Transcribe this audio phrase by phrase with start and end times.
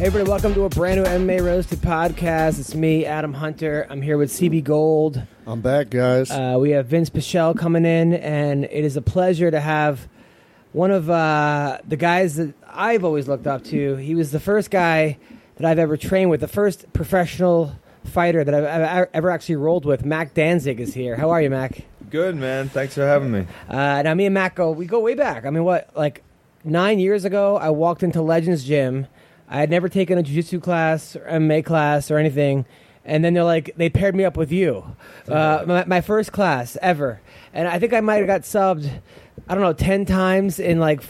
[0.00, 2.58] Hey, everybody, welcome to a brand new MMA Roasted podcast.
[2.58, 3.86] It's me, Adam Hunter.
[3.90, 5.22] I'm here with CB Gold.
[5.46, 6.30] I'm back, guys.
[6.30, 10.08] Uh, we have Vince Pichel coming in, and it is a pleasure to have
[10.72, 13.96] one of uh, the guys that I've always looked up to.
[13.96, 15.18] He was the first guy
[15.56, 17.76] that I've ever trained with, the first professional
[18.06, 20.06] fighter that I've ever- ever actually rolled with.
[20.06, 21.16] Mac Danzig is here.
[21.16, 21.82] How are you, Mac?
[22.08, 22.70] Good, man.
[22.70, 23.46] Thanks for having me.
[23.68, 25.44] Uh, now, me and Mac go, we go way back.
[25.44, 26.22] I mean, what, like
[26.64, 29.06] nine years ago, I walked into Legends Gym.
[29.50, 32.64] I had never taken a jiu-jitsu class or MMA class or anything.
[33.04, 34.84] And then they're like, they paired me up with you.
[35.26, 37.20] Uh, my, my first class ever.
[37.52, 38.88] And I think I might have got subbed,
[39.48, 41.02] I don't know, 10 times in like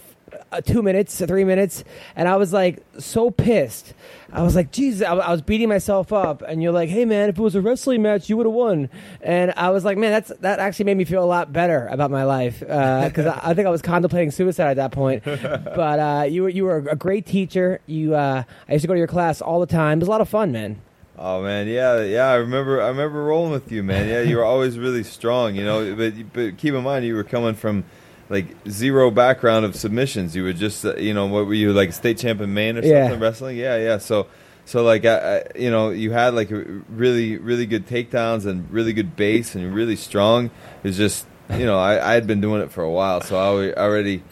[0.53, 1.85] uh, two minutes, three minutes.
[2.17, 3.95] And I was like so pissed.
[4.33, 6.43] I was like, Jesus, I, I was beating myself up.
[6.43, 8.89] And you're like, hey, man, if it was a wrestling match, you would have won.
[9.21, 12.11] And I was like, man, that's that actually made me feel a lot better about
[12.11, 15.25] my life because I, I think I was contemplating suicide at that point.
[15.25, 17.81] but uh, you were you were a great teacher.
[17.87, 19.99] You, uh, I used to go to your class all the time.
[19.99, 20.81] It was a lot of fun, man.
[21.23, 22.29] Oh man, yeah, yeah.
[22.29, 24.09] I remember, I remember rolling with you, man.
[24.09, 25.95] Yeah, you were always really strong, you know.
[25.95, 27.85] But but keep in mind, you were coming from
[28.31, 30.35] like zero background of submissions.
[30.35, 33.03] You were just, uh, you know, what were you like state champion Maine or Yeah.
[33.05, 33.57] something wrestling?
[33.59, 33.99] Yeah, yeah.
[33.99, 34.27] So
[34.65, 38.93] so like I, I, you know, you had like really really good takedowns and really
[38.95, 40.51] good base and really strong.
[40.85, 43.73] It's just, you know, I I had been doing it for a while, so I
[43.75, 44.23] already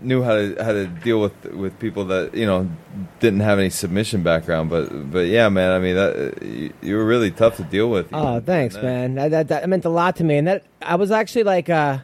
[0.00, 2.68] knew how to how to deal with with people that you know
[3.20, 4.68] didn't have any submission background.
[4.68, 8.08] But but yeah, man, I mean that you, you were really tough to deal with.
[8.12, 9.14] Oh, thanks, uh, man.
[9.14, 11.98] That, that that meant a lot to me, and that I was actually like, uh,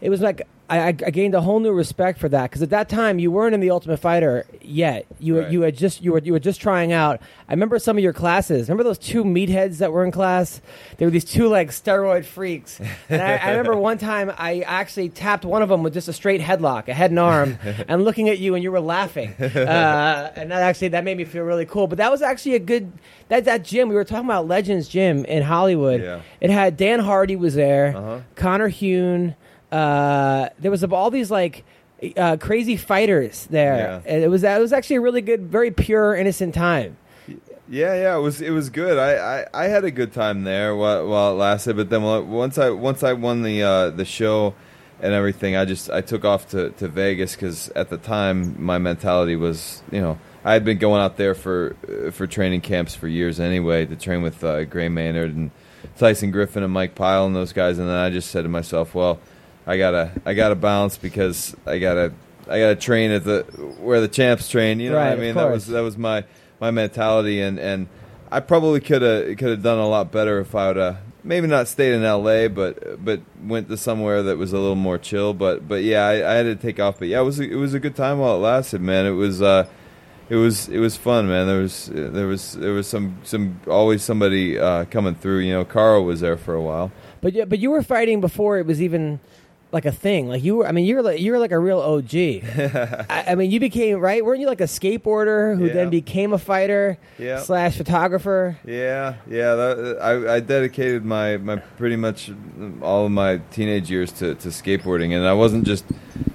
[0.00, 2.88] it was like I, I gained a whole new respect for that because at that
[2.88, 5.04] time you weren't in the Ultimate Fighter yet.
[5.18, 5.50] You were Right.
[5.50, 7.20] you had just you were you were just trying out.
[7.48, 8.68] I remember some of your classes.
[8.68, 10.60] Remember those two meatheads that were in class?
[10.98, 12.80] They were these two like steroid freaks.
[13.08, 16.12] And I, I remember one time I actually tapped one of them with just a
[16.12, 19.34] straight headlock, a head and arm, and looking at you, and you were laughing.
[19.40, 21.86] Uh, and that actually that made me feel really cool.
[21.86, 22.92] But that was actually a good
[23.28, 26.00] that that gym we were talking about Legends Gym in Hollywood.
[26.00, 26.20] Yeah.
[26.40, 28.20] It had Dan Hardy was there, Uh-huh.
[28.36, 29.34] Conor Heun.
[29.72, 31.64] Uh, there was all these like
[32.16, 33.76] uh, crazy fighters there.
[33.76, 34.12] Yeah.
[34.14, 36.96] And it was it was actually a really good, very pure, innocent time.
[37.68, 38.98] Yeah, yeah, it was it was good.
[38.98, 41.76] I, I, I had a good time there while, while it lasted.
[41.76, 44.54] But then once I once I won the uh, the show
[45.00, 48.78] and everything, I just I took off to, to Vegas because at the time my
[48.78, 52.96] mentality was you know I had been going out there for uh, for training camps
[52.96, 55.52] for years anyway to train with uh, Gray Maynard and
[55.96, 57.78] Tyson Griffin and Mike Pyle and those guys.
[57.78, 59.20] And then I just said to myself, well,
[59.66, 62.12] I gotta I gotta bounce because I gotta
[62.48, 63.42] I gotta train at the
[63.80, 64.80] where the champs train.
[64.80, 65.34] You know Right, what I mean?
[65.34, 66.24] That was that was my
[66.60, 67.88] my mentality, and and
[68.30, 71.46] I probably could have could have done a lot better if I would have maybe
[71.46, 72.48] not stayed in L.A.
[72.48, 75.34] but but went to somewhere that was a little more chill.
[75.34, 76.98] But but yeah, I, I had to take off.
[76.98, 79.06] But yeah, it was a, it was a good time while it lasted, man.
[79.06, 79.42] It was.
[79.42, 79.66] uh
[80.28, 81.48] it was it was fun, man.
[81.48, 85.38] There was there was there was some some always somebody uh, coming through.
[85.40, 86.92] You know, Carl was there for a while.
[87.20, 89.18] But yeah, but you were fighting before it was even
[89.72, 90.28] like a thing.
[90.28, 90.66] Like you were.
[90.66, 92.14] I mean, you were like you were like a real OG.
[93.08, 94.24] I, I mean, you became right.
[94.24, 95.72] Weren't you like a skateboarder who Yeah.
[95.74, 97.38] then became a fighter Yeah.
[97.40, 98.58] slash photographer?
[98.64, 99.54] Yeah, yeah.
[99.54, 102.30] That, I, I dedicated my, my pretty much
[102.82, 105.84] all of my teenage years to, to skateboarding, and I wasn't just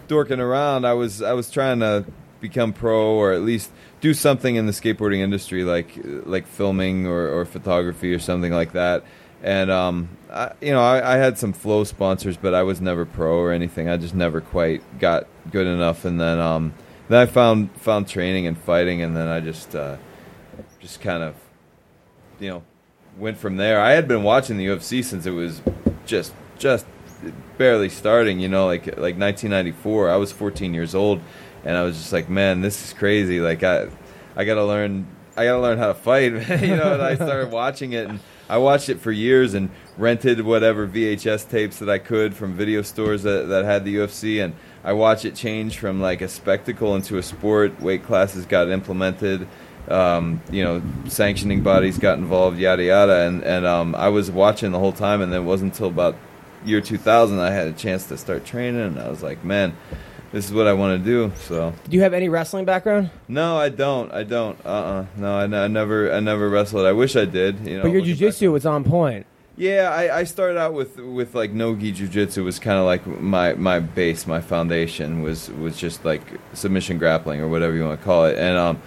[0.07, 0.85] dorking around.
[0.85, 2.05] I was I was trying to
[2.41, 5.89] become pro, or at least do something in the skateboarding industry, like
[6.25, 9.03] like filming or, or photography or something like that.
[9.45, 13.05] And um, I, you know, I, I had some flow sponsors, but I was never
[13.05, 13.87] pro or anything.
[13.87, 16.03] I just never quite got good enough.
[16.03, 16.73] And then um,
[17.09, 19.97] then I found found training and fighting, and then I just uh,
[20.79, 21.35] just kind of
[22.39, 22.63] you know,
[23.19, 23.79] went from there.
[23.79, 25.61] I had been watching the UFC since it was
[26.07, 26.87] just just
[27.59, 28.39] barely starting.
[28.39, 30.09] You know, like like 1994.
[30.09, 31.21] I was 14 years old,
[31.63, 33.39] and I was just like, man, this is crazy.
[33.39, 33.89] Like I
[34.35, 35.05] I gotta learn
[35.37, 36.31] I gotta learn how to fight.
[36.61, 38.19] you know, and I started watching it, and
[38.49, 42.81] I watched it for years and rented whatever VHS tapes that I could from video
[42.81, 44.53] stores that that had the UFC and.
[44.85, 47.81] I watched it change from like a spectacle into a sport.
[47.81, 49.47] Weight classes got implemented,
[49.87, 54.71] um, you know, sanctioning bodies got involved, yada yada, and and um, I was watching
[54.71, 56.15] the whole time, and then it wasn't until about
[56.63, 59.75] year 2000 I had a chance to start training, and I was like, man,
[60.35, 61.31] this is what I want to do.
[61.47, 63.09] So, Do you have any wrestling background?
[63.29, 66.85] no, I don't, I don't, uh, uh no, I, n- I never, I never wrestled.
[66.85, 67.83] I wish I did, you know.
[67.83, 69.25] but your jujitsu was on point.
[69.55, 73.53] yeah, I, I started out with with like nogi jujitsu was kind of like my
[73.53, 76.21] my base, my foundation was was just like
[76.53, 78.81] submission grappling or whatever you want to call it, and um,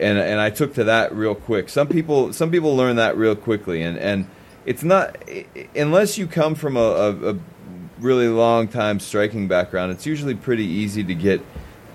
[0.00, 1.68] and and I took to that real quick.
[1.68, 4.26] Some people some people learn that real quickly, and and
[4.66, 5.16] it's not
[5.76, 7.36] unless you come from a, a, a
[8.00, 9.92] really long time striking background.
[9.92, 11.40] It's usually pretty easy to get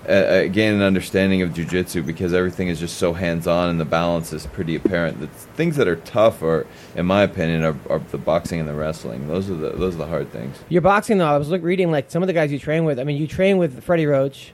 [0.07, 3.79] uh, uh, gain an understanding of jujitsu because everything is just so hands on and
[3.79, 5.19] the balance is pretty apparent.
[5.21, 8.73] The things that are tough, are, in my opinion, are, are the boxing and the
[8.73, 9.27] wrestling.
[9.29, 10.57] Those are the those are the hard things.
[10.67, 12.99] Your boxing though, I was look, reading like some of the guys you train with.
[12.99, 14.51] I mean, you train with Freddie Roach.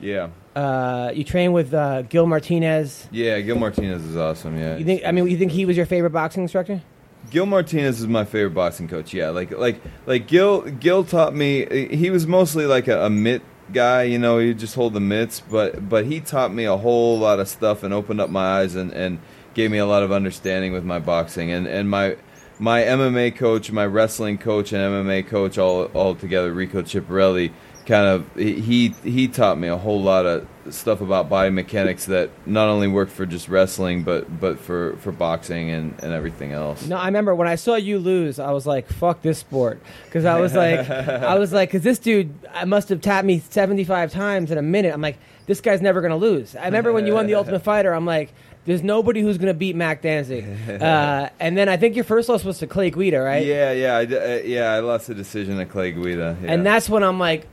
[0.00, 3.08] Yeah, Uh, you train with uh, Gil Martinez.
[3.10, 3.40] yeah.
[3.40, 4.58] Gil Martinez is awesome.
[4.58, 5.02] Yeah, You think?
[5.06, 6.82] I mean, you think he was your favorite boxing instructor?
[7.30, 9.12] Gil Martinez is my favorite boxing coach.
[9.14, 11.88] Yeah, like like like Gil Gil taught me.
[11.94, 13.42] He was mostly like a, a mitt
[13.72, 14.38] guy, you know.
[14.38, 17.82] He just hold the mitts, but but he taught me a whole lot of stuff
[17.82, 19.18] and opened up my eyes and and
[19.54, 22.16] gave me a lot of understanding with my boxing and and my.
[22.56, 27.52] My MMA coach, my wrestling coach, and MMA coach all all together, Rico Chiapparelli,
[27.84, 32.30] kind of he he taught me a whole lot of stuff about body mechanics that
[32.46, 36.86] not only worked for just wrestling, but but for for boxing and and everything else.
[36.86, 40.24] No, I remember when I saw you lose, I was like, "Fuck this sport," because
[40.24, 44.12] I was like, I was like, because this dude, I must have tapped me seventy-five
[44.12, 44.92] times in a minute.
[44.92, 46.56] I'm like, this guy's never gonna lose.
[46.56, 48.32] I remember when you won the Ultimate Fighter, I'm like.
[48.66, 50.46] There's nobody who's gonna beat Mac Danzig,
[50.80, 53.44] uh, and then I think your first loss was to Clay Guida, right?
[53.44, 54.72] Yeah, yeah, I, uh, yeah.
[54.72, 56.38] I lost the decision to Clay Guida.
[56.40, 56.50] Yeah.
[56.50, 57.46] And that's when I'm like,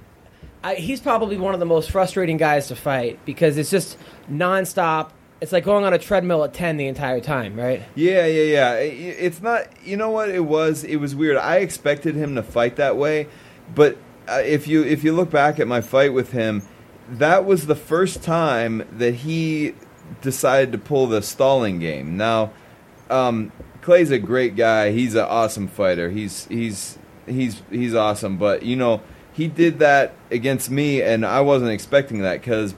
[0.63, 3.97] I, he's probably one of the most frustrating guys to fight because it's just
[4.29, 5.11] nonstop.
[5.39, 7.81] It's like going on a treadmill at ten the entire time, right?
[7.95, 8.73] yeah, yeah, yeah.
[8.75, 9.65] It's not.
[9.83, 10.29] You know what?
[10.29, 10.83] It was.
[10.83, 11.37] It was weird.
[11.37, 13.27] I expected him to fight that way,
[13.73, 13.97] but
[14.27, 16.61] uh, if you if you look back at my fight with him,
[17.09, 19.73] that was the first time that he
[20.21, 22.17] decided to pull the stalling game.
[22.17, 22.51] Now,
[23.09, 24.91] um, Clay's a great guy.
[24.91, 26.11] He's an awesome fighter.
[26.11, 28.37] He's he's he's he's awesome.
[28.37, 29.01] But you know,
[29.33, 32.75] he did that against me, and I wasn't expecting that because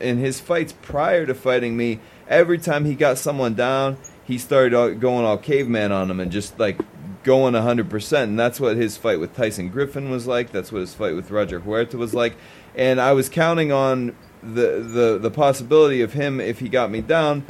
[0.00, 5.00] in his fights prior to fighting me, every time he got someone down, he started
[5.00, 6.78] going all caveman on them and just like
[7.22, 8.22] going 100%.
[8.22, 10.52] And that's what his fight with Tyson Griffin was like.
[10.52, 12.36] That's what his fight with Roger Huerta was like.
[12.74, 17.00] And I was counting on the, the, the possibility of him, if he got me
[17.00, 17.44] down,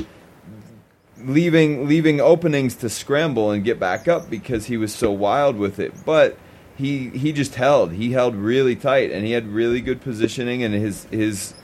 [1.18, 5.78] leaving leaving openings to scramble and get back up because he was so wild with
[5.78, 5.92] it.
[6.04, 6.38] But
[6.76, 7.92] he he just held.
[7.92, 11.54] He held really tight and he had really good positioning and his his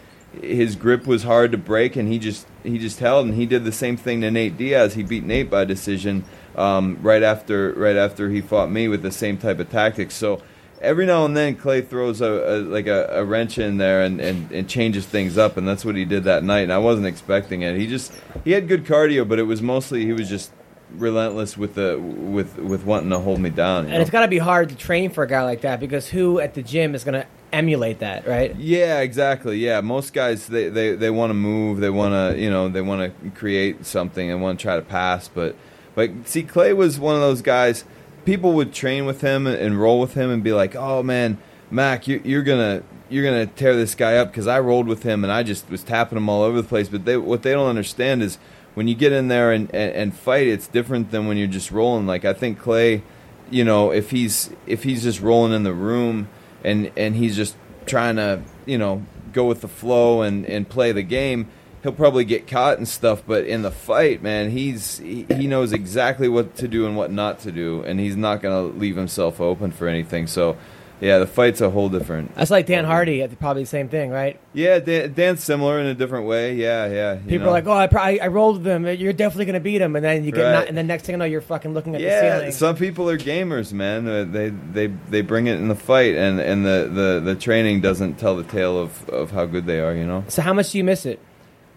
[0.40, 3.64] his grip was hard to break and he just he just held and he did
[3.64, 4.94] the same thing to Nate Diaz.
[4.94, 6.24] He beat Nate by decision
[6.54, 10.14] um, right after right after he fought me with the same type of tactics.
[10.14, 10.40] So
[10.80, 14.20] every now and then Clay throws a, a like a, a wrench in there and,
[14.20, 17.06] and, and changes things up and that's what he did that night and I wasn't
[17.06, 17.76] expecting it.
[17.76, 18.12] He just
[18.44, 20.52] he had good cardio but it was mostly he was just
[20.96, 23.86] relentless with the with with wanting to hold me down.
[23.86, 24.12] And it's know?
[24.12, 26.62] got to be hard to train for a guy like that because who at the
[26.62, 28.54] gym is going to emulate that, right?
[28.56, 29.58] Yeah, exactly.
[29.58, 32.82] Yeah, most guys they they, they want to move, they want to you know they
[32.82, 35.56] want to create something and want to try to pass, but
[35.94, 37.84] but see Clay was one of those guys.
[38.24, 41.38] People would train with him and roll with him and be like, "Oh man,
[41.70, 45.24] Mac, you, you're gonna you're gonna tear this guy up," because I rolled with him
[45.24, 46.88] and I just was tapping him all over the place.
[46.88, 48.38] But they what they don't understand is
[48.80, 51.70] when you get in there and, and, and fight, it's different than when you're just
[51.70, 52.06] rolling.
[52.06, 53.02] Like I think Clay,
[53.50, 56.30] you know, if he's if he's just rolling in the room
[56.64, 60.92] and and he's just trying to you know go with the flow and and play
[60.92, 61.50] the game
[61.82, 63.22] he'll probably get caught and stuff.
[63.26, 67.12] But in the fight man he's he, he knows exactly what to do and what
[67.12, 67.82] not to do.
[67.82, 70.26] And he's not going to leave himself open for anything.
[70.26, 70.56] So
[71.00, 74.10] yeah the fight's a whole different That's like Dan Hardy, at probably the same thing,
[74.10, 74.38] right?
[74.52, 77.48] yeah Dan, dan's similar in a different way yeah yeah you People know.
[77.48, 78.86] are like, "Oh, I, I, rolled with him.
[78.86, 80.52] You're definitely going to beat him," and then you get, Right.
[80.52, 82.52] not, and then next thing you know, you're fucking looking at the yeah, ceiling.
[82.52, 84.04] some people are gamers, man.
[84.32, 88.18] They they they bring it in the fight, and and the, the, the training doesn't
[88.18, 89.94] tell the tale of, of how good they are.
[89.94, 90.24] You know.
[90.28, 91.18] so how much do you miss it?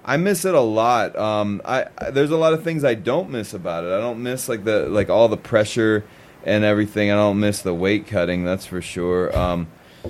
[0.05, 1.15] I miss it a lot.
[1.17, 3.87] Um, I, I there's a lot of things I don't miss about it.
[3.87, 6.03] I don't miss like the like all the pressure
[6.43, 7.11] and everything.
[7.11, 8.43] I don't miss the weight cutting.
[8.43, 9.35] That's for sure.
[9.37, 9.67] Um,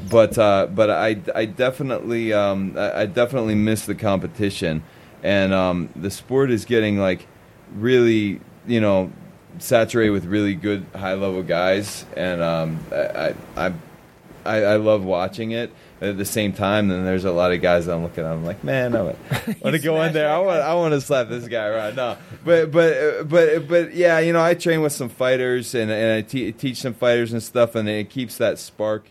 [0.10, 4.84] but uh, but I, I definitely um, I, definitely miss the competition,
[5.22, 7.28] and um, the sport is getting like
[7.76, 9.12] really you know
[9.60, 13.34] saturated with really good high level guys, and um, I, I
[13.68, 13.74] I
[14.46, 15.72] I, I love watching it.
[16.02, 18.32] At the same time, then there's a lot of guys that I'm looking at.
[18.34, 19.18] I'm like, man, I want,
[19.64, 20.30] to go in there.
[20.30, 22.18] I want, I want to slap this guy right now.
[22.44, 26.12] But but uh, but but yeah, you know, I train with some fighters and and
[26.18, 29.06] I te- teach some fighters and stuff, and it keeps that spark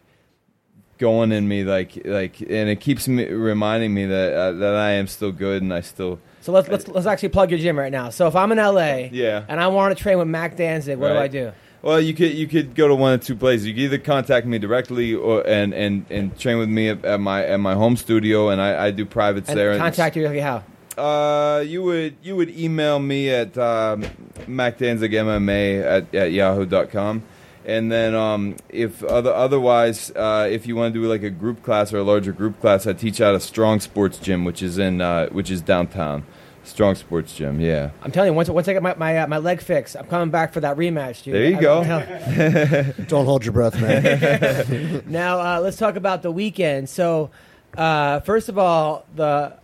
[0.99, 4.91] going in me, like like, and it keeps me reminding me that uh, that I
[4.93, 6.19] am still good and I still.
[6.43, 8.11] So let's let's let's actually plug your gym right now.
[8.11, 9.45] So if I'm in LA, Yeah.
[9.49, 11.31] and I want to train with Mac Danzig, what Right.
[11.31, 11.53] do I do?
[11.83, 13.67] Well, you could you could go to one of two places.
[13.67, 17.21] You could either contact me directly or and and, and train with me at, at
[17.21, 19.91] my at my home studio, and I, I do privates there And there.
[19.91, 20.63] contact you how?
[20.97, 24.03] Uh, you would you would email me at um,
[24.47, 27.23] macdanzigmma at, at yahoo.com.
[27.65, 31.63] And then um, if other otherwise, uh, if you want to do like a group
[31.63, 34.79] class or a larger group class, I teach out a Strong Sports Gym, which is
[34.79, 36.25] in uh, which is downtown.
[36.65, 37.91] Strong Sports Gym, yeah.
[38.03, 40.31] I'm telling you, once once I get my my, uh, my leg fixed, I'm coming
[40.31, 41.35] back for that rematch, dude.
[41.35, 41.81] There you I- go.
[41.83, 45.03] I'm Don't hold your breath, man.
[45.07, 46.89] Now uh, let's talk about the weekend.
[46.89, 47.31] So,
[47.77, 49.55] uh, first of all, the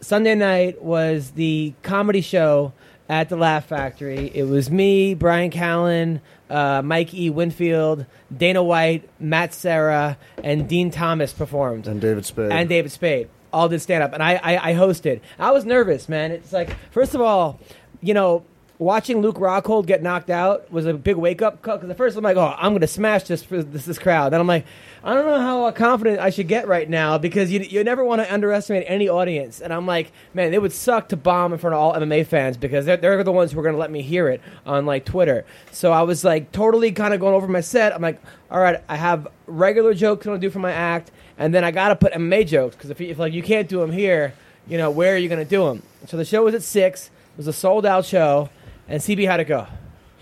[0.00, 2.72] Sunday night was the comedy show
[3.08, 4.30] at the Laugh Factory.
[4.34, 7.30] It was me, Bryan Callen, uh, Mike E.
[7.30, 8.04] Winfield,
[8.36, 12.52] Dana White, Matt Serra, and Din Thomas performed, and David Spade.
[12.52, 15.20] and David Spade all did stand up, and I, I I hosted.
[15.38, 16.30] I was nervous, man.
[16.32, 17.58] It's like first of all,
[18.00, 18.44] you know.
[18.80, 21.78] Watching Luke Rockhold get knocked out was a big wake up call.
[21.78, 24.46] Because at first I'm like, "Oh, I'm to smash this this, this crowd." Then I'm
[24.46, 24.66] like,
[25.02, 28.22] "I don't know how confident I should get right now because you you never want
[28.22, 31.74] to underestimate any audience." And I'm like, "Man, it would suck to bomb in front
[31.74, 34.28] of all MMA fans because they're, they're the ones who are to let me hear
[34.28, 37.92] it on like Twitter." So I was like totally kind of going over my set.
[37.92, 41.54] I'm like, "All right, I have regular jokes I'm to do for my act, and
[41.54, 43.80] then I got to put MMA jokes because if, you- if like you can't do
[43.80, 44.34] them here,
[44.68, 47.06] you know, where are you going to do them?" So the show was at six.
[47.06, 48.50] It was a sold out show.
[48.88, 49.66] And CB, how'd it go?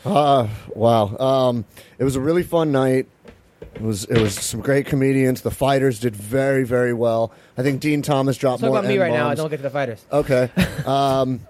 [0.05, 1.17] Uh, wow.
[1.19, 1.65] Um,
[1.99, 3.07] it was a really fun night.
[3.75, 5.43] It was it was some great comedians.
[5.43, 7.33] The fighters did very very well.
[7.59, 8.79] I think Din Thomas dropped Talk more.
[8.79, 9.31] about me right now.
[9.31, 9.39] N-bombs.
[9.39, 10.05] Don't get to the fighters.
[10.13, 10.51] Okay.
[10.87, 11.41] Um,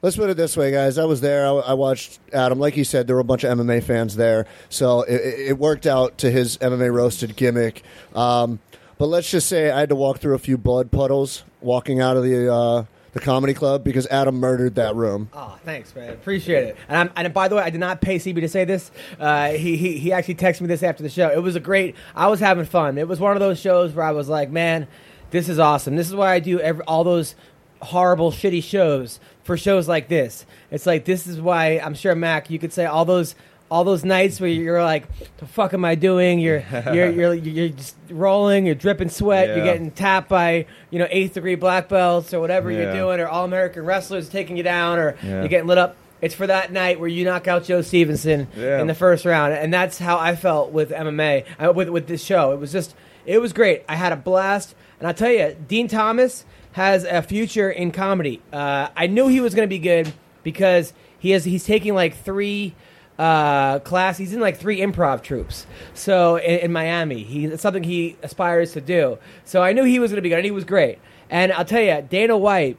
[0.00, 0.96] let's put it this way, guys.
[0.96, 1.46] I was there.
[1.46, 2.58] I, I watched Adam.
[2.58, 5.58] Like he said, there were a bunch of MMA fans there, so it, it it
[5.58, 7.82] worked out to his MMA roasted gimmick.
[8.14, 8.58] Um,
[8.98, 12.16] but let's just say I had to walk through a few blood puddles walking out
[12.16, 12.84] of the uh,
[13.16, 15.30] the comedy club because Adam murdered that room.
[15.32, 16.10] Oh, thanks, man.
[16.10, 16.76] Appreciate it.
[16.86, 18.90] And, and by the way, I did not pay CB to say this.
[19.18, 21.30] Uh, he, he he actually texted me this after the show.
[21.30, 21.96] It was a great.
[22.14, 22.98] I was having fun.
[22.98, 24.86] It was one of those shows where I was like, man,
[25.30, 25.96] this is awesome.
[25.96, 27.34] This is why I do every, all those
[27.80, 30.44] horrible, shitty shows for shows like this.
[30.70, 33.34] It's like this is why I'm sure Mac, you could say all those.
[33.68, 35.04] All those nights where you're like,
[35.38, 38.64] "The fuck am I doing?" You're you're you're, you're just rolling.
[38.66, 39.48] You're dripping sweat.
[39.48, 43.26] You're getting tapped by you know eighth degree black belts or whatever you're doing, or
[43.26, 45.40] all American wrestlers taking you down, or Yeah.
[45.40, 45.96] you're getting lit up.
[46.22, 48.80] It's for that night where you knock out Joe Stevenson Yeah.
[48.80, 52.24] in the first round, and that's how I felt with MMA, uh, with with this
[52.24, 52.52] show.
[52.52, 52.94] It was just,
[53.26, 53.82] it was great.
[53.88, 58.40] I had a blast, and I tell you, Din Thomas has a future in comedy.
[58.52, 62.16] Uh, I knew he was going to be good because he has he's taking like
[62.16, 62.74] three
[63.18, 64.18] uh, class.
[64.18, 65.66] He's in like three improv troops.
[65.94, 69.18] So in, in Miami, he it's something he aspires to do.
[69.44, 70.98] So I knew he was going to be good, and he was great.
[71.30, 72.78] And I'll tell you, Dana White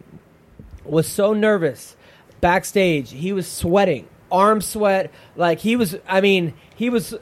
[0.84, 1.96] was so nervous
[2.40, 3.12] backstage.
[3.12, 5.12] He was sweating, arm sweat.
[5.36, 7.16] Like he was, I mean, he was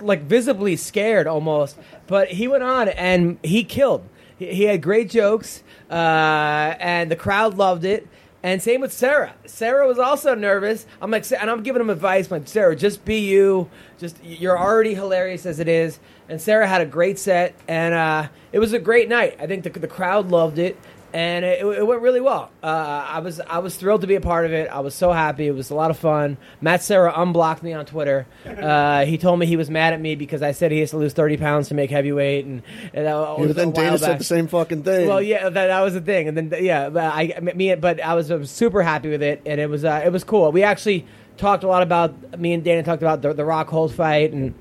[0.00, 1.76] like visibly scared almost.
[2.06, 4.08] But he went on and he killed.
[4.38, 8.08] He, he had great jokes, uh, and the crowd loved it.
[8.42, 9.34] And same with Serra.
[9.46, 10.86] Serra was also nervous.
[11.02, 12.30] I'm like, and I'm giving him advice.
[12.30, 13.68] I'm like, Serra, just be you.
[13.98, 15.98] Just you're already hilarious as it is.
[16.28, 19.36] And Serra had a great set, and uh, it was a great night.
[19.40, 20.78] I think the, the crowd loved it,
[21.12, 22.50] and it, it went really well.
[22.62, 24.68] Uh, I was I was thrilled to be a part of it.
[24.68, 25.46] I was so happy.
[25.46, 26.36] It was a lot of fun.
[26.60, 28.26] Matt Serra unblocked me on Twitter.
[28.46, 30.98] Uh, he told me he was mad at me because I said he has to
[30.98, 32.62] lose 30 pounds to make heavyweight, and,
[32.92, 35.08] and that was then Dana said the same fucking thing.
[35.08, 38.14] Well, yeah, that, that was the thing, and then yeah, but I me, but I
[38.14, 40.52] was, I was super happy with it, and it was uh, it was cool.
[40.52, 41.06] We actually
[41.38, 44.54] talked a lot about me and Dana talked about the, the Rockhold fight and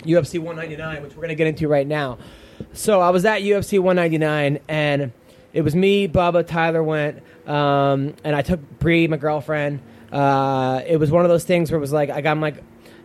[0.00, 2.18] UFC 199, which we're gonna get into right now.
[2.72, 5.12] So I was at UFC 199, and
[5.54, 9.80] it was me, Bubba, Tyler went, um, and I took Bree, my girlfriend.
[10.12, 12.56] Uh, it was one of those things where it was like I got like,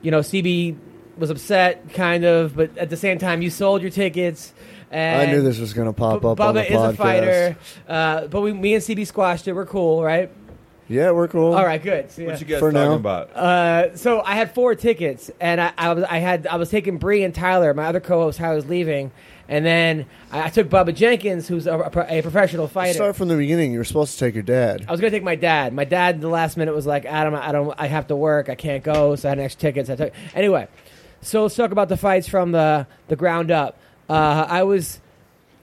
[0.01, 0.75] you know, CB
[1.17, 4.53] was upset, kind of, but at the same time, you sold your tickets.
[4.91, 6.89] And I knew this was going to pop Bu- up on the Bubba is podcast.
[6.89, 9.53] a fighter, uh, but we, me and CB squashed it.
[9.53, 10.31] We're cool, right?
[10.87, 11.53] Yeah, we're cool.
[11.53, 12.09] All right, good.
[12.09, 12.29] So, yeah.
[12.31, 12.95] What you guys For talking now.
[12.95, 13.35] about?
[13.35, 16.97] Uh, so I had four tickets, and I, I was I had I was taking
[16.97, 19.11] Bree and Tyler, my other co-host, how I was leaving,
[19.49, 22.93] and then I, I took Bubba Jenkins, who's a, a professional fighter.
[22.93, 23.73] Start from the beginning.
[23.73, 24.85] You were supposed to take your dad.
[24.87, 25.73] I was gonna take my dad.
[25.73, 27.73] My dad, at the last minute, was like, "Adam, I don't.
[27.77, 28.47] I have to work.
[28.47, 29.89] I can't go." So I had extra tickets.
[29.89, 30.67] I took anyway.
[31.21, 33.77] So let's talk about the fights from the the ground up.
[34.07, 34.99] Uh, I was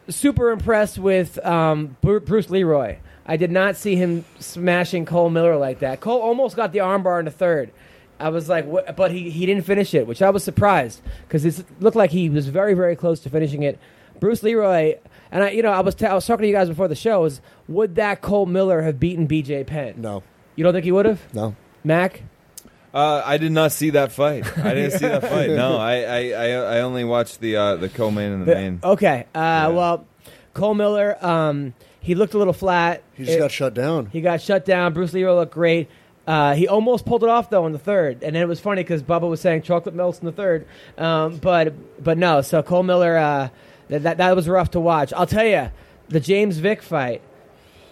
[0.09, 2.99] super impressed with um, Bruce Leroy.
[3.25, 6.01] I did not see him smashing Cole Miller like that.
[6.01, 7.73] Cole almost got the armbar in the third.
[8.19, 8.97] I was like, what?
[8.97, 12.29] but he, he didn't finish it, which I was surprised because it looked like he
[12.31, 13.79] was very very close to finishing it.
[14.21, 14.95] Bruce Leroy
[15.31, 16.95] and I, you know, I was t- I was talking to you guys before the
[16.95, 17.25] show.
[17.25, 19.65] Is would that Cole Miller have beaten B.J.
[19.65, 19.95] Penn?
[19.99, 20.23] No,
[20.55, 21.35] You don't think he would have?
[21.35, 21.55] no.
[21.85, 22.23] Mac?
[22.95, 24.47] Uh, I did not see that fight.
[24.59, 25.51] I didn't see that fight.
[25.51, 26.47] No, I, I, I,
[26.77, 28.81] I only watched the uh, the co-main and the main.
[28.83, 29.27] Okay.
[29.35, 30.07] Uh, Well,
[30.55, 33.03] Cole Miller, um, he looked a little flat.
[33.13, 34.07] He just It- got shut down.
[34.07, 34.95] He got shut down.
[34.95, 35.91] Bruce Leroy looked great.
[36.27, 38.83] Uh, he almost pulled it off though in the third, and then it was funny
[38.83, 40.67] because Bubba was saying chocolate melts in the third,
[40.99, 42.43] um, but but no.
[42.43, 43.49] So Cole Miller, uh,
[43.89, 45.13] that, that was rough to watch.
[45.13, 45.71] I'll tell you,
[46.09, 47.23] the James Vick fight,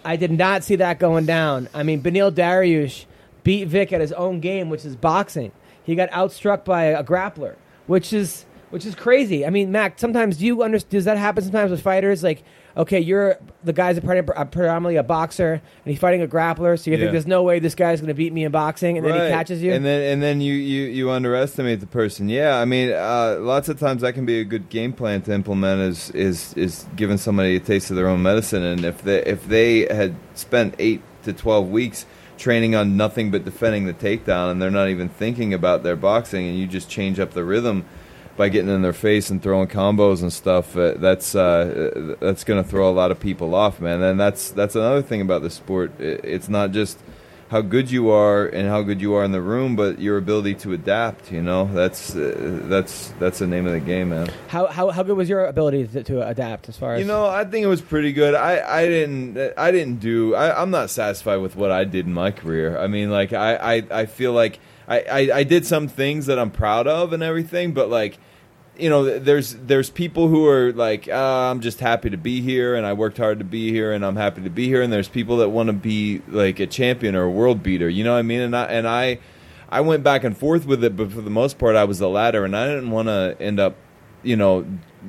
[0.05, 1.69] I did not see that going down.
[1.73, 3.05] I mean, Benil Dariush
[3.45, 5.53] beat Vick at his own game, which is boxing.
[5.85, 7.55] He got outstruck by a, grappler,
[7.87, 9.47] which is which is crazy.
[9.47, 10.91] I mean, Mac, sometimes do you understand?
[10.91, 12.25] Does that happen sometimes with fighters?
[12.25, 12.43] Like,
[12.76, 16.97] okay, you're the guy's a predominantly a boxer, and he's fighting a grappler, so you
[16.97, 17.02] Yeah.
[17.04, 19.21] think there's no way this guy's going to beat me in boxing, and then he
[19.28, 19.73] catches you.
[19.73, 22.28] and then and then you, you, you underestimate the person.
[22.28, 25.33] Yeah, I mean, uh, lots of times that can be a good game plan to
[25.33, 25.81] implement.
[25.81, 29.47] Is is is giving somebody a taste of their own medicine, and if they if
[29.49, 34.61] they had spent eight to twelve weeks training on nothing but defending the takedown, and
[34.61, 37.85] they're not even thinking about their boxing, and you just change up the rhythm
[38.37, 42.62] by getting in their face and throwing combos and stuff, uh, that's uh, that's going
[42.62, 44.03] to throw a lot of people off, man.
[44.03, 45.93] And that's that's another thing about the sport.
[46.00, 46.99] It's not just
[47.50, 50.55] how good you are and how good you are in the room, but your ability
[50.55, 51.31] to adapt.
[51.31, 54.29] You know, that's uh, that's that's the name of the game, man.
[54.49, 57.26] how, how how good was your ability to, to adapt as far as You know,
[57.26, 58.35] I think it was pretty good.
[58.35, 60.35] I, I didn't I didn't do.
[60.35, 62.79] I, I'm not satisfied with what I did in my career.
[62.79, 66.38] I mean, like I, I, I feel like I, I, I did some things that
[66.38, 68.19] I'm proud of and everything, but like.
[68.76, 72.75] You know, there's there's people who are like, uh, I'm just happy to be here,
[72.75, 74.83] and I worked hard to be here, and I'm happy to be here.
[74.83, 77.88] And there's people that want to be like a champion or a world beater.
[77.88, 78.41] You know what I mean?
[78.41, 79.21] And I and I,
[79.69, 82.09] I went back and forth with it, but for the most part, I was the
[82.09, 83.76] latter, and I didn't want to end up
[84.25, 84.67] you know,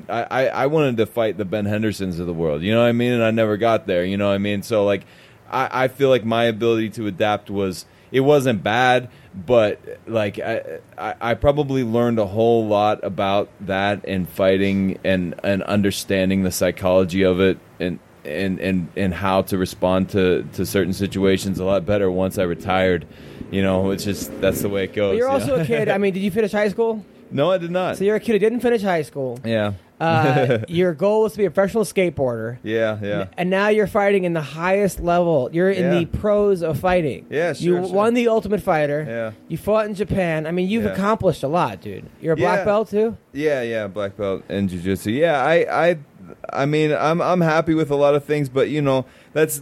[0.08, 2.62] I, I, I wanted to fight the Ben Hendersons of the world.
[2.62, 3.14] You know what I mean?
[3.14, 4.06] And I never got there.
[4.06, 4.62] You know what I mean?
[4.62, 5.06] So like,
[5.50, 10.80] I, I feel like my ability to adapt was it wasn't bad, but like I,
[10.98, 16.52] I I probably learned a whole lot about that and fighting and and understanding the
[16.52, 18.00] psychology of it and.
[18.28, 22.44] And, and, and how to respond to, to certain situations a lot better once I
[22.46, 23.06] retired,
[23.52, 23.92] you know.
[23.92, 25.12] It's just that's the way it goes.
[25.12, 25.62] But you're you also know?
[25.62, 25.90] a kid.
[25.90, 27.06] I mean, did you finish high school?
[27.32, 27.98] No, I did not.
[27.98, 29.40] So you're a kid who didn't finish high school.
[29.44, 32.58] yeah, Uh, your goal was to be a professional skateboarder.
[32.64, 33.28] yeah, yeah.
[33.38, 35.50] And now you're fighting in the highest level.
[35.54, 36.00] You're in Yeah.
[36.00, 37.26] the pros of fighting.
[37.30, 37.94] Yeah, You sure, sure.
[37.94, 39.06] won the Ultimate Fighter.
[39.08, 39.32] Yeah.
[39.48, 40.46] You fought in Japan.
[40.48, 40.92] I mean, you've Yeah.
[40.94, 42.06] accomplished a lot, dude.
[42.22, 42.66] You're a black Yeah.
[42.66, 43.18] belt too.
[43.34, 45.12] Yeah, yeah, black belt in jiu-jitsu.
[45.12, 45.98] Yeah, I, I,
[46.52, 49.62] I mean, I'm, I'm happy with a lot of things, but you know, that's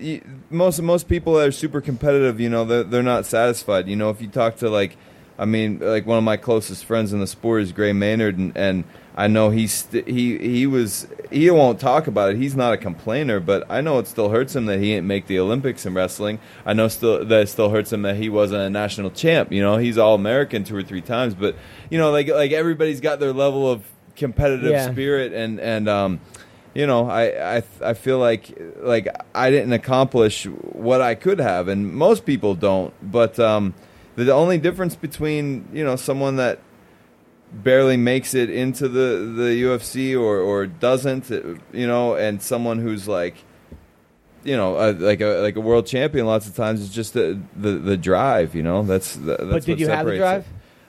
[0.00, 2.40] y- most most people that are super competitive.
[2.40, 3.88] You know, they're, they're not satisfied.
[3.88, 4.96] You know, if you talk to like,
[5.40, 8.54] I mean, like one of my closest friends in the sport is Gray Maynard, and,
[8.56, 8.84] and
[9.16, 12.36] I know he's st- he he was he won't talk about it.
[12.36, 15.26] He's not a complainer, but I know it still hurts him that he didn't make
[15.26, 16.38] the Olympics in wrestling.
[16.66, 19.50] I know still that it still hurts him that he wasn't a national champ.
[19.50, 21.56] You know, he's all American two or three times, but
[21.90, 23.82] you know, like like everybody's got their level of
[24.16, 24.90] competitive Yeah.
[24.92, 26.20] spirit, and and um,
[26.74, 31.68] you know, I I I feel like like I didn't accomplish what I could have,
[31.68, 32.92] and most people don't.
[33.02, 33.72] But um,
[34.16, 36.58] the only difference between you know someone that
[37.52, 41.30] barely makes it into the the UFC or or doesn't,
[41.72, 43.36] you know, and someone who's like
[44.42, 46.26] you know, uh, like a like a world champion.
[46.26, 48.54] Lots of times, it's just the the, the drive.
[48.54, 50.42] You know, that's the, that's but did you have the drive?
[50.42, 50.46] it.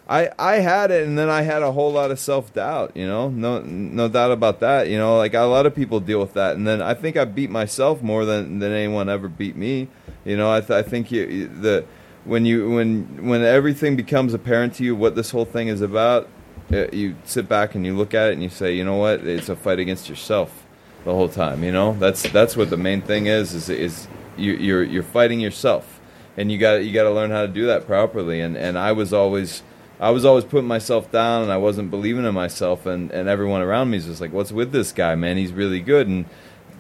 [0.10, 2.92] I, I had it, and then I had a whole lot of self doubt.
[2.96, 4.88] You know, no no doubt about that.
[4.88, 7.26] You know, like a lot of people deal with that, and then I think I
[7.26, 9.88] beat myself more than than anyone ever beat me.
[10.26, 11.86] You know, I th- I think you, you- the
[12.26, 16.30] when you when when everything becomes apparent to you what this whole thing is about,
[16.72, 19.26] uh, you sit back and you look at it and you say, you know what,
[19.26, 20.66] it's a fight against yourself
[21.04, 21.64] the whole time.
[21.64, 23.54] You know, that's that's what the main thing is.
[23.54, 24.08] Is is
[24.38, 26.00] you, you're you're fighting yourself,
[26.38, 28.42] and you got you got to learn how to do that properly.
[28.42, 29.64] And and I was always.
[30.00, 33.62] I was always putting myself down, and I wasn't believing in myself, and, and everyone
[33.62, 35.38] around me is just like, "What's with this guy, man?
[35.38, 36.26] He's really good." And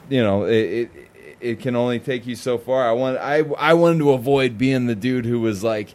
[0.10, 1.11] you know, it, it
[1.42, 2.88] it can only take you so far.
[2.88, 5.94] I want I I wanted to avoid being the dude who was like,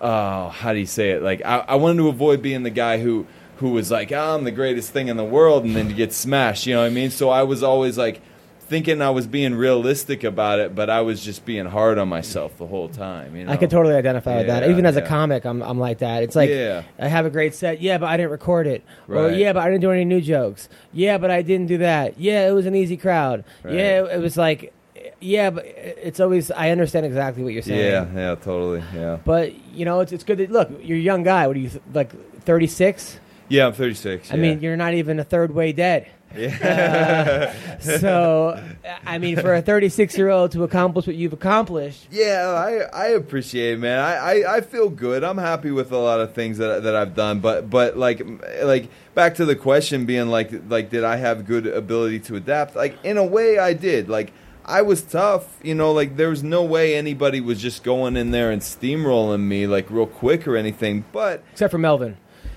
[0.00, 1.22] oh, how do you say it?
[1.22, 3.26] Like I, I wanted to avoid being the guy who
[3.56, 6.12] who was like, oh, I'm the greatest thing in the world, and then to get
[6.12, 6.66] smashed.
[6.66, 7.10] You know what I mean?
[7.10, 8.20] So I was always like
[8.68, 12.58] thinking I was being realistic about it, but I was just being hard on myself
[12.58, 13.36] the whole time.
[13.36, 13.52] You know?
[13.52, 14.68] I could totally identify with that.
[14.68, 16.22] Even as a comic, I'm, I'm like that.
[16.22, 16.82] It's like Yeah.
[16.98, 17.80] I have a great set.
[17.80, 18.82] Yeah, but I didn't record it.
[19.08, 19.36] Or Right.
[19.36, 20.68] yeah, but I didn't do any new jokes.
[20.92, 22.18] Yeah, but I didn't do that.
[22.18, 23.44] Yeah, it was an easy crowd.
[23.62, 23.74] Right.
[23.74, 24.72] Yeah, it was like,
[25.20, 26.50] yeah, but it's always.
[26.50, 27.80] I understand exactly what you're saying.
[27.80, 28.82] Yeah, yeah, totally.
[28.94, 30.70] Yeah, But you know, it's it's good that look.
[30.82, 31.46] You're a young guy.
[31.46, 32.12] What are you th- like?
[32.42, 33.18] 36.
[33.48, 33.66] yeah.
[33.66, 34.32] I'm 36.
[34.32, 36.06] I mean, you're not even a third way dead.
[36.38, 37.54] Yeah.
[37.80, 38.62] So,
[39.04, 43.06] I mean, for a 36 year old to accomplish what you've accomplished, Yeah, I, I
[43.08, 43.98] appreciate it, man.
[44.00, 45.22] I, I, I feel good.
[45.22, 48.22] I'm happy with a lot of things that that I've done, but but like
[48.62, 52.76] like back to the question being like like did I have good ability to adapt?
[52.76, 54.08] Like in a way, I did.
[54.08, 54.32] Like
[54.64, 55.92] I was tough, you know.
[55.92, 59.90] Like there was no way anybody was just going in there and steamrolling me like
[59.90, 61.04] real quick or anything.
[61.12, 62.16] But except for Melvin,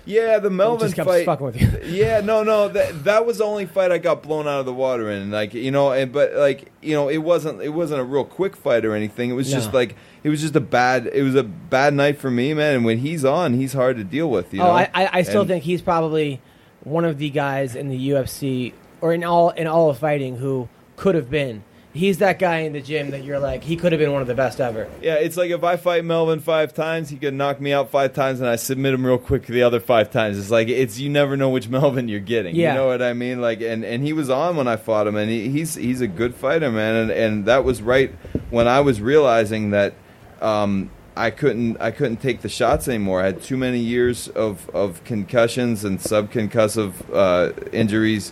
[0.10, 1.26] yeah, the Melvin fight.
[1.26, 1.70] fucking with you.
[1.86, 4.74] yeah, no, no, that that was the only fight I got blown out of the
[4.74, 5.30] water in.
[5.30, 8.56] Like you know, and but like you know, it wasn't it wasn't a real quick
[8.56, 9.30] fight or anything.
[9.30, 9.80] It was just No.
[9.80, 12.78] like it was just a bad it was a bad night for me, man.
[12.78, 14.54] And when he's on, he's hard to deal with.
[14.54, 14.72] You oh, know?
[14.72, 16.42] I, I, I still And- think he's probably
[16.84, 20.70] one of the guys in the UFC or in all in all of fighting who
[20.96, 21.64] could have been.
[21.92, 24.28] He's that guy in the gym that you're like he could have been one of
[24.28, 24.88] the best ever.
[25.02, 28.14] Yeah, it's like if I fight Melvin five times, he could knock me out five
[28.14, 30.38] times, and I submit him real quick the other five times.
[30.38, 32.56] It's like it's you never know which Melvin you're getting.
[32.56, 32.74] Yeah.
[32.74, 33.42] You know what I mean?
[33.42, 36.08] Like, and, and he was on when I fought him, and he, he's he's a
[36.08, 36.96] good fighter, man.
[36.96, 38.14] And and that was right
[38.52, 39.96] when I was realizing that
[40.42, 43.22] um, I couldn't I couldn't take the shots anymore.
[43.22, 48.32] I had too many years of, of concussions and subconcussive uh, injuries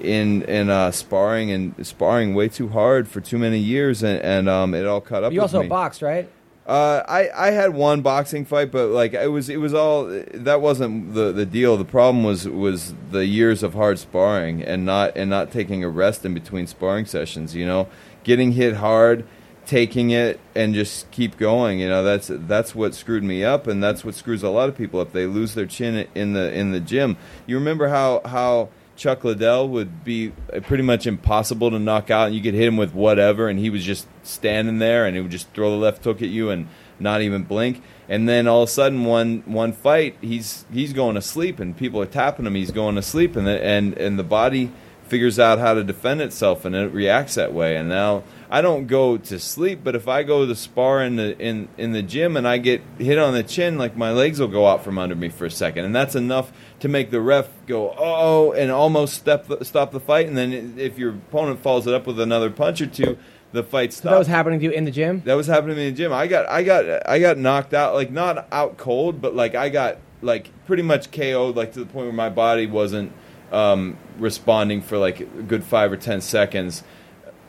[0.00, 4.48] in in uh, sparring and sparring way too hard for too many years, and, and
[4.48, 5.32] um, it all caught up.
[5.32, 5.68] You also me.
[5.68, 6.28] boxed, right?
[6.68, 10.60] Uh, I, I had one boxing fight, but like it was it was all that
[10.60, 11.78] wasn't the, the deal.
[11.78, 15.88] The problem was was the years of hard sparring and not and not taking a
[15.88, 17.54] rest in between sparring sessions.
[17.54, 17.88] You know,
[18.22, 19.26] getting hit hard,
[19.64, 21.80] taking it, and just keep going.
[21.80, 24.76] You know, that's that's what screwed me up, and that's what screws a lot of
[24.76, 25.12] people up.
[25.12, 27.16] They lose their chin in the in the gym.
[27.46, 32.26] You remember how how Chuck Liddell would be uh, pretty much impossible to knock out,
[32.26, 35.22] and you could hit him with whatever, and he was just standing there, and he
[35.22, 36.66] would just throw the left hook at you and
[36.98, 37.80] not even blink.
[38.08, 41.76] And then all of a sudden, one one fight, he's he's going to sleep, and
[41.76, 42.56] people are tapping him.
[42.56, 44.72] He's going to sleep, and the, and and the body
[45.08, 47.76] figures out how to defend itself, and it reacts that way.
[47.76, 51.38] And now I don't go to sleep, but if I go to spar in the
[51.38, 54.48] in in the gym and I get hit on the chin, like my legs will
[54.48, 57.48] go out from under me for a second, and that's enough to make the ref
[57.66, 60.26] go oh and almost step the, stop the fight.
[60.28, 63.18] And then if your opponent follows it up with another punch or two,
[63.52, 64.12] the fight So stops.
[64.12, 65.22] that was happening to you in the gym.
[65.24, 66.12] That was happening to me in the gym.
[66.12, 69.68] I got I got I got knocked out, like not out cold, but like I
[69.70, 73.12] got like pretty much KO'd, like to the point where my body wasn't
[73.52, 76.82] um, responding for like a good five or ten seconds.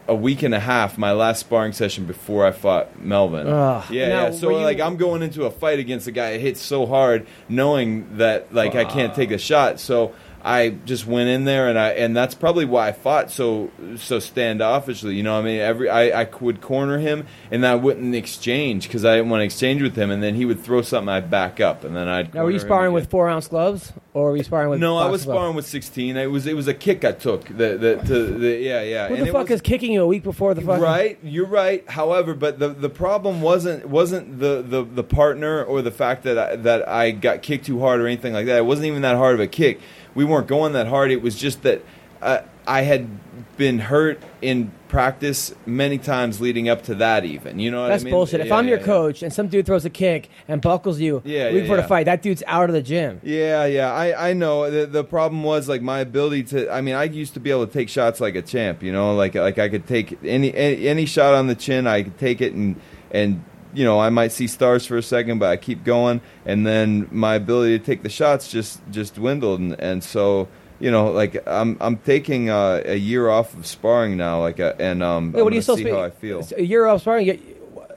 [0.09, 3.45] A week and a half, my last sparring session before I fought Melvin.
[3.47, 3.85] Ugh.
[3.91, 4.31] Yeah, Now, yeah.
[4.31, 6.85] So were you- like I'm going into a fight against a guy that hits so
[6.87, 9.79] hard, knowing that like I can't take a shot.
[9.79, 10.11] So
[10.43, 14.17] I just went in there and I and that's probably why I fought so so
[14.17, 15.15] standoffishly.
[15.15, 18.87] You know, what I mean, every I, I would corner him and I wouldn't exchange
[18.87, 21.29] because I didn't want to exchange with him, and then he would throw something, I'd
[21.29, 22.33] back up, and then I'd.
[22.33, 24.79] Now, were you sparring with four ounce gloves, or were you sparring with?
[24.79, 25.37] No, I was gloves?
[25.37, 26.15] sparring with 16.
[26.15, 27.45] It was it was a kick I took.
[27.45, 29.07] The the, to, the yeah yeah.
[29.07, 30.81] Who and the fuck was- is kicking you a week before the fucking?
[30.81, 31.87] Right, you're right.
[31.89, 36.37] However, but the the problem wasn't wasn't the, the, the partner or the fact that
[36.37, 38.57] I, that I got kicked too hard or anything like that.
[38.57, 39.79] It wasn't even that hard of a kick.
[40.19, 41.11] We weren't going that hard.
[41.11, 41.81] It was just that
[42.21, 43.07] uh, I had
[43.55, 47.23] been hurt in practice many times leading up to that.
[47.23, 48.13] Even you know what That's I mean?
[48.13, 48.41] bullshit.
[48.41, 51.21] If Yeah, I'm your yeah, coach and some dude throws a kick and buckles you
[51.23, 53.21] Yeah, we yeah, before the fight, that dude's out of the gym.
[53.23, 54.69] Yeah, yeah, I, I know.
[54.69, 56.69] The, the problem was like my ability to.
[56.69, 58.83] I mean, I used to be able to take shots like a champ.
[58.83, 61.87] You know, like like I could take any any, any shot on the chin.
[61.87, 62.75] I could take it and
[63.11, 63.41] and
[63.73, 67.07] you know I might see stars for a second, but I keep going, and then
[67.11, 70.47] my ability to take the shots just just dwindled, and, and so.
[70.81, 74.75] You know, like I'm, I'm taking uh, a year off of sparring now, like, uh,
[74.79, 76.47] and um, Wait, what are you still see how I feel.
[76.55, 77.37] A year off sparring.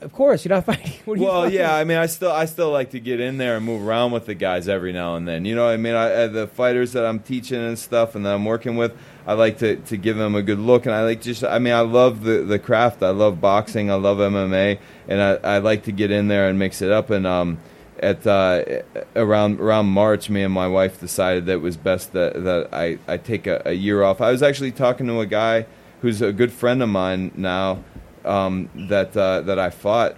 [0.00, 0.94] Of course, you're not fighting.
[1.06, 3.87] Well, yeah, I mean, I still, I still like to get in there and move
[3.87, 5.44] around with the guys every now and then.
[5.44, 8.35] You know, I mean, I, uh, the fighters that I'm teaching and stuff, and that
[8.35, 11.22] I'm working with, I like to, to give them a good look, and I like
[11.22, 13.02] just, I mean, I love the, the craft.
[13.02, 13.90] I love boxing.
[13.90, 17.11] I love MMA, and I, I like to get in there and mix it up.
[17.11, 17.58] And um,
[18.02, 18.82] at uh,
[19.14, 22.98] around around March, me and my wife decided that it was best that that I,
[23.06, 24.20] I take a, a year off.
[24.20, 25.66] I was actually talking to a guy
[26.00, 27.85] who's a good friend of mine now
[28.24, 30.16] um, that uh, that I fought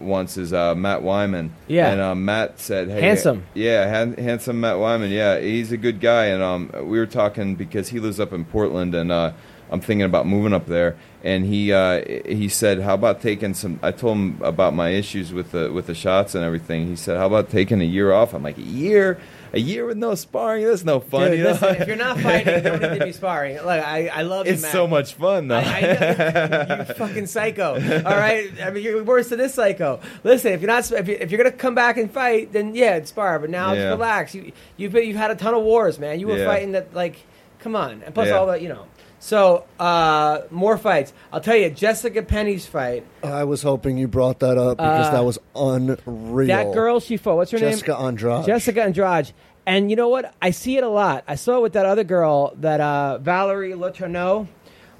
[0.00, 1.50] once is uh, Matt Wiman.
[1.68, 1.90] Yeah.
[1.90, 3.44] and um, Matt said, "Hey, Handsome.
[3.54, 5.10] yeah, han- handsome Matt Wiman.
[5.10, 8.44] Yeah, he's a good guy." And um, we were talking because he lives up in
[8.44, 9.32] Portland, and uh,
[9.70, 10.96] I'm thinking about moving up there.
[11.24, 15.32] And he uh, he said, "How about taking some?" I told him about my issues
[15.32, 16.86] with the with the shots and everything.
[16.86, 19.18] He said, "How about taking a year off?" I'm like, "A year."
[19.56, 21.30] A year with no sparring, that's no fun.
[21.30, 21.58] Dude, you know?
[21.62, 23.56] if you're not fighting, you don't need to be sparring.
[23.56, 24.72] Look, I, I love you, it's Matt.
[24.72, 25.56] so much fun, though.
[25.56, 26.84] I, I know.
[26.88, 27.74] you fucking psycho.
[27.74, 30.00] All right, I mean you're worse than this psycho.
[30.24, 32.96] Listen, if you're not, if, you, if you're gonna come back and fight, then yeah,
[32.96, 33.38] it's spar.
[33.38, 33.76] But now Yeah.
[33.84, 34.34] just relax.
[34.34, 36.20] You you've been, you've had a ton of wars, man.
[36.20, 36.46] You were Yeah.
[36.46, 37.16] fighting that like,
[37.60, 38.34] come on, and plus Yeah.
[38.34, 38.84] all that you know.
[39.18, 41.12] So uh, more fights.
[41.32, 43.04] I'll tell you, Jessica Penne's fight.
[43.24, 46.46] I was hoping you brought that up because Uh, that was unreal.
[46.48, 47.36] That girl she fought.
[47.36, 48.16] What's her Jessica name?
[48.16, 48.46] Jessica Andrade.
[48.46, 49.32] Jessica Andrade.
[49.66, 50.32] And you know what?
[50.40, 51.24] I see it a lot.
[51.26, 54.46] I saw it with that other girl, that uh, Valerie Letourneau.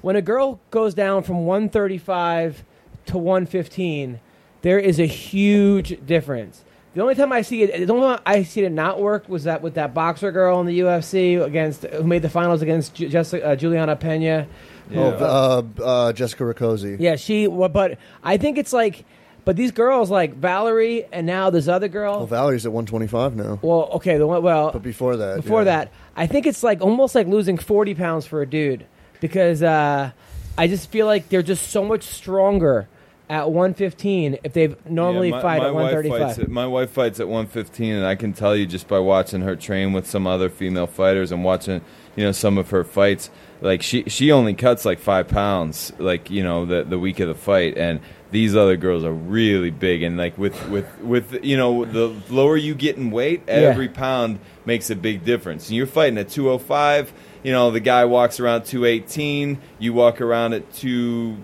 [0.01, 2.63] When a girl goes down from 135
[3.07, 4.19] to 115,
[4.61, 6.63] there is a huge difference.
[6.93, 9.43] The only time I see it, the only time I see it not work was
[9.45, 13.07] that with that boxer girl in the UFC against who made the finals against Ju-
[13.07, 14.47] Jessica uh, Juliana Pena.
[14.95, 16.97] Oh, uh, uh, Jessica Rakoczy.
[16.99, 17.47] Yeah, she.
[17.47, 19.05] But I think it's like,
[19.47, 22.17] but these girls like Valerie and now this other girl.
[22.17, 23.59] Well, Valerie's at 125 now.
[23.63, 24.43] Well, okay, the one.
[24.43, 25.63] Well, But before that, before yeah.
[25.87, 28.85] that, I think it's like almost like losing forty pounds for a dude
[29.21, 30.11] because uh,
[30.57, 32.87] I just feel like they're just so much stronger
[33.29, 36.49] at one fifteen if they've normally Yeah, my- fight my at one wife fights at-
[36.49, 39.93] My wife fights at 115, and I can tell you just by watching her train
[39.93, 41.81] with some other female fighters and watching,
[42.15, 43.29] you know, some of her fights.
[43.59, 47.27] Like she, she only cuts like five pounds, like you know, the the week of
[47.27, 47.99] the fight, and
[48.31, 50.03] these other girls are really big.
[50.03, 54.39] And like with with with you know, the lower you get in weight, every pound
[54.65, 55.67] makes a big difference.
[55.69, 57.13] And you're fighting at 205.
[57.43, 59.59] You know, the guy walks around 218.
[59.79, 61.37] You walk around at two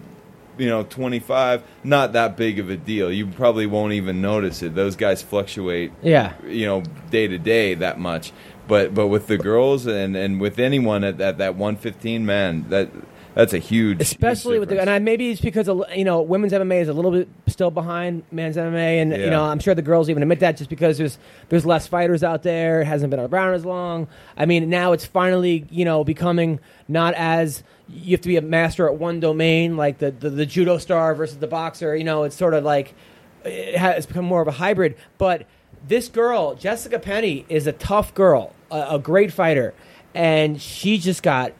[0.55, 3.11] you know, 25, not that big of a deal.
[3.11, 4.75] You probably won't even notice it.
[4.75, 6.33] Those guys fluctuate, Yeah.
[6.47, 8.31] you know, day to day that much.
[8.67, 12.89] But but with the girls and, and with anyone at, at that 115, man, that
[13.35, 16.21] that's a huge, Especially huge with the, and I, maybe it's because of, you know
[16.21, 19.73] women's MMA is a little bit still behind men's MMA, and you know I'm sure
[19.73, 21.17] the girls even admit that just because there's
[21.49, 24.07] there's less fighters out there, it hasn't been around as long.
[24.37, 28.41] I mean now it's finally you know becoming not as you have to be a
[28.41, 31.95] master at one domain like the the, the judo star versus the boxer.
[31.95, 32.93] You know it's sort of like
[33.43, 34.95] it has it's become more of a hybrid.
[35.17, 35.47] But
[35.87, 39.73] this girl, Jessica Penne, is a tough girl, a, a great fighter,
[40.13, 41.53] and she just got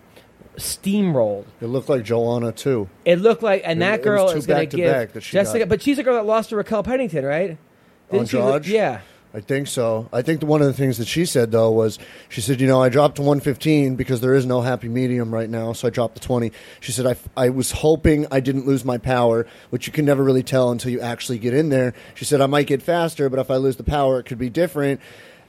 [0.57, 1.45] steamrolled.
[1.61, 2.89] It looked like Joanna too.
[3.05, 5.23] It looked like, and that it girl was two is going to back-to-back give that
[5.23, 5.59] she Jessica.
[5.59, 5.69] got.
[5.69, 7.57] But she's a girl that lost to Raquel Pennington, right?
[8.11, 8.65] Didn't she- Andrade?
[8.67, 9.01] yeah.
[9.35, 10.07] I think so.
[10.13, 11.97] I think one of the things that she said though was
[12.29, 15.49] she said, you know, I dropped to 115 because there is no happy medium right
[15.49, 16.51] now, so I dropped to 20.
[16.81, 20.23] She said I, I was hoping I didn't lose my power, which you can never
[20.23, 21.95] really tell until you actually get in there.
[22.13, 24.51] She said I might get faster, but if I lose the power, it could be
[24.51, 25.01] different.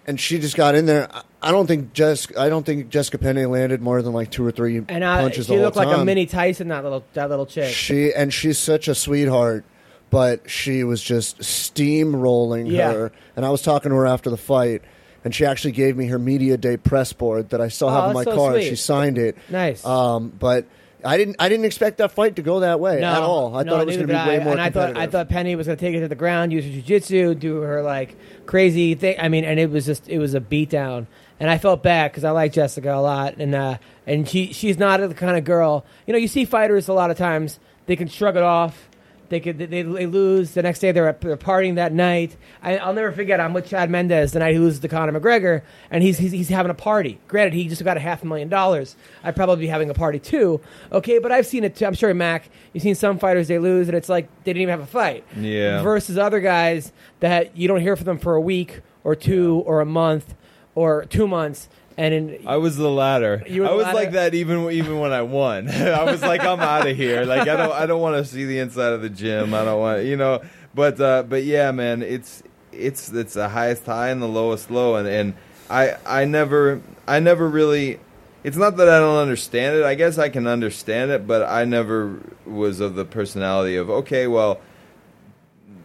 [0.07, 1.09] And she just got in there.
[1.41, 2.27] I- don't think Jess.
[2.39, 5.47] I don't think Jessica Penne landed more than like two or three And uh, punches.
[5.47, 6.69] she the whole looked like a mini Tyson.
[6.69, 7.73] That little that little chick.
[7.75, 9.65] She and she's such a sweetheart,
[10.11, 12.93] but she was just steamrolling Yeah.
[12.93, 13.13] her.
[13.37, 14.83] And I was talking to her after the fight,
[15.25, 18.09] and she actually gave me her media day press board that I still have Oh,
[18.09, 18.53] in my that's so car.
[18.55, 18.69] sweet.
[18.69, 19.37] She signed it.
[19.51, 19.85] Nice.
[19.85, 20.67] Um, but
[21.05, 21.37] I didn't.
[21.39, 23.57] I didn't expect that fight to go that way no, at all.
[23.57, 25.07] I no, thought it was going to be did way more And I thought I
[25.07, 27.83] thought Penne was going to take it to the ground, use her jujitsu, do her
[27.83, 29.17] like crazy thing.
[29.19, 31.07] I mean, and it was just it was a beatdown.
[31.41, 34.79] And I felt bad because I like Jessica a lot, and uh, and she she's
[34.79, 35.85] not the kind of girl.
[36.07, 38.89] You know, you see fighters a lot of times they can shrug it off.
[39.35, 40.93] They could they, they lose the next day.
[40.93, 42.37] They're, at, they're partying that night.
[42.63, 43.41] I, I'll never forget.
[43.41, 46.49] I'm with Chad Mendes the night he loses to Conor McGregor, and he's, he's he's
[46.51, 47.19] having a party.
[47.27, 48.95] Granted, he just got a half a million dollars.
[49.25, 50.61] I'd probably be having a party too.
[50.93, 51.75] Okay, but I've seen it.
[51.75, 51.85] Too.
[51.85, 52.49] I'm sure Mac.
[52.73, 55.25] You've seen some fighters they lose, and it's like they didn't even have a fight.
[55.37, 55.83] Yeah.
[55.83, 59.81] Versus other guys that you don't hear from them for a week or two or
[59.81, 60.37] a month
[60.77, 63.43] or two months, and in, I was the latter.
[63.47, 63.99] You were I the was latter?
[63.99, 65.69] like that even even when I won.
[65.71, 67.25] I was like, I'm out of here.
[67.25, 69.55] Like I don't I don't want to see the inside of the gym.
[69.55, 70.43] I don't want you know.
[70.75, 74.97] But uh, but yeah, man, it's it's it's the highest high and the lowest low,
[74.97, 75.35] and and
[75.71, 78.01] I I never I never really.
[78.43, 79.85] It's not that I don't understand it.
[79.85, 84.27] I guess I can understand it, but I never was of the personality of okay,
[84.27, 84.61] well,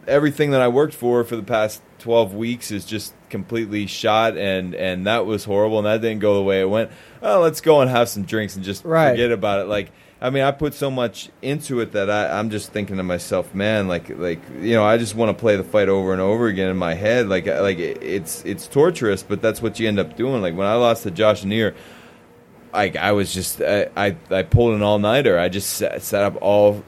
[0.06, 4.74] everything that I worked for for the past 12 weeks is just completely shot and
[4.74, 6.90] and that was horrible and that didn't go the way it went.
[7.22, 9.12] Oh, let's go and have some drinks and just Right.
[9.12, 9.68] forget about it.
[9.68, 13.02] Like I mean, I put so much into it that I, I'm just thinking to
[13.02, 16.20] myself, man, like like you know, I just want to play the fight over and
[16.20, 17.26] over again in my head.
[17.28, 20.42] Like like it's it's torturous, but that's what you end up doing.
[20.42, 21.74] Like when I lost to Josh Neer,
[22.72, 25.38] like I was just I I, I pulled an all nighter.
[25.38, 26.84] I just sat, sat up all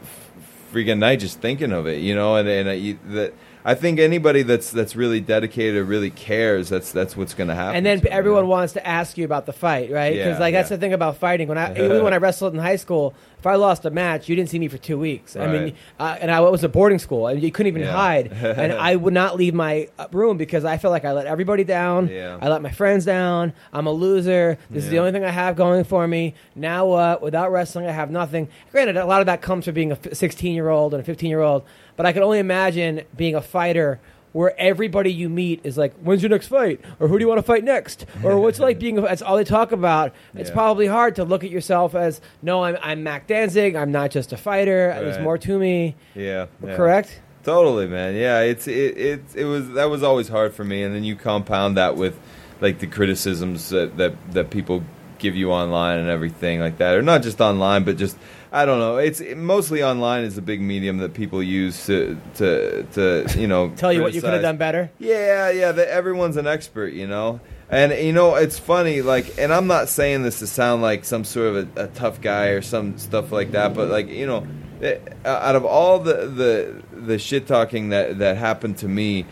[0.73, 3.33] freaking night just thinking of it, you know, and and I, you- that
[3.65, 7.55] I think anybody that's that's really dedicated or really cares, that's that's what's going to
[7.55, 7.77] happen.
[7.77, 8.49] And then to everyone know?
[8.51, 10.13] wants to ask you about the fight, right?
[10.13, 11.49] Because Yeah, like that's the thing about fighting.
[11.49, 14.37] When I even when I wrestled in high school, if I lost a match, you
[14.37, 15.35] didn't see me for two weeks.
[15.37, 17.93] I mean, uh, and I was at boarding school, and you couldn't even Yeah.
[17.93, 18.33] hide.
[18.33, 21.65] and I would not leave my uh, room because I felt like I let everybody
[21.65, 22.09] down.
[22.09, 22.39] Yeah.
[22.41, 23.53] I let my friends down.
[23.73, 24.59] I'm a loser.
[24.71, 26.35] This is the only thing I have going for me.
[26.55, 27.21] Now what?
[27.21, 28.49] Without wrestling, I have nothing.
[28.71, 31.29] Granted, a lot of that comes from being a 16 year old and a 15
[31.29, 31.65] year old,
[31.97, 34.01] but I can only imagine being a fighter
[34.33, 37.39] where everybody you meet is like, "When's your next fight?" or "Who do you want
[37.39, 40.13] to fight next?" or "What's like being?" A, that's all they talk about.
[40.35, 40.55] It's Yeah.
[40.55, 43.77] probably hard to look at yourself as, "No, I'm, I'm Mac Danzig.
[43.77, 44.95] I'm not just a fighter.
[44.99, 45.23] There's Right.
[45.25, 46.77] more to me." Yeah, yeah.
[46.77, 47.21] Correct.
[47.45, 48.15] Totally, man.
[48.15, 51.15] Yeah, it's it, it it was that was always hard for me, and then you
[51.17, 52.19] compound that with
[52.63, 54.83] like the criticisms that that that people
[55.19, 58.17] give you online and everything like that, or not just online, but just
[58.55, 58.99] I don't know.
[58.99, 63.47] It's it, mostly online is a big medium that people use to to to you
[63.47, 64.91] know Tell you what you could have done better.
[64.99, 65.73] Yeah, yeah.
[65.73, 67.41] That everyone's an expert, you know.
[67.71, 69.01] And you know, it's funny.
[69.01, 72.21] Like, and I'm not saying this to sound like some sort of a, a tough
[72.21, 74.47] guy or some stuff like that, but like, you know,
[74.83, 79.25] eh, out of all the the the shit talking that that happened to me,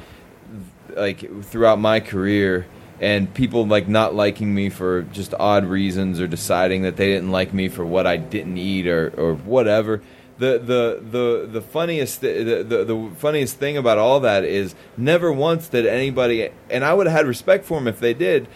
[0.96, 2.66] like throughout my career.
[3.00, 7.30] And people like not liking me for just odd reasons, or deciding that they didn't
[7.30, 10.02] like me for what I didn't eat, or, or whatever.
[10.38, 15.32] The the the the funniest the, the the funniest thing about all that is never
[15.32, 18.48] once did anybody and I would have had respect for them if they did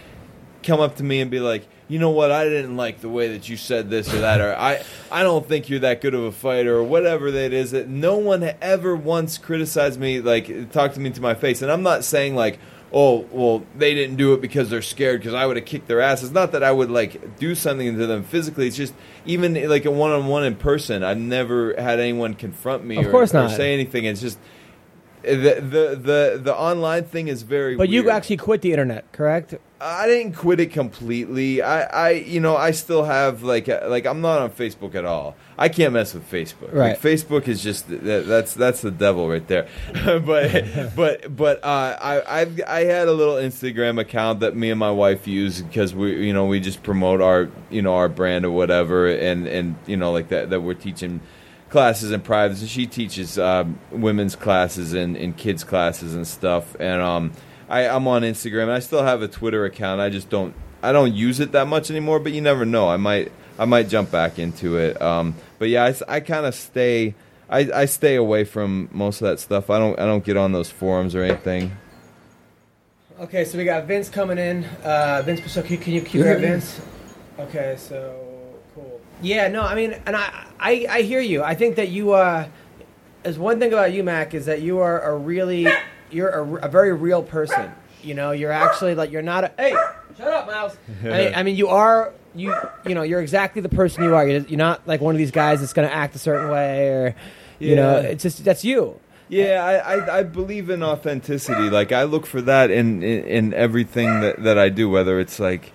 [0.63, 2.31] come up to me and be like you know what?
[2.31, 5.47] I didn't like the way that you said this or that or I I don't
[5.47, 7.73] think you're that good of a fighter or whatever that is.
[7.73, 11.61] That no one ever once criticized me like talked to me to my face.
[11.61, 12.59] And I'm not saying like
[12.97, 16.01] oh well they didn't do it because they're scared because i would have kicked their
[16.01, 18.95] ass it's not that i would like do something to them physically it's just
[19.27, 23.35] even like a one-on-one in person i've never had anyone confront me Of or, course
[23.35, 23.51] or not.
[23.51, 24.39] say anything it's just
[25.25, 29.55] the, the the the online thing is very But you actually quit the internet, correct?
[29.81, 31.63] I didn't quit it completely.
[31.63, 35.35] I, I, you know, I still have like, like I'm not on Facebook at all.
[35.57, 36.73] I can't mess with Facebook.
[36.73, 36.91] Right.
[36.91, 39.69] Like, Facebook is just that, that's that's the devil right there.
[40.05, 44.79] but but but uh, I I've, I had a little Instagram account that me and
[44.79, 48.45] my wife use because we you know we just promote our you know our brand
[48.45, 51.21] or whatever and and you know like that that we're teaching
[51.71, 56.77] classes in privates and she teaches um, women's classes and, and kids classes and stuff
[56.79, 57.33] and um
[57.69, 60.93] I, I'm on Instagram and I still have a Twitter account I just don't I
[60.93, 64.11] don't use it that much anymore but you never know I might I might jump
[64.11, 67.15] back into it um but yeah I kind of stay
[67.49, 70.53] I, I stay away from most of that stuff I don't I don't get on
[70.53, 71.77] those forums or anything
[73.21, 74.65] Okay, so we got Vinc coming in.
[74.83, 76.81] Uh, Vinc, so can, can you keep grab Vinc?
[77.39, 78.21] Okay, so
[78.75, 79.01] cool.
[79.23, 81.41] Yeah, no, I mean, and I, I, I hear you.
[81.41, 82.49] I think that you, uh,
[83.25, 85.69] is one thing about you, Mac, is that you are a really,
[86.11, 87.73] you're a, a very real person.
[88.03, 89.53] You know, you're actually like you're not a.
[89.57, 89.77] Hey,
[90.19, 90.77] shut up, Miles.
[91.05, 92.55] I mean, I mean, you are you,
[92.87, 94.27] you know, you're exactly the person you are.
[94.27, 96.89] You're, you're not like one of these guys that's going to act a certain way
[96.89, 97.17] or,
[97.59, 99.01] you know, it's just that's you.
[99.29, 101.71] Yeah, I, I, I believe in authenticity.
[101.71, 105.41] Like I look for that in in, in everything that, that I do, whether it's
[105.41, 105.73] like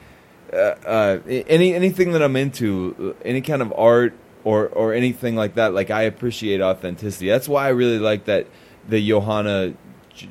[0.53, 5.55] uh, uh, any anything that I'm into, any kind of art or or anything like
[5.55, 5.73] that.
[5.73, 7.27] Like I appreciate authenticity.
[7.27, 8.45] That's why I really like that
[8.87, 9.73] the Johanna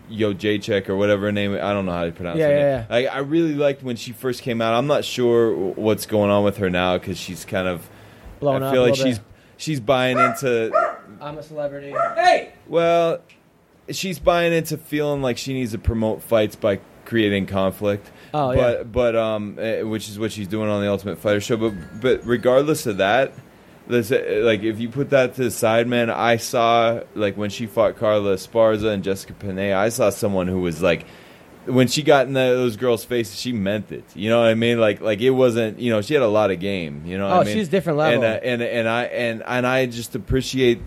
[0.09, 1.55] Yo Jacek or whatever her name.
[1.55, 3.09] I don't know how to pronounce Yeah, her yeah, name.
[3.09, 4.74] I, I really liked when she first came out.
[4.74, 7.88] I'm not sure what's going on with her now because she's kind of.
[8.40, 8.70] Blown up.
[8.70, 9.27] I feel a like little she's bit.
[9.57, 10.70] she's buying into
[11.20, 11.92] I'm a celebrity.
[12.14, 12.53] Hey.
[12.68, 13.18] well,
[13.90, 18.11] she's buying into feeling like she needs to promote fights by creating conflict.
[18.35, 18.83] Oh, but yeah.
[18.85, 21.57] but um, eh, which is what she's doing on the Ultimate Fighter show.
[21.57, 23.33] But but regardless of that,
[23.88, 27.66] let's like if you put that to the side, man, I saw like when she
[27.66, 31.07] fought Carla Esparza and Jessica Penne, I saw someone who was like.
[31.66, 34.05] When she got in the, those girls' faces, she meant it.
[34.14, 34.81] You know what I mean?
[34.81, 35.79] Like, like it wasn't.
[35.79, 37.03] You know, she had a lot of game.
[37.05, 37.29] You know.
[37.29, 37.55] Oh, I mean?
[37.55, 38.24] she's different level.
[38.24, 40.81] And, uh, and and I and and I just appreciate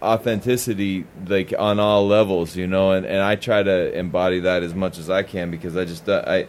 [0.00, 4.74] authenticity like on all levels, you know, and, and I try to embody that as
[4.74, 6.46] much as I can because I just uh, I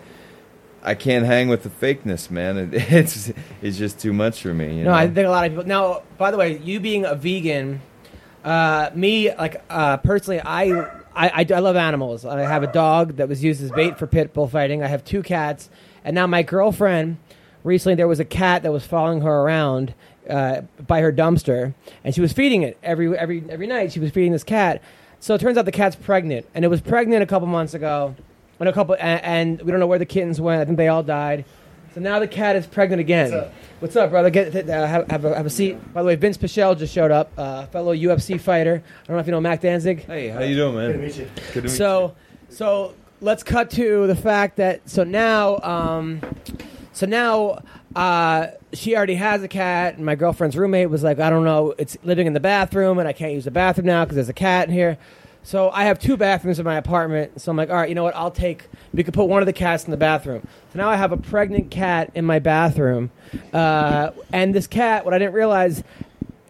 [0.84, 2.58] I can't hang with the fakeness, man.
[2.58, 4.78] It, it's it's just too much for me.
[4.78, 4.96] You No, know?
[4.96, 5.66] I think a lot of people.
[5.66, 7.82] Now, by the way, you being a vegan,
[8.44, 10.72] uh, me like uh, personally, I,
[11.16, 12.26] I I I love animals.
[12.26, 14.82] I have a dog that was used as bait for pit bull fighting.
[14.84, 15.70] I have two cats,
[16.04, 17.18] and now my girlfriend.
[17.62, 19.94] Recently, there was a cat that was following her around
[20.30, 21.74] uh, by her dumpster,
[22.06, 23.92] and she was feeding it every every every night.
[23.92, 24.82] She was feeding this cat.
[25.20, 28.16] So it turns out the cat's pregnant, and it was pregnant a couple months ago,
[28.60, 30.62] and a couple, and, and we don't know where the kittens went.
[30.62, 31.46] I think they all died.
[31.94, 33.32] So now the cat is pregnant again.
[33.32, 33.54] What's up?
[33.80, 34.30] What's up, brother?
[34.30, 35.94] Get uh, have, have, a, have a seat.
[35.94, 38.84] By the way, Vinc Pichel just showed up, uh, fellow UFC fighter.
[39.04, 40.06] I don't know if you know Mac Danzig.
[40.06, 40.92] Hey, how you doing, man?
[40.92, 41.26] Good to meet you.
[41.26, 41.78] Good to meet you.
[41.78, 42.16] So,
[42.50, 46.22] so let's cut to the fact that so now, um,
[46.94, 47.64] so now
[47.96, 51.74] uh, she already has a cat, and my girlfriend's roommate was like, I don't know,
[51.78, 54.34] it's living in the bathroom, and I can't use the bathroom now because there's a
[54.34, 54.98] cat in here.
[55.44, 57.42] So I have two bathrooms in my apartment.
[57.42, 58.16] So I'm like, all right, you know what?
[58.16, 58.66] I'll take.
[58.94, 60.48] We could put one of the cats in the bathroom.
[60.74, 63.12] So now I have a pregnant cat in my bathroom,
[63.54, 65.06] uh, and this cat.
[65.06, 65.84] What I didn't realize,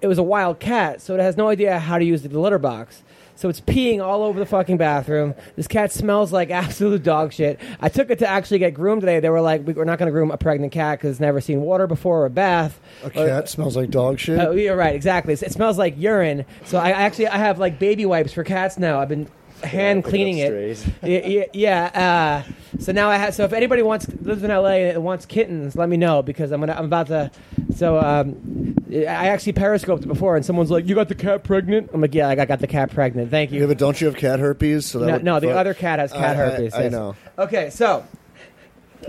[0.02, 2.60] it was a wild cat, so it has no idea how to use the litter
[2.60, 3.04] box.
[3.40, 5.34] So it's peeing all over the fucking bathroom.
[5.56, 7.58] This cat smells like absolute dog shit.
[7.80, 9.22] I took it to actually get groomed today.
[9.22, 11.62] They were like, "We're not going to groom a pregnant cat because it's never seen
[11.62, 14.42] water before or a bath." A cat smells like dog shit.
[14.42, 15.32] Oh, you're right, exactly.
[15.32, 16.46] It smells like urine.
[16.66, 19.00] So I actually I have like baby wipes for cats now.
[19.00, 19.30] I've been
[19.64, 20.86] hand cleaning it.
[21.04, 23.34] yeah, yeah, yeah, uh, so now I have.
[23.36, 26.60] So if anybody wants lives in LA and wants kittens, let me know because I'm
[26.60, 27.32] gonna I'm about to.
[27.76, 31.90] So um, I actually periscoped it before, and someone's like, "You got the cat pregnant?"
[31.94, 33.30] I'm like, "Yeah, I got the cat pregnant.
[33.32, 34.86] Thank Yeah, you." but don't you have cat herpes?
[34.86, 36.74] So that No, no, the other cat has cat I- I- herpes.
[36.74, 36.92] I yes.
[36.92, 37.16] know.
[37.38, 38.06] Okay, so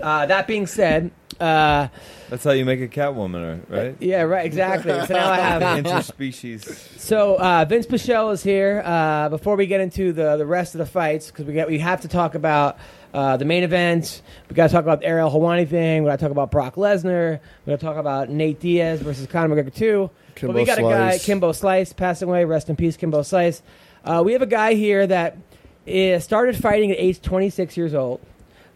[0.01, 1.87] uh, that being said, uh,
[2.29, 3.95] That's how you make a cat woman, right?
[3.99, 4.91] yeah, right, exactly.
[5.05, 6.99] So now I have Interspecies.
[6.99, 8.83] So uh, Vinc Pichel is here.
[8.85, 11.79] Uh, before we get into the, the rest of the fights, because we get we
[11.79, 12.77] have to talk about
[13.13, 14.21] uh, the main event.
[14.49, 16.03] We got to talk about the Ariel Helwani thing.
[16.03, 17.39] We got to talk about Brock Lesnar.
[17.65, 20.09] We got to talk about Nate Diaz versus Conor McGregor too.
[20.41, 22.45] but we Kimbo got a guy, Kimbo Slice, passing away.
[22.45, 23.61] Rest in peace, Kimbo Slice.
[24.05, 25.37] Uh, we have a guy here that
[25.87, 28.21] uh, started fighting at age 26 years old.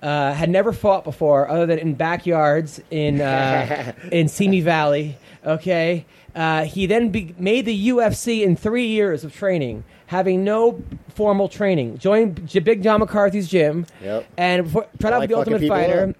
[0.05, 5.17] Uh, had never fought before, other than in backyards in uh, in Simi Valley.
[5.43, 10.79] Okay, uh, he then be- made the UFC in three years of training, having no
[11.15, 11.97] formal training.
[11.97, 14.25] Joined J- Big John McCarthy's gym, Yep.
[14.37, 16.13] and tried I out like the Ultimate Fighter,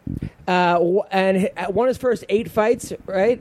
[0.48, 2.92] uh, w- and h- won his first eight fights.
[3.06, 3.40] Right,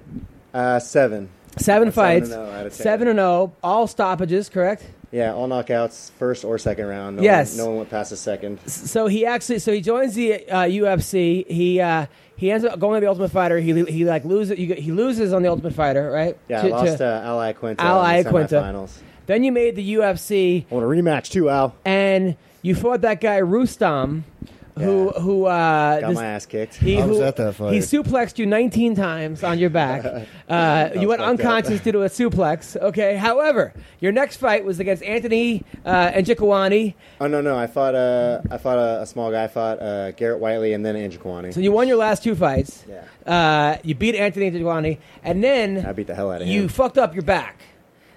[0.52, 1.30] Uh, seven.
[1.56, 2.82] seven fights, and oh out of ten.
[2.82, 4.50] seven and zero, all stoppages.
[4.50, 4.84] Correct.
[5.14, 7.16] Yeah, all knockouts, first or second round.
[7.18, 7.50] No Yes.
[7.56, 8.58] One, no one went past the second.
[8.66, 11.46] so he actually so he joins the uh, UFC.
[11.46, 12.06] He uh,
[12.36, 13.58] he ends up going to the Ultimate Fighter.
[13.60, 16.36] He he like loses he loses on the Ultimate Fighter, right?
[16.48, 17.76] Yeah, To- lost to- to Al Iaquinta.
[17.78, 18.88] Ally the Quinta.
[19.26, 21.74] then you made the UFC, I want a rematch too, Al.
[21.84, 24.24] and you fought that guy Rustam,
[24.76, 26.74] who who uh, Got this- my ass kicked.
[26.74, 27.72] He, I was who- at that fight.
[27.74, 30.26] he suplexed you 19 times on your back.
[30.46, 32.76] Uh, you went unconscious due to a suplex.
[32.76, 33.16] Okay.
[33.16, 36.92] However, your next fight was against Anthony uh, Njokuani.
[37.18, 39.44] oh no, no, I fought uh, I fought a, a small guy.
[39.44, 41.54] I fought uh, Garrett Whiteley and then Kwani.
[41.54, 42.84] So you won your last two fights.
[42.86, 43.04] Yeah.
[43.26, 46.68] Uh, you beat Anthony Njokuani, and then I beat the hell out of you him.
[46.68, 47.62] fucked up your back.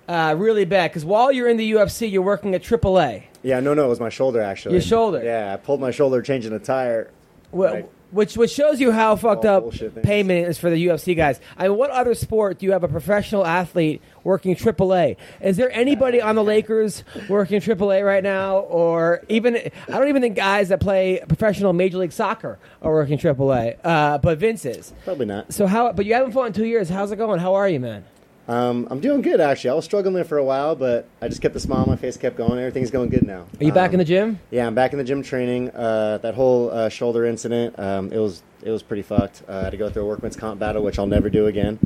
[0.08, 3.24] Uh, really bad because while you're in the UFC, you're working at AAA.
[3.48, 4.74] Yeah, no, no, it was my shoulder actually.
[4.74, 5.24] Your shoulder.
[5.24, 7.12] Yeah, I pulled my shoulder changing a tire.
[7.54, 7.90] Right.
[8.12, 9.94] Which which shows you how fucked up things.
[10.04, 11.40] payment is for the UFC guys.
[11.58, 15.18] I mean, what other sport do you have a professional athlete working AAA?
[15.42, 20.22] Is there anybody on the Lakers working AAA right now, or even I don't even
[20.22, 23.78] think guys that play professional Major League Soccer are working AAA.
[23.84, 24.94] Uh, but Vinc is.
[25.06, 25.54] Probably not.
[25.54, 25.92] So how?
[25.94, 26.90] But you haven't fought in two years.
[26.90, 27.40] How's it going?
[27.40, 28.06] How are you, man?
[28.48, 29.72] Um, I'm doing good actually.
[29.72, 31.96] I was struggling there for a while, but I just kept the smile on my
[31.98, 32.58] face, kept going.
[32.60, 33.46] Everything's going good now.
[33.60, 34.40] Are you back Um, in the gym?
[34.52, 35.70] Yeah, I'm back in the gym training.
[35.72, 39.44] Uh, that whole uh, shoulder incident, um, it was it was pretty fucked.
[39.50, 41.78] Uh, I had to go through a workman's comp battle, which I'll never do again.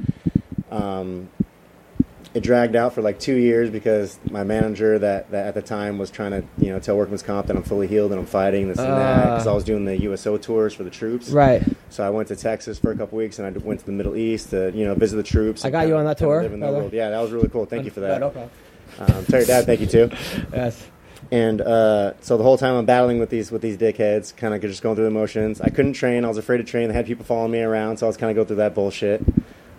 [2.34, 5.98] It dragged out for like two years because my manager that, that at the time
[5.98, 8.70] was trying to you know tell workman's comp that I'm fully healed and I'm fighting
[8.70, 11.30] this and that because I was doing the USO tours for the troops.
[11.30, 11.62] Right.
[11.90, 14.16] So I went to Texas for a couple weeks and I went to the Middle
[14.16, 15.66] East to you know visit the troops.
[15.66, 16.82] I got you on that tour, live in by the the way.
[16.84, 16.94] world.
[16.94, 17.66] Yeah, that was really cool.
[17.66, 18.22] Thank you for that.
[18.22, 18.52] No problem.
[19.00, 20.10] Um, tell your dad thank you too.
[20.54, 20.88] Yes.
[21.32, 24.62] And uh, so the whole time I'm battling with these with these dickheads, kind of
[24.62, 25.62] just going through the motions.
[25.62, 26.26] I couldn't train.
[26.26, 26.88] I was afraid to train.
[26.90, 29.22] They had people following me around, so I was kind of going through that bullshit.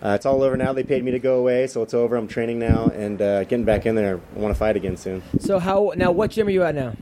[0.03, 0.73] Uh, it's all over now.
[0.73, 2.17] They paid me to go away, so it's over.
[2.17, 4.19] I'm training now and uh, getting back in there.
[4.35, 5.23] I want to fight again soon.
[5.39, 6.11] So how now?
[6.11, 6.93] What gym are you at now?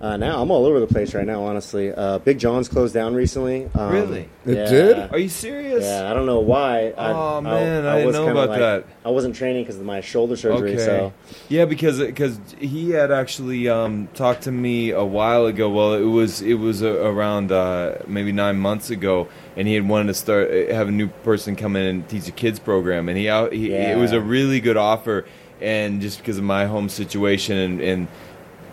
[0.00, 1.42] Uh, now I'm all over the place right now.
[1.44, 3.68] Honestly, uh, Big John's closed down recently.
[3.74, 4.30] Um, Really?
[4.46, 4.64] It yeah.
[4.70, 5.12] did?
[5.12, 5.84] Are you serious?
[5.84, 6.94] Yeah, I don't know why.
[6.96, 8.86] I, Oh, man, I didn't know about like, that.
[9.04, 10.72] I wasn't training because of my shoulder surgery.
[10.72, 10.84] Okay.
[10.84, 11.12] So
[11.50, 15.68] Yeah, because because he had actually um, talked to me a while ago.
[15.68, 19.86] Well, it was it was uh, around uh, maybe nine months ago, and he had
[19.86, 23.10] wanted to start uh, have a new person come in and teach a kids program,
[23.10, 23.94] and he, out, he Yeah.
[23.94, 25.26] it was a really good offer,
[25.60, 27.80] and just because of my home situation and.
[27.82, 28.08] and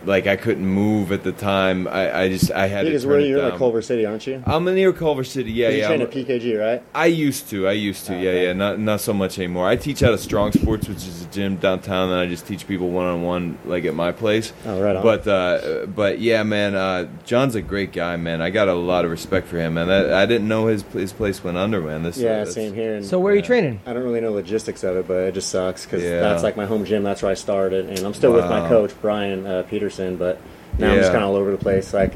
[0.08, 1.88] like I couldn't move at the time.
[1.88, 3.49] I, I just I had to Because turn where you're down.
[3.51, 4.41] like Culver City, aren't you?
[4.45, 5.51] I'm near Culver City.
[5.51, 5.88] Yeah, you yeah.
[5.88, 6.82] train I'm- at PKG, right?
[6.95, 7.68] I used to.
[7.68, 8.16] I used to.
[8.16, 8.45] Oh, yeah, okay.
[8.45, 8.53] yeah.
[8.53, 9.68] Not not so much anymore.
[9.68, 12.68] I teach out of Strong Sports, which is a gym downtown, and I just teach
[12.68, 14.53] people one on one, like at my place.
[14.66, 15.03] Oh, right on.
[15.03, 16.74] But uh, but yeah, man.
[16.76, 18.41] Uh, John's a great guy, man.
[18.41, 19.88] I got a lot of respect for him, man.
[19.88, 22.03] That, I didn't know his his place went under, man.
[22.03, 22.95] This Yeah, that's- same here.
[22.95, 23.47] And So where are you Yeah.
[23.47, 23.80] training?
[23.86, 26.22] I don't really know the logistics of it, but it just sucks because Yeah.
[26.22, 27.03] that's like my home gym.
[27.03, 29.64] That's where I started, and I'm still with my coach Brian uh,
[29.98, 30.18] Peterson.
[30.18, 30.39] But
[30.78, 31.93] now I'm just kind of all over the place.
[31.93, 32.14] Like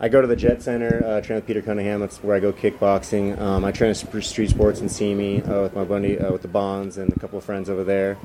[0.00, 2.00] I go to the Jet Center, uh, train with Peter Cunningham.
[2.00, 3.40] That's where I go kickboxing.
[3.40, 6.42] Um, I train at Sp- Street Sports and Simi uh, with my buddy uh, with
[6.42, 8.16] the Bonds and a couple of friends over there.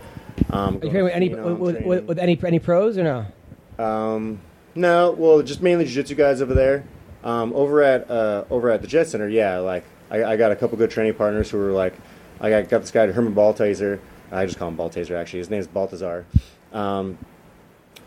[0.50, 2.98] Um, Are you training with any you know, with, with, training- with any any pros
[2.98, 3.84] or no?
[3.84, 4.40] um,
[4.78, 6.84] no, well, just mainly jiu-jitsu guys over there.
[7.24, 10.56] Um, over at uh, over at the Jet Center, yeah, like I, I got a
[10.56, 11.94] couple good training partners who were like,
[12.42, 14.00] I got, got this guy Herman Baltaser.
[14.32, 15.16] I just call him Baltaser.
[15.16, 16.26] Actually, his name's Baltazar.
[16.74, 17.18] Um,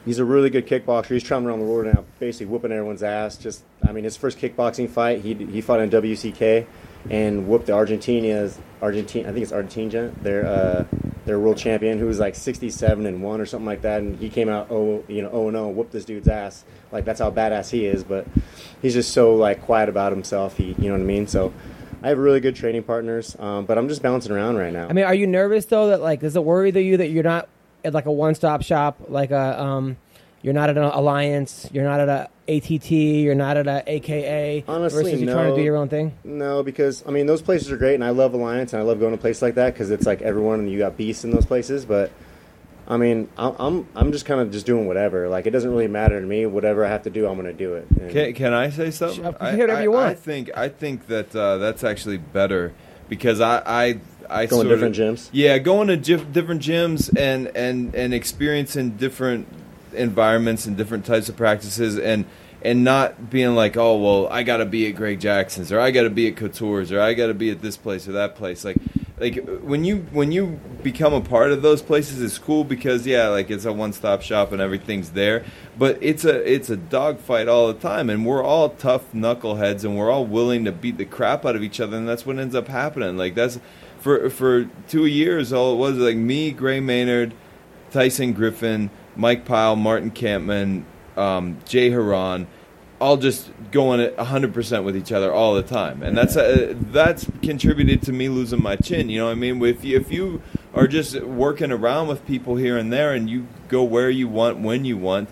[0.05, 1.09] he's a really good kickboxer.
[1.09, 3.36] He's traveling around the world now, basically whooping everyone's ass.
[3.36, 6.66] Just, I mean, his first kickboxing fight, he he fought in WCK
[7.11, 9.26] and whooped the Argentina's Argentine.
[9.26, 10.12] I think it's Argentina.
[10.22, 10.84] Their uh,
[11.24, 14.28] their world champion, who was like 67 and one or something like that, and he
[14.28, 16.64] came out oh you know oh no, whooped this dude's ass.
[16.92, 18.05] Like that's how badass he is.
[18.05, 18.26] But
[18.82, 20.57] he's just so like quiet about himself.
[20.57, 21.26] He you know what I mean.
[21.26, 21.53] So.
[22.01, 24.86] I have really good training partners, um, but I'm just bouncing around right now.
[24.88, 27.49] I mean, are you nervous though that like does it worry you that you're not
[27.84, 29.96] like a one stop shop like a um
[30.40, 34.64] you're not at an alliance, you're not at a ATT, you're not at a AKA
[34.68, 36.12] Honestly, versus you're trying to do your own thing?
[36.22, 39.00] No, because I mean those places are great, and I love Alliance, and I love
[39.00, 41.44] going to places like that because it's like everyone, and you got beasts in those
[41.44, 41.84] places.
[41.84, 42.12] But
[42.86, 45.28] I mean, I'm I'm, I'm just kind of just doing whatever.
[45.28, 46.46] Like it doesn't really matter to me.
[46.46, 47.88] Whatever I have to do, I'm going to do it.
[48.00, 49.26] And- Can, can I say something?
[49.26, 50.06] I, whatever I- you want.
[50.06, 52.72] I think I think that uh, that's actually better
[53.08, 55.28] because I I I Going sort different of, gyms?
[55.32, 59.48] Yeah, going to gif- different gyms and and and experiencing different
[59.94, 62.24] environments and different types of practices and
[62.60, 65.90] and not being like, oh well, I got to be at Greg Jackson's or I
[65.90, 68.34] got to be at Couture's or I got to be at this place or that
[68.34, 68.64] place.
[68.64, 68.76] Like
[69.20, 73.28] like when you when you become a part of those places, it's cool because yeah,
[73.28, 75.44] like it's a one stop shop and everything's there.
[75.76, 79.96] But it's a it's a dogfight all the time, and we're all tough knuckleheads, and
[79.96, 82.54] we're all willing to beat the crap out of each other, and that's what ends
[82.54, 83.16] up happening.
[83.16, 83.58] Like that's
[84.01, 87.34] for for two years, all it was like me, Gray Maynard,
[87.90, 90.84] Tyson Griffin, Mike Pyle, Martin Kampmann,
[91.16, 92.46] um, Jay Hieron,
[93.01, 96.03] all just going at 100% with each other all the time.
[96.03, 99.62] And that's uh, that's contributed to me losing my chin, you know what I mean?
[99.64, 100.42] If you, if you
[100.74, 104.59] are just working around with people here and there and you go where you want
[104.59, 105.28] when you want,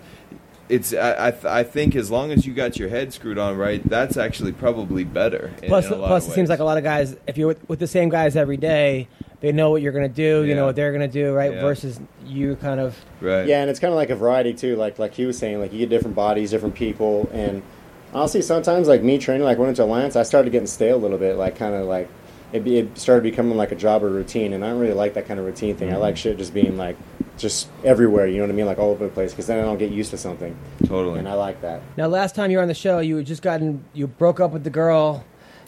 [0.69, 3.57] it's I I, th- I think as long as you got your head screwed on
[3.57, 5.53] right, that's actually probably better.
[5.63, 7.37] in- Plus, in a lot plus of it seems like a lot of guys, if
[7.39, 9.09] you're with, with the same guys every day,
[9.41, 11.53] they know what you're going to do, you know what they're going to do, right?
[11.53, 11.61] Yeah.
[11.61, 12.97] Versus you kind of.
[13.21, 13.47] right.
[13.47, 14.77] Yeah, and it's kind of like a variety too.
[14.77, 17.63] Like like he was saying, like you get different bodies, different people, and
[18.15, 21.19] honestly, sometimes like me training, like went into Alliance, I started getting stale a little
[21.19, 21.37] bit.
[21.37, 22.09] Like kind of like
[22.57, 25.15] it, be, it started becoming like a job or routine, and I don't really like
[25.15, 25.93] that kind of routine thing.
[25.93, 26.97] I like shit just being like
[27.39, 28.27] just everywhere.
[28.27, 28.67] You know what I mean?
[28.67, 31.19] Like all over the place, because then I don't get used to something, Totally.
[31.19, 31.83] and I like that.
[31.97, 34.53] Now, last time you were on the show, you had just gotten, you broke up
[34.53, 35.25] with the girl,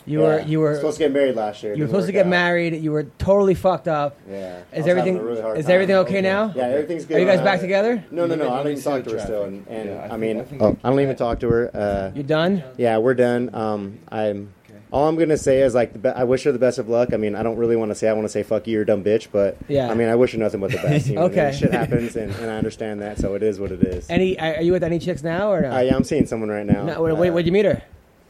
[0.06, 1.74] you were, you were, supposed to get married last year.
[1.74, 2.30] you were supposed to get out.
[2.30, 4.16] married, you were totally fucked up.
[4.28, 4.62] Yeah.
[4.72, 5.74] Is everything a really hard is time.
[5.74, 6.50] everything okay now?
[6.56, 7.18] Yeah, everything's good.
[7.18, 8.02] Are you guys back together?
[8.10, 8.50] No, no, no.
[8.50, 10.76] I don't even talk to her still, and, and Yeah, I I, mean, I oh,
[10.82, 11.70] I don't even talk to her.
[11.76, 12.64] Uh, You done?
[12.78, 13.54] Yeah, we're done.
[13.54, 14.54] Um, I'm.
[14.90, 17.12] All I'm gonna say is like, the be- I wish her the best of luck.
[17.12, 18.82] I mean, I don't really want to say I want to say fuck you, you're
[18.82, 19.90] a dumb bitch, but Yeah.
[19.90, 21.06] I mean, I wish her nothing but the best.
[21.08, 21.44] You know what I mean?
[21.46, 21.58] Okay.
[21.58, 24.08] shit happens, and, and I understand that, so it is what it is.
[24.08, 24.38] Any?
[24.38, 25.72] Are you with any chicks now or no?
[25.72, 26.84] Uh, yeah, I'm seeing someone right now.
[26.84, 27.82] no wait, wait, Uh, where'd you meet her?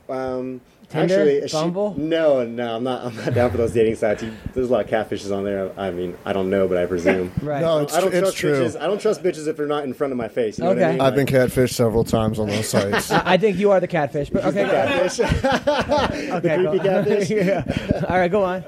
[0.08, 1.14] Um, Tinder?
[1.20, 1.94] actually, she- Bumble?
[1.98, 3.04] no, no, I'm not.
[3.04, 4.22] I'm not down for those dating sites.
[4.22, 5.70] You, there's a lot of catfishes on there.
[5.78, 7.30] I mean, I don't know, but I presume.
[7.42, 7.60] Right.
[7.60, 8.52] No, it's, I don't it's trust true.
[8.52, 8.80] bitches.
[8.80, 10.58] I don't trust bitches if they're not in front of my face.
[10.58, 10.86] You know what Okay.
[10.86, 11.00] I mean?
[11.02, 13.10] I've been catfished several times on those sites.
[13.12, 15.20] I I think you are the catfish, but okay, go catfish.
[16.30, 17.30] okay, creepy catfish.
[17.30, 18.04] yeah.
[18.08, 18.64] All right, go on.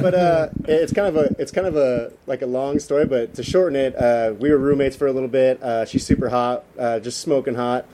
[0.00, 3.04] but uh, it's kind of a it's kind of a like a long story.
[3.06, 5.62] But to shorten it, uh, we were roommates for a little bit.
[5.62, 7.84] Uh, she's super hot, uh, just smoking hot.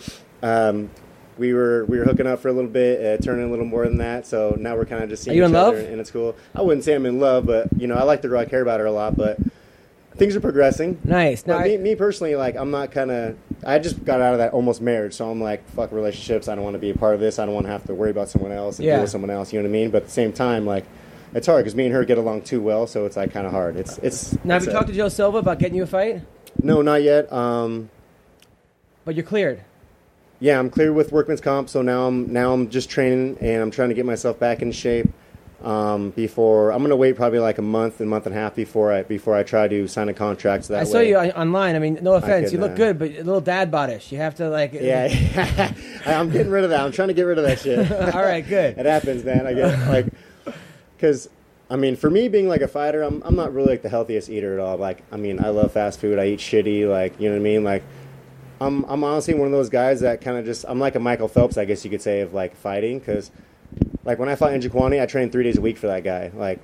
[0.43, 0.91] Um,
[1.39, 3.85] we were we were hooking up for a little bit, uh, turning a little more
[3.87, 4.27] than that.
[4.27, 5.89] So now we're kind of just seeing Are you each in other, love?
[5.91, 6.37] and it's cool.
[6.55, 8.41] I wouldn't say I'm in love, but you know I like the girl.
[8.41, 9.39] I care about her a lot, but
[10.17, 11.01] things are progressing.
[11.03, 11.45] Nice.
[11.47, 13.37] Now, But me, me personally, like I'm not kind of.
[13.67, 16.49] I just got out of that almost marriage, so I'm like, fuck relationships.
[16.49, 17.39] I don't want to be a part of this.
[17.39, 18.95] I don't want to have to worry about someone else and Yeah.
[18.97, 19.53] deal with someone else.
[19.53, 19.91] You know what I mean?
[19.91, 20.85] But at the same time, like,
[21.35, 23.53] it's hard because me and her get along too well, so it's like kind of
[23.53, 23.77] hard.
[23.77, 24.35] It's it's.
[24.45, 26.21] now have it's you talked to Joe Silva about getting you a fight?
[26.63, 27.33] No, not yet.
[27.33, 27.89] Um,
[29.05, 29.63] But you're cleared.
[30.45, 33.71] Yeah, I'm clear with workman's comp, so now I'm now I'm just training and I'm
[33.71, 35.09] trying to get myself back in shape.
[35.63, 38.93] um, before I'm gonna wait probably like a month, a month and a half before
[38.93, 40.67] I before I try to sign a contract.
[40.67, 41.77] So that I saw way- you online.
[41.77, 44.13] I mean, no offense, could, you look uh, good, but a little dad bodish.
[44.13, 44.75] You have to like.
[44.75, 45.73] Yeah,
[46.07, 46.81] I'm getting rid of that.
[46.81, 47.91] I'm trying to get rid of that shit.
[48.15, 48.77] All right, good.
[48.77, 49.47] it happens, man.
[49.47, 50.07] I get like,
[50.95, 51.31] because
[51.71, 54.29] I mean, for me being like a fighter, I'm I'm not really like the healthiest
[54.29, 54.77] eater at all.
[54.77, 56.19] Like, I mean, I love fast food.
[56.19, 56.87] I eat shitty.
[56.87, 57.65] Like, you know what I mean?
[57.65, 57.83] Like,
[58.65, 61.29] I'm I'm honestly one of those guys that kind of just I'm like a Michael
[61.29, 62.99] Phelps, I guess you could say, of like fighting.
[62.99, 63.31] Because
[64.05, 66.31] like when I fought Njokuani, I trained three days a week for that guy.
[66.35, 66.61] Like.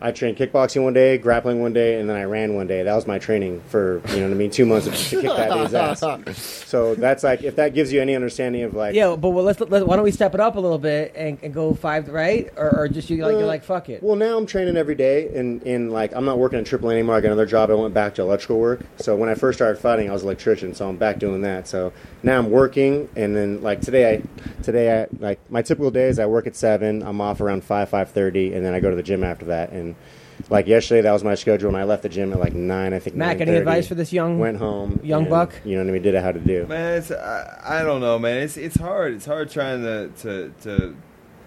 [0.00, 2.82] I trained kickboxing one day, grappling one day, and then I ran one day.
[2.82, 5.50] That was my training for you know what I mean, two months to kick that
[5.50, 6.02] day's ass.
[6.66, 9.60] So that's like if that gives you any understanding of like Yeah, but well, let's
[9.60, 12.52] let, why don't we step it up a little bit and, and go five right,
[12.56, 14.02] or, or just you like you're Uh, like fuck it.
[14.02, 17.14] Well, now I'm training every day, and in like I'm not working at AAA anymore.
[17.16, 17.70] I got another job.
[17.70, 18.80] I went back to electrical work.
[18.96, 20.74] So when I first started fighting, I was an electrician.
[20.74, 21.68] So I'm back doing that.
[21.68, 21.92] So
[22.22, 24.22] now I'm working, and then like today, I
[24.62, 26.18] today I like my typical days.
[26.18, 27.02] I work at seven.
[27.02, 29.70] I'm off around five five thirty, and then I go to the gym after that.
[29.70, 29.85] And
[30.48, 32.92] like yesterday, that was my schedule, and I left the gym at like nine.
[32.92, 33.16] I think.
[33.16, 34.38] Mac, any advice for this young?
[34.38, 35.00] Went home.
[35.02, 35.54] young and, buck?
[35.64, 36.02] You know what I mean?
[36.02, 36.66] Did it how to do.
[36.66, 38.42] Man, it's I, I don't know, man.
[38.42, 39.14] It's it's hard.
[39.14, 40.96] It's hard trying to to, to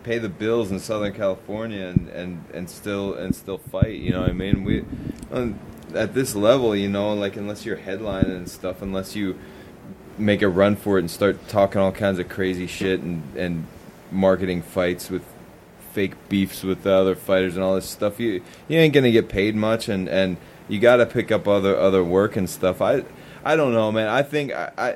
[0.04, 3.96] pay the bills in Southern California and, and, and still and still fight.
[3.96, 4.64] You know what I mean?
[4.64, 4.86] We
[5.32, 5.60] on,
[5.94, 9.38] at this level, you know, like unless you're headlining and stuff, unless you
[10.18, 13.68] make a run for it and start talking all kinds of crazy shit and and
[14.12, 15.24] marketing fights with
[15.94, 19.30] fake beefs with the other fighters and all this stuff, you you ain't gonna get
[19.30, 20.38] paid much, and and
[20.68, 22.82] you got to pick up other other work and stuff.
[22.82, 23.04] I
[23.44, 24.08] I don't know, man.
[24.08, 24.72] I think I.
[24.78, 24.96] I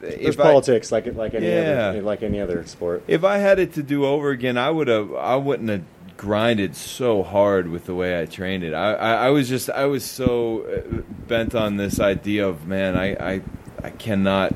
[0.00, 1.88] There's if I- politics, like like any Yeah.
[1.90, 3.02] other like any other sport.
[3.08, 5.14] if I had it to do over again, I would have.
[5.14, 5.82] I wouldn't have
[6.16, 8.72] grinded so hard with the way I trained it.
[8.72, 9.68] I, I, I was just.
[9.70, 12.96] I was so uh, bent on this idea of man.
[12.96, 13.40] I, I,
[13.84, 14.54] I cannot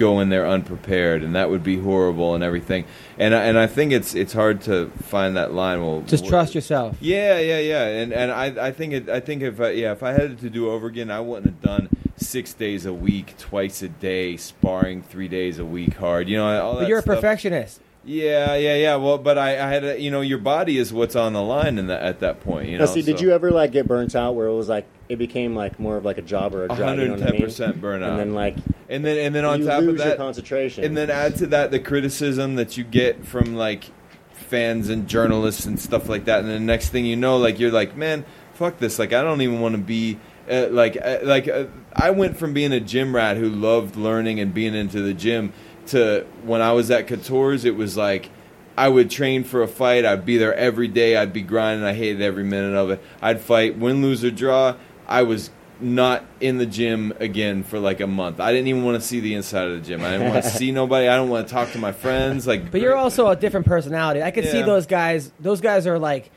[0.00, 2.84] go in there unprepared, and that would be horrible and everything.
[3.18, 5.80] And I, and I think it's it's hard to find that line.
[5.80, 6.96] Well, Just trust yourself.
[7.00, 10.02] yeah, yeah, yeah, and and I I think it I think if I, yeah if
[10.02, 13.34] I had it to do over again, I wouldn't have done six days a week,
[13.38, 16.28] twice a day, sparring three days a week hard.
[16.28, 17.16] You know, all But that you're a stuff.
[17.16, 17.80] perfectionist.
[18.04, 18.96] Yeah, yeah, yeah.
[18.96, 21.78] Well, but I, I had a, you know your body is what's on the line
[21.78, 22.68] in that at that point.
[22.68, 24.86] You know, Now, see, did you ever like get burnt out where it was like
[25.08, 26.78] it became like more of like a job or a job?
[26.78, 27.10] What I mean?
[27.18, 28.08] 110% burnout.
[28.10, 28.56] And then like
[28.88, 30.84] And then and then on top of your that, concentration.
[30.84, 33.84] and then add to that the criticism that you get from like
[34.32, 36.40] fans and journalists and stuff like that.
[36.40, 38.24] And the next thing you know, like you're like, man,
[38.54, 38.98] fuck this.
[38.98, 40.18] Like I don't even want to be.
[40.50, 44.40] Uh, like, uh, like uh, I went from being a gym rat who loved learning
[44.40, 45.52] and being into the gym
[45.90, 48.30] to when I was at Couture's, it was like
[48.76, 50.04] I would train for a fight.
[50.04, 51.16] I'd be there every day.
[51.16, 51.84] I'd be grinding.
[51.86, 53.02] I hated every minute of it.
[53.20, 54.76] I'd fight, win, lose, or draw.
[55.06, 58.38] I was not in the gym again for like a month.
[58.38, 60.02] I didn't even want to see the inside of the gym.
[60.02, 61.08] I didn't want to see nobody.
[61.08, 62.46] I don't want to talk to my friends.
[62.46, 64.22] Like, But you're also a different personality.
[64.22, 65.32] I could see those guys.
[65.40, 66.30] Those guys are like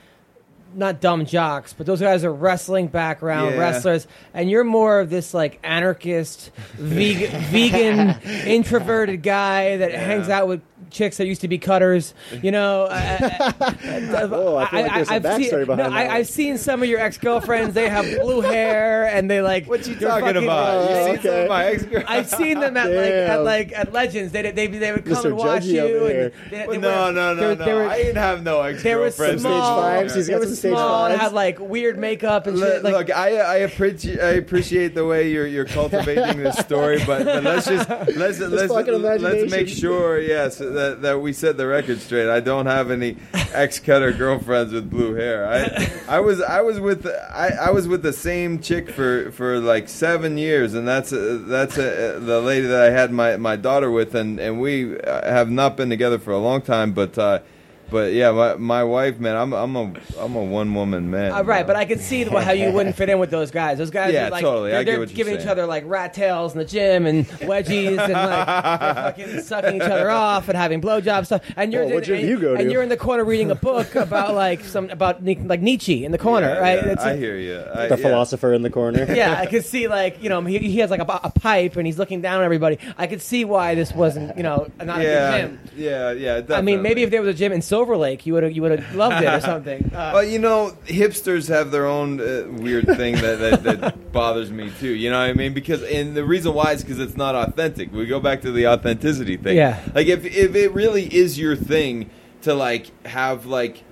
[0.76, 3.59] not dumb jocks, but those guys are wrestling background Yeah.
[3.61, 10.47] wrestlers, and you're more of this like anarchist, vegan, vegan, introverted guy that hangs out
[10.47, 12.13] with chicks that used to be cutters.
[12.43, 13.53] You know, I,
[14.32, 16.11] Oh, I feel like there's some have seen, backstory behind no, that.
[16.11, 17.74] I've seen some of your ex girlfriends.
[17.74, 19.65] They have blue hair, and they like.
[19.67, 20.89] what you they're talking fucking- about?
[20.89, 21.43] you Oh, see some okay.
[21.43, 23.43] of my ex I've seen them at like at Damn.
[23.43, 24.32] like at Legends.
[24.34, 25.26] They they they would come Mr.
[25.26, 25.82] and watch Judgy you.
[25.82, 26.32] over And here.
[26.51, 27.65] they, were- no, no, they no, were- no.
[27.65, 29.41] they were- I didn't have no ex they were girlfriends.
[29.41, 29.82] small.
[29.82, 31.22] fives, he's They got were some stage small and fives.
[31.24, 32.84] had like weird makeup and shit.
[32.84, 36.97] Look, Like, look, I I appreciate I appreciate the way you're you're cultivating this story,
[37.05, 41.68] but, but let's just let's let's let's make sure, yes, that that we set the
[41.68, 42.30] record straight.
[42.30, 43.18] I don't have any
[43.53, 45.47] ex cutter girlfriends with blue hair.
[45.47, 49.59] I I was I was with I, I was with the same chick for for
[49.59, 53.55] like seven years, and that's uh that's uh the lady that I had my my
[53.55, 57.18] daughter with, and and we uh, have not been together for a long time, but.
[57.18, 57.39] uh
[57.93, 61.31] but yeah, my, my wife, man, I'm I'm a I'm a one woman man.
[61.31, 61.75] uh, right, you but?
[61.77, 63.77] I could see how you wouldn't fit in with those guys.
[63.77, 64.71] Those guys, Yeah, are like, totally.
[64.71, 67.05] They're, I get they're what you're giving each other like rat tails in the gym
[67.05, 71.41] and wedgies and like fucking sucking each other off and having blowjob stuff.
[71.55, 73.95] And you're Well, what'd and, view go and you're in the corner reading a book
[74.07, 76.75] about like some about Ni- like Nietzsche in the corner, Yeah, right?
[76.85, 77.59] yeah, It's- I hear you.
[77.73, 77.95] I, the yeah.
[77.95, 79.05] philosopher in the corner.
[79.13, 81.85] yeah, I could see like you know he, he has like a, a pipe and
[81.85, 82.79] he's looking down at everybody.
[82.97, 85.77] I could see why this wasn't you know not a Yeah, good gym.
[85.77, 86.41] yeah, yeah.
[86.57, 88.61] I mean, maybe if there was a gym in Silver Lake, you would have you
[88.61, 89.84] would have loved it or something.
[89.93, 94.51] Uh, Well, you know, hipsters have their own uh, weird thing that, that, that bothers
[94.51, 94.93] me too.
[94.93, 95.53] You know what I mean?
[95.53, 97.91] Because and the reason why is because it's not authentic.
[97.91, 99.57] We go back to the authenticity thing.
[99.57, 99.81] Yeah.
[99.93, 102.09] Like if if it really is your thing
[102.43, 103.84] to like have like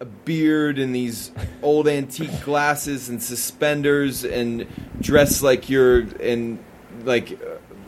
[0.00, 1.30] a beard and these
[1.62, 4.66] old antique glasses and suspenders and
[5.00, 6.58] dress like you're in
[7.04, 7.38] like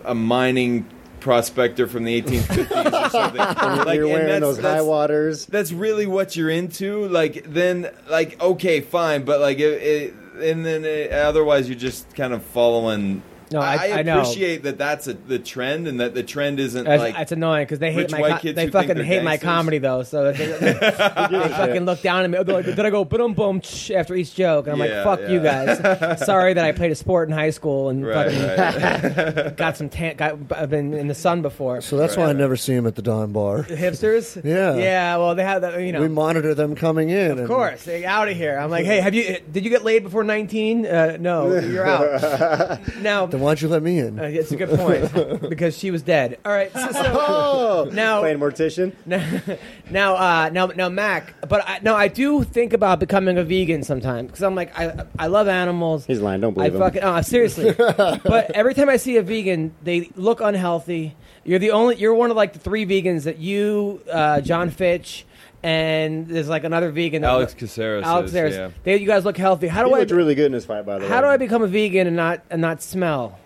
[0.04, 0.86] a mining
[1.22, 3.40] prospector from the 1850s or something.
[3.86, 5.46] Like, You're wearing that's- those high waters.
[5.46, 10.64] that's really what you're into, like then like okay, fine, but like it, it and
[10.66, 13.22] then it, otherwise you're just kind of following.
[13.52, 14.20] No, I- I know.
[14.20, 17.64] appreciate that that's a, the trend, and that the trend isn't That's, like that's annoying
[17.64, 20.02] because they hate my white co- kids they fucking think they're hate my comedy though.
[20.02, 22.42] So they, they- they fucking look down at me.
[22.42, 24.66] They're like, Did I go boom boom ch- after each joke?
[24.66, 26.18] And I'm Yeah, like, fuck you guys.
[26.24, 29.56] Sorry that I played a sport in high school and right, fucking right.
[29.56, 30.16] got some tan.
[30.16, 31.80] Got I've been in the sun before.
[31.80, 33.62] So that's why I never see him at the Don Bar.
[33.62, 34.42] The hipsters.
[34.44, 34.76] Yeah.
[34.76, 35.16] Yeah.
[35.16, 35.80] Well, they have that.
[35.80, 36.00] You know.
[36.00, 37.38] We monitor them coming in.
[37.38, 38.58] Of course, they out of here.
[38.58, 39.38] I'm like, hey, have you?
[39.50, 40.86] Did you get laid before 19?
[40.86, 42.80] Uh, no, you're out.
[43.00, 44.18] now, Then why'd you let me in?
[44.18, 46.38] uh, it's a good point because she was dead.
[46.44, 48.92] All right, so, so Oh, now, playing mortician.
[49.90, 51.34] now, uh, now, now, Mac.
[51.48, 55.06] But I, no, I do think about becoming a vegan sometimes because I'm like, I,
[55.18, 56.06] I love animals.
[56.06, 56.40] He's lying.
[56.40, 56.80] Don't I believe him.
[56.80, 57.72] fucking oh, seriously.
[57.76, 61.16] but every time I see a vegan, they look unhealthy.
[61.44, 61.96] You're the only.
[61.96, 65.26] You're one of like the three vegans that you, uh, Jon Fitch,
[65.62, 67.22] and there's like another vegan.
[67.22, 68.04] That Alex Caceres.
[68.04, 68.54] Alex is, Ayres.
[68.56, 68.70] yeah.
[68.82, 69.68] They, you guys look healthy.
[69.68, 69.98] How he do I?
[70.00, 71.08] looked really good in his fight, by the way.
[71.08, 73.38] how do I become a vegan and not and not smell?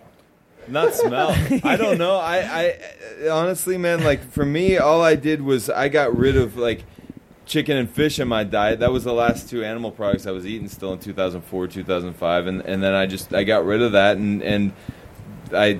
[0.67, 1.29] Not smell.
[1.63, 2.15] I don't know.
[2.17, 2.77] I,
[3.23, 6.83] I honestly, man, like for me, all I did was I got rid of like
[7.45, 8.79] chicken and fish in my diet.
[8.81, 12.61] That was the last two animal products I was eating still in 2004, 2005, and
[12.61, 14.73] and then I just I got rid of that and and
[15.53, 15.79] I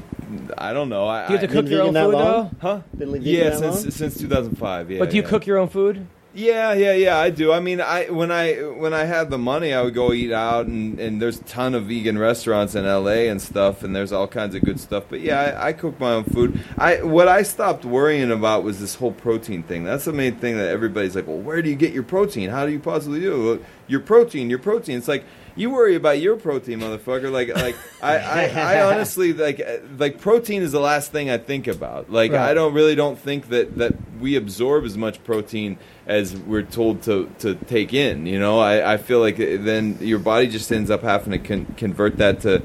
[0.57, 1.05] I don't know.
[1.07, 2.23] I, Do you have to I- cook Been your own vegan food long?
[2.23, 2.51] though?
[2.61, 2.81] Huh?
[2.97, 3.91] Been vegan Yeah, that since long?
[3.91, 4.91] since 2005.
[4.91, 4.99] Yeah.
[4.99, 5.27] But do you yeah.
[5.27, 6.07] cook your own food?
[6.37, 7.17] Yeah, yeah, yeah.
[7.17, 7.51] I do.
[7.51, 10.67] I mean, I when I when I had the money, I would go eat out,
[10.67, 13.27] and, and there's a ton of vegan restaurants in L.A.
[13.27, 15.05] and stuff, and there's all kinds of good stuff.
[15.09, 16.63] But yeah, I, I cook my own food.
[16.77, 19.83] I what I stopped worrying about was this whole protein thing.
[19.83, 22.51] That's the main thing that everybody's like, well, where do you get your protein?
[22.51, 23.65] How do you possibly do it?
[23.87, 24.95] Your protein, your protein.
[24.99, 25.25] It's like
[25.55, 27.31] you worry about your protein, motherfucker.
[27.31, 29.59] Like, like I, I, I honestly like,
[29.97, 32.11] like protein is the last thing I think about.
[32.11, 32.51] Like, Right.
[32.51, 37.03] I don't really don't think that that we absorb as much protein as we're told
[37.03, 38.25] to to take in.
[38.25, 41.73] You know, I, I feel like then your body just ends up having to con-
[41.77, 42.63] convert that to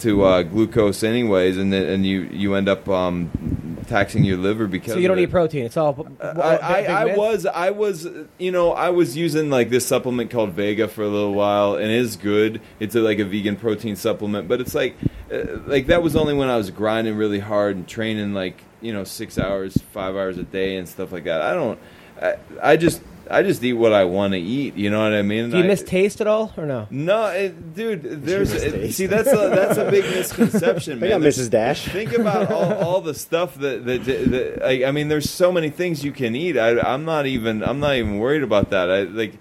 [0.00, 4.66] to uh, glucose anyways, and then and you you end up um, taxing your liver
[4.66, 5.64] because So you don't eat protein.
[5.64, 6.08] It's all.
[6.20, 8.06] I, I, I was I was
[8.38, 11.84] you know I was using like this supplement called Vega for a little while and
[11.84, 12.60] it is good.
[12.80, 14.96] It's a, like a vegan protein supplement, but it's like
[15.32, 18.92] uh, like that was only when I was grinding really hard and training like you
[18.92, 21.42] know six hours, five hours a day and stuff like that.
[21.42, 21.78] I don't.
[22.20, 23.00] I, I just
[23.30, 24.74] I just eat what I want to eat.
[24.76, 25.50] You know what I mean?
[25.50, 26.86] Do you I- miss taste at all or no?
[26.90, 28.24] no, it, dude.
[28.24, 31.10] There's it- see that's a, that's a big misconception, man.
[31.10, 31.50] got There's- Mrs.
[31.50, 31.84] Dash.
[31.88, 35.68] Think about all, all the stuff that, that, that like, I mean, there's so many
[35.70, 36.56] things you can eat.
[36.56, 38.90] I, I'm not even I'm not even worried about that.
[38.90, 39.34] I like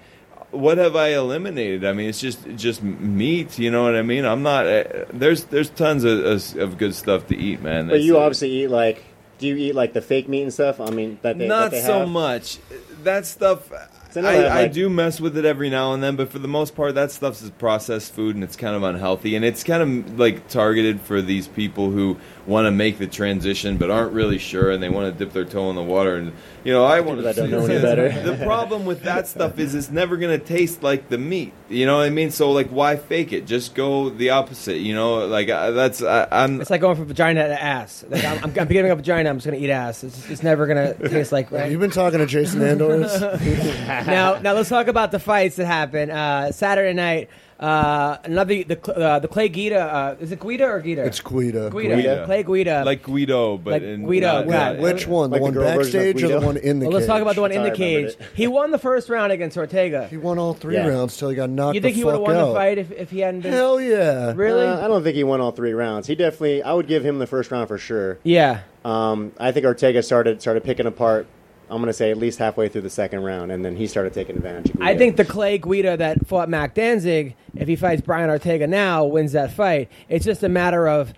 [0.52, 1.84] what have I eliminated?
[1.86, 3.60] I mean, it's just just meat.
[3.60, 4.26] You know what I mean?
[4.26, 4.66] I'm not.
[4.66, 7.86] Uh, there's there's tons of, of, of good stuff to eat, man.
[7.88, 9.04] But That's- you obviously eat like.
[9.38, 10.80] Do you eat like the fake meat and stuff?
[10.80, 12.10] I mean, that they, not that they so have?
[12.10, 12.60] much.
[13.04, 13.70] That stuff.
[14.12, 16.40] So I that, I, I do mess with it every now and then, but for
[16.40, 19.36] the most part, that stuff's is processed food and it's kind of unhealthy.
[19.36, 22.18] And it's kind of like targeted for these people who
[22.48, 25.46] want to make the transition but aren't really sure and they want to dip their
[25.46, 26.16] toe in the water.
[26.16, 26.32] And
[26.64, 28.10] you know, I want to don't know any better.
[28.24, 31.54] the problem with that stuff is it's never going to taste like the meat.
[31.70, 32.32] You know what I mean?
[32.32, 33.46] So like, why fake it?
[33.46, 34.78] Just go the opposite.
[34.78, 36.62] You know, like uh, that's I, I'm.
[36.62, 38.06] It's like going from vagina to ass.
[38.08, 39.30] Like I'm, I'm, I'm giving up vagina.
[39.30, 40.04] I'm just gonna eat ass.
[40.06, 41.50] It's, it's never gonna taste like.
[41.50, 41.72] Have Right?
[41.72, 43.20] you been talking to Jason Andors?
[43.22, 47.30] now, now let's talk about the fights that happened uh, Saturday night.
[47.60, 49.80] Uh, another the uh, the Clay Guida.
[49.80, 51.04] Uh, is it Guida or Guida?
[51.06, 51.72] it's Guida.
[51.72, 51.96] Guida.
[51.96, 52.26] Guida.
[52.26, 52.84] Clay Guida.
[52.86, 54.72] like Guido, but Like in, Guido, not- yeah.
[54.74, 55.32] not- Which one?
[55.32, 57.08] Like the the one girl version of backstage or the one in the well, let's
[57.08, 58.28] talk about the one in the That's how I remembered cage.
[58.36, 60.08] He won the first round against Ortega.
[60.08, 60.88] He won all three Yeah.
[60.88, 62.50] rounds till he got knocked You think the he would have won out.
[62.50, 63.54] the fight if, if he hadn't been?
[63.54, 64.34] Hell yeah.
[64.36, 64.66] Really?
[64.68, 66.06] Uh, I don't think he won all three rounds.
[66.08, 66.62] He definitely.
[66.62, 68.20] I would give him the first round for sure.
[68.24, 68.60] yeah.
[68.86, 71.26] Um, I think Ortega started started picking apart.
[71.70, 74.14] I'm going to say at least halfway through the second round, and then he started
[74.14, 74.74] taking advantage.
[74.74, 78.68] Of I think the Clay Guida that fought Mac Danzig, if he fights Brian Ortega
[78.68, 79.90] now, wins that fight.
[80.08, 81.14] It's just a matter of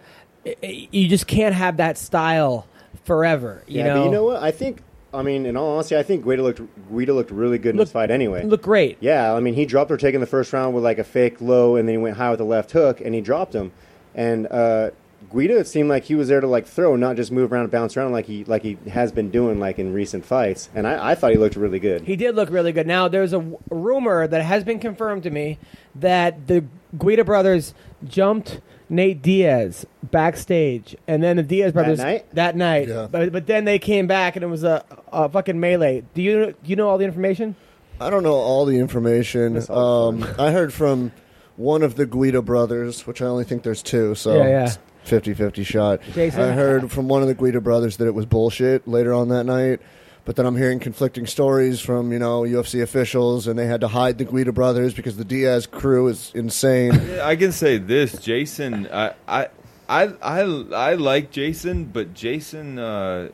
[0.62, 2.68] you just can't have that style
[3.04, 3.64] forever.
[3.68, 4.44] You yeah, know, but you know what?
[4.44, 4.82] I think.
[5.12, 7.92] I mean, in all honesty, I think Guida looked Guida looked really good in this
[7.92, 8.44] fight anyway.
[8.44, 8.98] look great.
[9.00, 11.76] Yeah, I mean, he dropped Ortega in the first round with like a fake low,
[11.76, 13.72] and then he went high with the left hook, and he dropped him.
[14.14, 14.92] And uh,
[15.32, 17.72] Guida, it seemed like he was there to like throw, not just move around and
[17.72, 20.70] bounce around like he like he has been doing like in recent fights.
[20.76, 22.02] And I, I thought he looked really good.
[22.04, 22.88] He did look really good.
[22.88, 25.58] Now, there's a w- rumor that has been confirmed to me
[25.96, 26.66] that the
[26.98, 27.74] Guida brothers
[28.04, 32.26] jumped Nate Diaz backstage, and then the Diaz brothers night?
[32.34, 32.88] that night.
[32.88, 33.08] Yeah.
[33.10, 36.04] But but then they came back, and it was a, a fucking melee.
[36.14, 37.56] Do you do you know all the information?
[38.02, 39.62] I don't know all the information.
[39.70, 41.12] All Um, I heard from
[41.58, 44.16] one of the Guida brothers, which I only think there's two.
[44.16, 44.74] So Yeah, yeah.
[45.10, 46.02] 50-50 shot.
[46.14, 46.42] Jason?
[46.42, 49.46] I heard from one of the Guida brothers that it was bullshit later on that
[49.46, 49.82] night.
[50.26, 53.88] But then I'm hearing conflicting stories from you know UFC officials, and they had to
[53.88, 56.92] hide the Guida brothers because the Diaz crew is insane.
[57.22, 58.88] I can say this, Jason.
[58.92, 59.48] I I
[59.88, 63.30] I I, I like Jason, but Jason uh,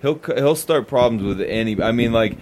[0.00, 1.80] he'll he'll start problems with any.
[1.80, 2.36] I mean, like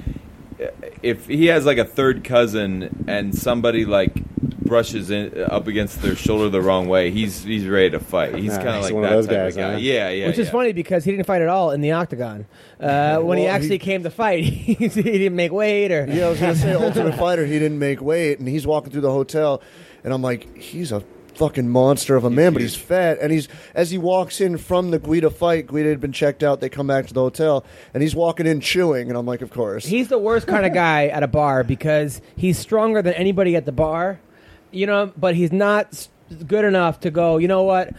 [1.03, 4.13] if he has like a third cousin and somebody like
[4.61, 8.35] brushes in, up against their shoulder the wrong way, he's he's ready to fight.
[8.37, 9.73] He's Nah, kind of like one that of those type guys, of guy.
[9.73, 9.79] huh?
[9.79, 10.27] Yeah, yeah.
[10.29, 10.53] Which is yeah.
[10.53, 12.47] funny because he didn't fight at all in the octagon.
[12.79, 16.07] Uh, when he Well, actually he- came to fight, he, didn't make weight or.
[16.07, 17.47] Yeah, I was gonna say Ultimate Fighter.
[17.47, 19.63] He didn't make weight, and he's walking through the hotel,
[20.05, 21.03] and I'm like, he's a
[21.41, 23.17] fucking monster of a man, but he's fat.
[23.19, 26.61] And he's as he walks in from the Guida fight, Guida had been checked out.
[26.61, 27.65] They come back to the hotel,
[27.95, 29.87] and he's walking in chewing, and I'm like, of course.
[29.87, 33.65] He's the worst kind of guy at a bar because he's stronger than anybody at
[33.65, 34.21] the bar,
[34.71, 36.11] you know, but he's not s-
[36.47, 37.95] good enough to go, you know what?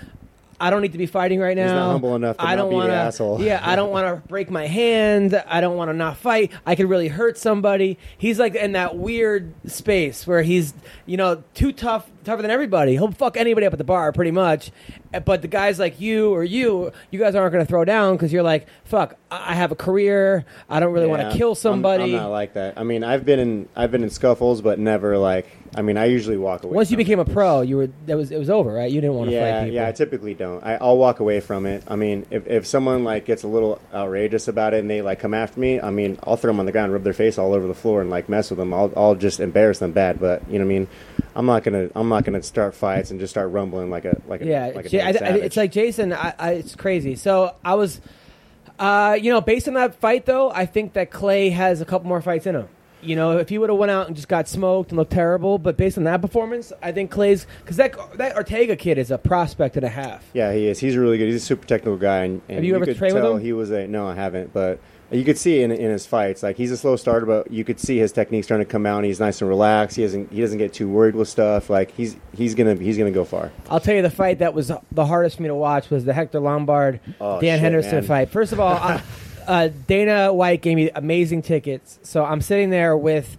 [0.60, 1.64] I don't need to be fighting right now.
[1.64, 3.42] He's not humble enough to I not don't be the wanna, asshole.
[3.42, 5.34] Yeah, I don't want to break my hand.
[5.48, 6.52] I don't want to not fight.
[6.68, 7.98] I could really hurt somebody.
[8.20, 10.76] He's like in that weird space where he's,
[11.08, 12.94] you know, too tough, tougher than everybody.
[12.94, 14.72] He'll fuck anybody up at the bar pretty much.
[15.26, 18.32] But the guys like you or you, you guys aren't going to throw down because
[18.32, 20.46] you're like, fuck, I have a career.
[20.70, 22.04] I don't really want Yeah, to kill I'm- somebody.
[22.04, 22.78] I'm, not like that.
[22.78, 25.48] I mean, I've been in I've been in scuffles, but never like.
[25.74, 26.74] I mean, I usually walk away.
[26.76, 27.32] Once you from became a it.
[27.32, 28.92] pro, you were that was it was over, right?
[28.92, 29.76] You didn't want to yeah, fight people.
[29.76, 29.88] yeah.
[29.88, 30.62] I typically don't.
[30.66, 31.84] I, I'll walk away from it.
[31.88, 35.20] I mean, if, if someone like gets a little outrageous about it and they like
[35.20, 37.54] come after me, I mean, I'll throw them on the ground, rub their face all
[37.54, 38.74] over the floor, and like mess with them.
[38.74, 40.20] I'll, I'll just embarrass them bad.
[40.20, 40.88] But you know what I mean?
[41.36, 44.42] I'm not gonna I'm not gonna start fights and just start rumbling like a like
[44.42, 44.72] a yeah.
[44.76, 46.14] like a Ja- I- I- it's like Jason.
[46.14, 47.16] I, I, it's crazy.
[47.16, 48.02] So I was,
[48.80, 52.08] uh, you know, based on that fight though, I think that Clay has a couple
[52.08, 52.68] more fights in him.
[53.04, 55.58] You know, if he would have went out and just got smoked and looked terrible,
[55.58, 59.18] but based on that performance, I think Clay's because that that Ortega kid is a
[59.18, 60.24] prospect and a half.
[60.34, 60.78] Yeah, he is.
[60.80, 61.26] He's really good.
[61.26, 62.26] He's a super technical guy.
[62.26, 63.42] And, and Have you ever could trained with tell him?
[63.42, 64.80] He was a no, I haven't, but
[65.12, 67.80] you could see in in his fights, like he's a slow starter, but you could
[67.80, 68.98] see his technique starting to come out.
[68.98, 69.98] And he's nice and relaxed.
[69.98, 71.70] He doesn't he doesn't get too worried with stuff.
[71.70, 73.52] Like he's he's gonna he's gonna go far.
[73.70, 76.14] I'll tell you the fight that was the hardest for me to watch was the
[76.14, 78.04] Hector Lombard Oh, Dan shit, Henderson man.
[78.04, 78.30] fight.
[78.30, 79.02] First of all, I,
[79.48, 83.38] uh, Dana White gave me amazing tickets, so I'm sitting there with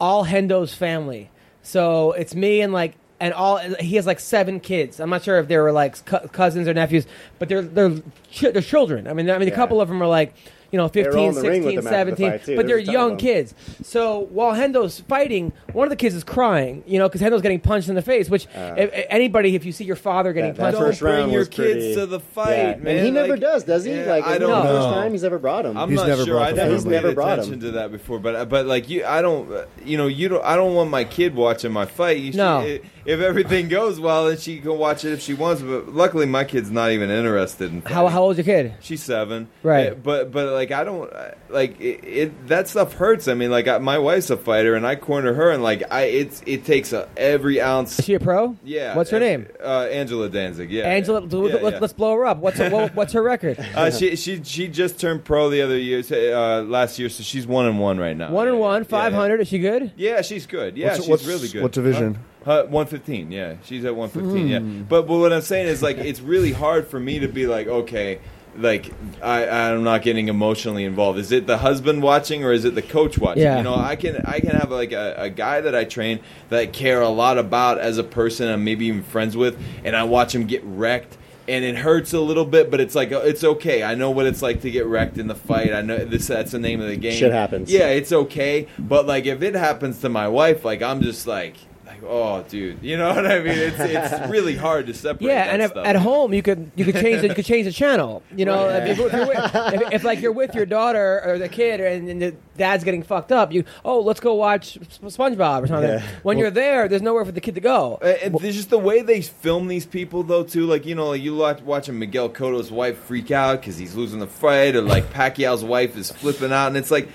[0.00, 1.30] all Hendo's family.
[1.62, 5.00] So it's me and like and all he has like seven kids.
[5.00, 7.06] I'm not sure if they were like cou- cousins or nephews,
[7.38, 7.98] but they're they're
[8.30, 9.06] ch- they're children.
[9.06, 10.34] I mean, I mean, a couple of them are like.
[10.70, 12.56] You know, They 15, all in the ring with 16, them after the 17, too.
[12.56, 13.54] but There they're was a ton of young kids.
[13.82, 17.60] So while Hendo's fighting, one of the kids is crying, you know, because Hendo's getting
[17.60, 20.56] punched in the face, which Uh, if, anybody, if you see your father getting that-
[20.58, 22.76] that punched, Don't first round bring your was kids pretty- to the fight, Yeah.
[22.76, 22.96] man.
[22.98, 23.92] And he never Like, does, does he?
[23.94, 24.78] yeah, like I don't not the know.
[24.82, 25.76] first time he's ever brought him.
[25.78, 26.34] I'm He's not never sure.
[26.34, 26.84] brought I the never family.
[26.84, 27.60] paid Never brought attention him.
[27.60, 29.50] to that before, but but like you, I don't.
[29.50, 30.44] uh, You know, you don't.
[30.44, 32.18] I don't want my kid watching my fight.
[32.18, 32.62] You No.
[32.62, 35.62] should, if everything goes well, then she can watch it if she wants.
[35.62, 37.80] But luckily, my kid's not even interested in.
[37.80, 38.08] how fighting.
[38.10, 38.74] how old's your kid?
[38.80, 39.92] She's seven, Right.
[39.92, 42.48] Uh, But but like I don't uh, like it, it.
[42.48, 43.26] That stuff hurts.
[43.26, 46.02] I mean, like I, my wife's a fighter, and I corner her, and like I,
[46.02, 47.98] it's it takes a, every ounce.
[47.98, 48.56] Is she a pro?
[48.62, 48.94] yeah.
[48.94, 49.46] What's her and- name?
[49.64, 50.70] Uh, Angela Danzig.
[50.70, 50.84] Yeah.
[50.84, 51.22] Angela.
[51.26, 51.80] Yeah, let, yeah.
[51.80, 52.38] us blow her up.
[52.38, 53.58] What's her, what, what's her record?
[53.78, 56.02] Uh, she she she just turned pro the other year,
[56.34, 58.30] uh, last year, so she's one and one right now.
[58.30, 59.40] One and Yeah, one, yeah, five hundred.
[59.40, 59.92] Is she good?
[59.96, 60.76] Yeah, yeah, she's good.
[60.76, 61.62] Yeah, What's- she's what's- really good.
[61.62, 62.18] what division?
[62.48, 63.30] Uh, one fifteen.
[63.30, 64.48] Yeah, she's at one fifteen.
[64.48, 67.46] Yeah, but but what I'm saying is like it's really hard for me to be
[67.46, 68.20] like okay.
[68.56, 68.90] Like
[69.22, 71.18] I, I'm not getting emotionally involved.
[71.18, 73.42] Is it the husband watching or is it the coach watching?
[73.42, 73.58] Yeah.
[73.58, 76.58] You know, I can I can have like a, a guy that I train that
[76.58, 78.48] I care a lot about as a person.
[78.48, 82.20] I'm maybe even friends with, and I watch him get wrecked, and it hurts a
[82.20, 83.84] little bit, but it's like uh, it's okay.
[83.84, 85.72] I know what it's like to get wrecked in the fight.
[85.72, 87.16] I know this that's the name of the game.
[87.16, 87.70] Shit happens.
[87.70, 88.66] Yeah, it's okay.
[88.76, 91.56] But like if it happens to my wife, like I'm just like
[92.02, 93.58] like oh dude, you know what I mean?
[93.58, 95.26] It's it's really hard to separate.
[95.28, 97.66] Yeah, that and if, at home you could you could change the, you could change
[97.66, 98.22] the channel.
[98.34, 98.88] You know, Right.
[98.88, 101.80] if, you're, if, you're with, if, if like you're with your daughter or the kid
[101.80, 105.66] and, and the dad's getting fucked up, you oh let's go watch Sp- SpongeBob or
[105.66, 105.90] something.
[105.90, 106.02] Yeah.
[106.22, 107.98] When you're there, there's nowhere for the kid to go.
[108.02, 110.66] Uh, And there's just the way they film these people, though, too.
[110.66, 114.18] Like you know, like you watch watching Miguel Cotto's wife freak out because he's losing
[114.20, 117.08] the fight, or like Pacquiao's wife is flipping out, and it's like,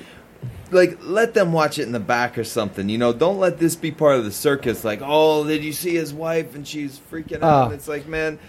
[0.72, 2.90] like let them watch it in the back or something.
[2.90, 4.84] You know, don't let this be part of the circus.
[4.84, 7.44] Like, oh, did you see his wife and she's freaking out?
[7.44, 7.66] Oh.
[7.66, 8.40] And it's like, man.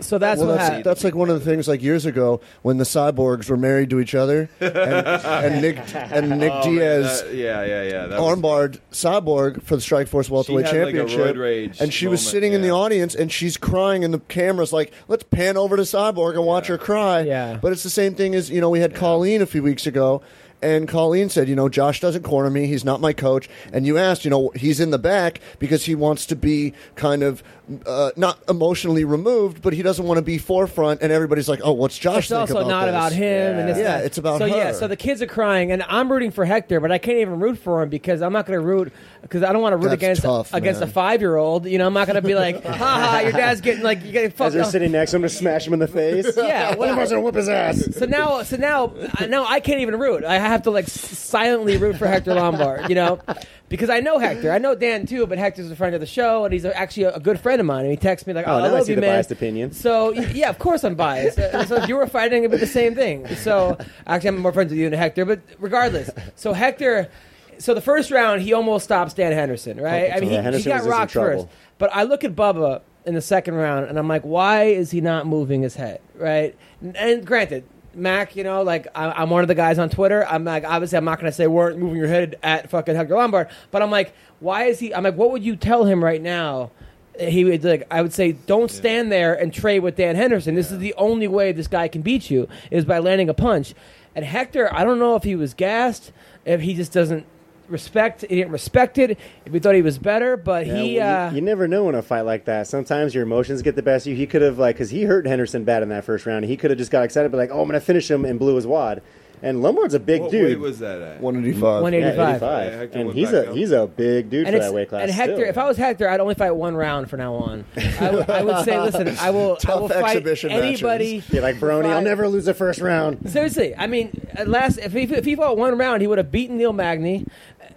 [0.00, 0.84] So that's well, what that's, happened.
[0.84, 4.00] that's like one of the things like years ago when the cyborgs were married to
[4.00, 8.06] each other, and, and Nick and oh, Nick Oh, man, Diaz that- yeah, yeah, yeah.
[8.08, 12.08] That was- armbarred Cyborg for the Strikeforce welterweight had, like, a championship, rage and she
[12.08, 15.56] was moment, sitting in the audience and she's crying, and the camera's like, "Let's pan
[15.56, 17.58] over to Cyborg and watch her cry." Yeah.
[17.62, 20.20] But it's the same thing as you know we had Colleen a few weeks ago.
[20.64, 22.66] And Colleen said, you know, Josh doesn't corner me.
[22.66, 23.48] He's not my coach.
[23.72, 27.22] And you asked, you know, he's in the back because he wants to be kind
[27.22, 27.42] of
[27.86, 31.00] uh, not emotionally removed, but he doesn't want to be forefront.
[31.02, 32.90] And everybody's like, oh, what's Josh It's think also about not this?
[32.94, 33.76] about him, and Yeah.
[33.76, 34.04] Yeah, that.
[34.04, 34.72] it's about so yeah.
[34.72, 37.58] So the kids are crying, and I'm rooting for Hector, but I can't even root
[37.58, 38.92] for him because I'm not going to root
[39.22, 40.88] because I don't want to root That's against tough, against man.
[40.88, 41.66] a five year old.
[41.66, 44.12] You know, I'm not going to be like, ha ha, your dad's getting like you
[44.12, 46.36] get As fucked they're sitting next to him to smash him in the face.
[46.36, 47.82] Yeah, one of us gonna whip his ass.
[47.96, 50.22] So now, so now, uh, now I can't even root.
[50.24, 53.20] I have to like silently root for Hector Lombard, you know,
[53.68, 54.50] because I know Hector.
[54.52, 57.14] I know Dan too, but Hector's a friend of the show, and he's actually a,
[57.14, 57.80] a good friend of mine.
[57.82, 59.72] And he texts me like, "Oh, Oh, I I love see you, man." biased opinion.
[59.72, 61.38] So yeah, of course I'm biased.
[61.38, 63.26] Uh, so if you were fighting, it'd be the same thing.
[63.36, 63.76] So
[64.06, 66.10] actually, I'm more friends with you than Hector, but regardless.
[66.36, 67.10] So Hector.
[67.58, 70.10] So the first round, he almost stops Dan Henderson, right?
[70.12, 71.46] I mean, he, he got was in some rocked first.
[71.78, 75.00] But I look at Bubba in the second round, and I'm like, why is he
[75.00, 76.56] not moving his head, right?
[76.96, 77.62] And granted,
[77.96, 80.26] Mac, you know, like I, I'm one of the guys on Twitter.
[80.26, 83.14] I'm like, obviously, I'm not going to say weren't moving your head at fucking Hector
[83.14, 84.94] Lombard, but I'm like, why is he?
[84.94, 86.70] I'm like, what would you tell him right now?
[87.18, 90.54] He would like, I would say, don't stand there and trade with Dan Henderson.
[90.54, 93.74] This is the only way this guy can beat you is by landing a punch.
[94.16, 96.12] And Hector, I don't know if he was gassed,
[96.44, 97.26] if he just doesn't
[97.68, 99.18] respect, he didn't respect it,
[99.50, 100.98] We thought he was better, but Yeah, he.
[100.98, 102.66] well, uh, you, you never know in a fight like that.
[102.66, 104.16] Sometimes your emotions get the best of you.
[104.16, 106.44] He could have like because he hurt Henderson bad in that first round.
[106.44, 108.56] He could have just got excited, but like, oh, I'm gonna finish him and blew
[108.56, 109.02] his wad.
[109.42, 110.44] And Lombard's a big What dude.
[110.46, 111.20] weight was that at?
[111.20, 111.82] 185.
[111.82, 111.92] 185.
[111.92, 112.62] Yeah, 85.
[112.72, 112.94] 85.
[112.94, 113.54] Yeah, and he's a up.
[113.56, 115.02] he's a big dude and for that weight class.
[115.02, 115.48] and Hector, still.
[115.48, 117.64] if I was Hector, I'd only fight one round from now on.
[117.76, 121.22] I, w- I would say, listen, I will, I Tough will fight exhibition anybody.
[121.30, 123.28] be like Brony, I'll never lose the first round.
[123.28, 126.30] Seriously, I mean, at last if he, if he fought one round, he would have
[126.32, 127.26] beaten Neil Magny,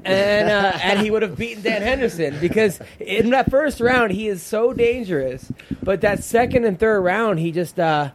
[0.05, 4.27] and uh, and he would have beaten Dan Henderson because in that first round he
[4.27, 5.51] is so dangerous,
[5.83, 8.11] but that second and third round he just uh,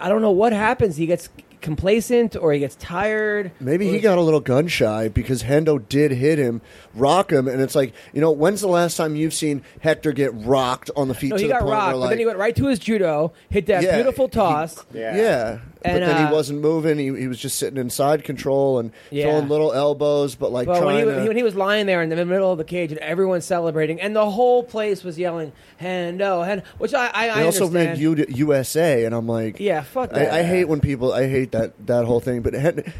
[0.00, 0.96] I don't know what happens.
[0.96, 1.28] He gets
[1.62, 3.50] complacent or he gets tired.
[3.58, 6.60] Maybe he got a little gun shy because Hendo did hit him,
[6.94, 10.32] rock him, and it's like you know when's the last time you've seen Hector get
[10.34, 11.30] rocked on the feet?
[11.30, 12.66] No, to he the got point where, rocked, but like, then he went right to
[12.66, 14.84] his judo, hit that Yeah, beautiful he- toss.
[14.94, 15.58] Yeah.
[15.86, 15.92] Yeah.
[15.94, 16.98] but then uh, he wasn't moving.
[16.98, 19.24] He, he was just sitting inside control and Yeah.
[19.24, 21.28] throwing little elbows, but like But when he, to.
[21.28, 24.14] when he was lying there in the middle of the cage and everyone's celebrating, and
[24.14, 29.04] the whole place was yelling "Hendo," Hen," which I I, I also meant U- USA,
[29.04, 30.32] and I'm like, yeah, fuck that.
[30.32, 31.12] I, I hate when people.
[31.12, 32.42] I hate that that whole thing.
[32.42, 32.54] But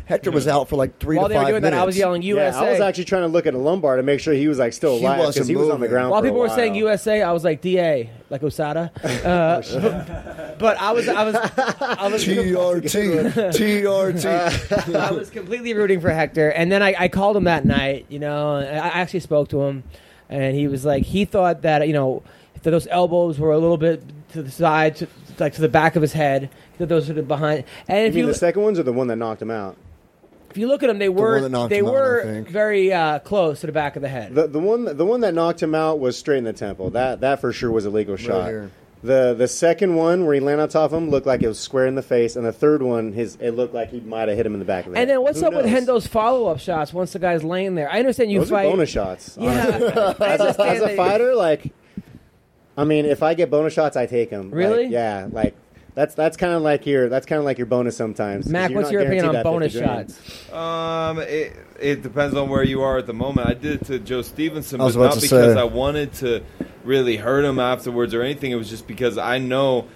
[0.06, 1.76] Hector was out for like three While to they were five doing minutes.
[1.76, 2.60] that, I was yelling USA.
[2.62, 4.58] Yeah, I was actually trying to look at a lumbar to make sure he was
[4.58, 6.10] like still alive because wasn't he was on the ground.
[6.10, 6.74] While for a people were saying.
[6.76, 8.90] USA, I was like DA, like USADA.
[9.24, 14.94] Uh, but I was I was I was TRT, TRT.
[14.96, 18.06] I was completely rooting for Hector, and then I, I called him that night.
[18.08, 19.84] You know, I actually spoke to him,
[20.28, 22.22] and he was like, he thought that you know
[22.62, 24.02] that those elbows were a little bit
[24.32, 25.08] to the side, to,
[25.38, 26.50] like to the back of his head.
[26.78, 27.64] That those are the behind.
[27.88, 29.76] And You if mean you the second ones or the one that knocked him out?
[30.56, 33.18] If you look at them, they were that knocked they him out, were very uh,
[33.18, 34.34] close to the back of the head.
[34.34, 36.90] The the one the one that knocked him out was straight in the temple.
[36.90, 38.46] That that for sure was a legal shot.
[38.48, 38.70] here.
[39.02, 41.58] The the second one where he landed on top of him looked like it was
[41.58, 44.36] square in the face, and the third one his it looked like he might have
[44.38, 45.02] hit him in the back of the head.
[45.02, 45.86] and then what's Who up with knows?
[45.86, 47.90] Hendo's follow up shots once the guy's laying there?
[47.92, 48.66] I understand you Those fight.
[48.66, 49.36] are bonus shots.
[49.38, 49.50] Yeah,
[50.18, 51.72] as, a, as a fighter, like,
[52.76, 54.50] I mean, if I get bonus shots, I take them.
[54.50, 54.86] Really?
[54.86, 55.54] yeah, like
[55.96, 58.44] that's that's kind of like your that's kind of like your bonus sometimes.
[58.44, 60.10] 'cause Mac, you're what's not your opinion on guaranteed that bonus 50 grand.
[60.10, 60.52] shots?
[60.52, 63.48] Um, it, it depends on where you are at the moment.
[63.48, 65.60] I did it to Joe Stevenson, I was but about not to because say.
[65.60, 66.42] I wanted to
[66.84, 68.52] really hurt him afterwards or anything.
[68.52, 69.86] It was just because I know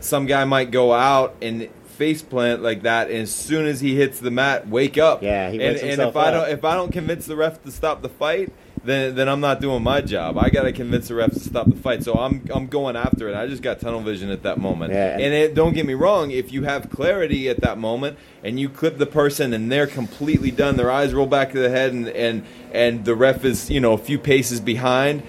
[0.00, 3.94] some guy might go out and face plant like that, and as soon as he
[3.94, 5.22] hits the mat, wake up.
[5.22, 6.34] Yeah, he and, and himself if I up.
[6.46, 8.52] don't if I don't convince the ref to stop the fight.
[8.84, 10.36] Then, then I'm not doing my job.
[10.36, 12.04] I got to convince the ref to stop the fight.
[12.04, 13.34] So I'm I'm going after it.
[13.34, 14.92] I just got tunnel vision at that moment.
[14.92, 15.18] Yeah.
[15.18, 16.30] And it, don't get me wrong.
[16.30, 20.50] If you have clarity at that moment and you clip the person and they're completely
[20.50, 23.80] done, their eyes roll back to the head, and and and the ref is you
[23.80, 25.22] know a few paces behind.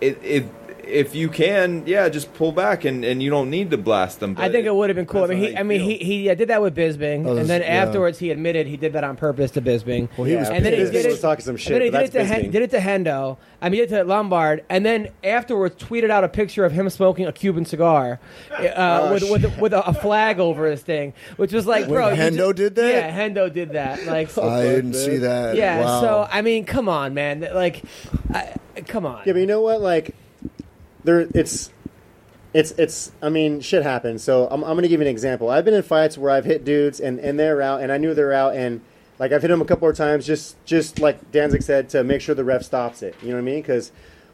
[0.00, 0.59] It, it
[0.90, 4.34] if you can, yeah, just pull back and, and you don't need to blast them.
[4.38, 5.24] I think it would have been cool.
[5.24, 7.60] I mean, he, I mean, he he uh, did that with Bisping, Oh, and then
[7.60, 7.82] this- yeah.
[7.84, 10.08] afterwards he admitted he did that on purpose to Bisping.
[10.16, 11.10] Well, he Yeah, was and then he Bisping did it.
[11.12, 12.52] was talking some shit, and then he but did it, to that's Hen, Bisping.
[12.52, 13.36] did it to Hendo.
[13.62, 16.72] I mean, he did it to Lombard, and then afterwards tweeted out a picture of
[16.72, 18.18] him smoking a Cuban cigar
[18.52, 22.08] uh, with with, with a, a flag over his thing, which was like, When bro,
[22.10, 22.92] you Hendo just- did that?
[22.92, 24.04] Yeah, Hendo did that.
[24.06, 25.56] Like, I didn't see that.
[25.56, 25.80] yeah.
[25.84, 26.00] Wow.
[26.00, 27.46] So I mean, come on, man.
[27.54, 27.82] Like,
[28.32, 28.54] I,
[28.86, 29.22] come on.
[29.26, 29.80] Yeah, but you know what?
[29.80, 30.14] Like,
[31.04, 31.70] there, it's,
[32.52, 33.12] it's, it's.
[33.22, 34.22] I mean, shit happens.
[34.24, 35.50] So I'm, I'm going to give you an example.
[35.50, 38.12] I've been in fights where I've hit dudes and and they're out, and I knew
[38.14, 38.80] they're out, and
[39.18, 42.20] like I've hit them a couple of times, just just like Danzig said, to make
[42.20, 43.14] sure the ref stops it.
[43.22, 43.60] You know what I mean?
[43.62, 43.92] Because.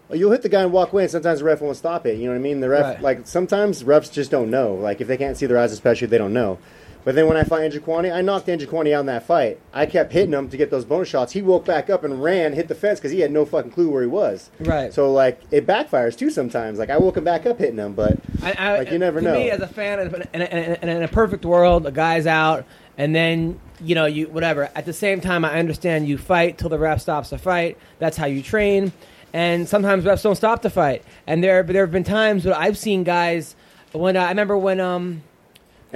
[0.09, 2.17] You'll hit the guy and walk away, and sometimes the ref won't stop it.
[2.17, 2.61] You know what I mean?
[2.61, 3.03] The ref, Right.
[3.03, 4.73] like sometimes refs just don't know.
[4.75, 6.59] Like if they can't see their eyes, especially, they don't know.
[7.07, 9.61] But then when I fought Kwani, I knocked Kwani out in that fight.
[9.73, 11.35] I kept hitting him to get those bonus shots.
[11.35, 13.89] He woke back up and ran, hit the fence because he had no fucking clue
[13.89, 14.51] where he was.
[14.59, 14.93] Right.
[14.93, 16.81] So like it backfires too sometimes.
[16.81, 19.25] Like I woke him back up hitting him, but I, I, Like, you never to
[19.25, 19.35] know.
[19.35, 22.67] Me, as a fan, in, in, in, in a perfect world, a guy's out,
[22.99, 24.69] and then you know you whatever.
[24.75, 27.79] At the same time, I understand you fight till the ref stops the fight.
[28.01, 28.93] That's how you train.
[29.33, 31.05] And sometimes refs don't stop the fight.
[31.29, 33.55] And there, there have been times where I've seen guys.
[33.93, 35.23] When I remember when um,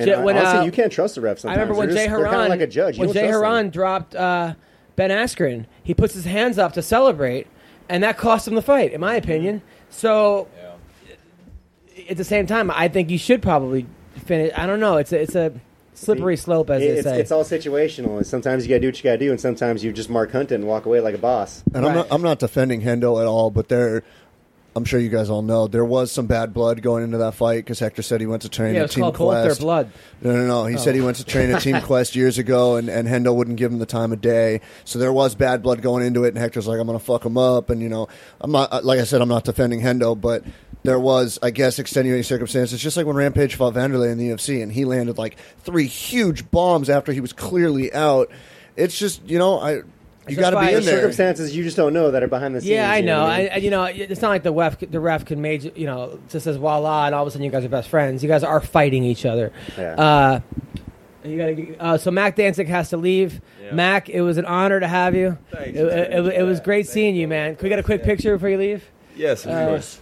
[0.01, 1.41] and Jay- when, honestly, uh, you can't trust the refs.
[1.41, 1.59] Sometimes.
[1.59, 2.97] I remember when They're Jay just- they're Hieron, kind of like a judge.
[2.97, 3.51] You when don't Jay trust them.
[3.69, 4.55] Hieron dropped uh,
[4.97, 7.47] Ben Askren, he puts his hands up to celebrate,
[7.89, 9.63] and that cost him the fight, in my opinion.
[9.91, 10.49] So,
[12.09, 13.87] at the same time, I think you should probably
[14.25, 14.53] finish.
[14.57, 14.97] I don't know.
[14.97, 15.53] It's a, it's a
[15.95, 17.21] slippery slope, as It- they it's, say.
[17.21, 18.17] it's all situational.
[18.19, 20.53] And sometimes you gotta do what you gotta do, and sometimes you just mark hunt
[20.53, 21.63] it and walk away like a boss.
[21.75, 24.03] And I'm not I'm not defending Hendo at all, but there,
[24.81, 27.59] I'm sure you guys all know there was some bad blood going into that fight
[27.59, 29.93] because Hector said he went to train yeah, at it's Team Cold Their Blood.
[30.22, 30.64] No, no, no.
[30.64, 33.59] He said he went to train at Team Quest years ago, and, and Hendo wouldn't
[33.59, 34.62] give him the time of day.
[34.87, 37.26] So there was bad blood going into it, and Hector's like, I'm going to fuck
[37.26, 37.68] him up.
[37.68, 38.09] And, you know,
[38.41, 40.45] I'm not, like I said, I'm not defending Hendo, but
[40.83, 44.62] there was, I guess, extenuating circumstances, just like when Rampage fought Wanderlei in the UFC,
[44.62, 48.31] and he landed like three huge bombs after he was clearly out.
[48.76, 49.83] It's just, you know, I.
[50.31, 50.95] You just got to be in there.
[50.97, 52.70] Circumstances you just don't know that are behind the scenes.
[52.70, 53.24] Yeah, I you know.
[53.24, 53.51] I.
[53.53, 56.45] I- you know, it's not like the ref, the ref could major, you know, just
[56.45, 58.22] says voila, and all of a sudden you guys are best friends.
[58.22, 59.53] You guys are fighting each other.
[59.76, 59.95] Yeah.
[59.95, 60.41] Uh,
[61.24, 63.43] you gotta, uh, so Mac Danzig has to leave.
[63.62, 63.72] Yeah.
[63.74, 65.37] Mac, it was an honor to have you.
[65.51, 67.22] Thanks, It, it, it, it was great thank seeing you.
[67.22, 67.57] you, man.
[67.57, 68.89] Can we get a quick picture before you leave?
[69.16, 70.01] Yes, of Uh, course.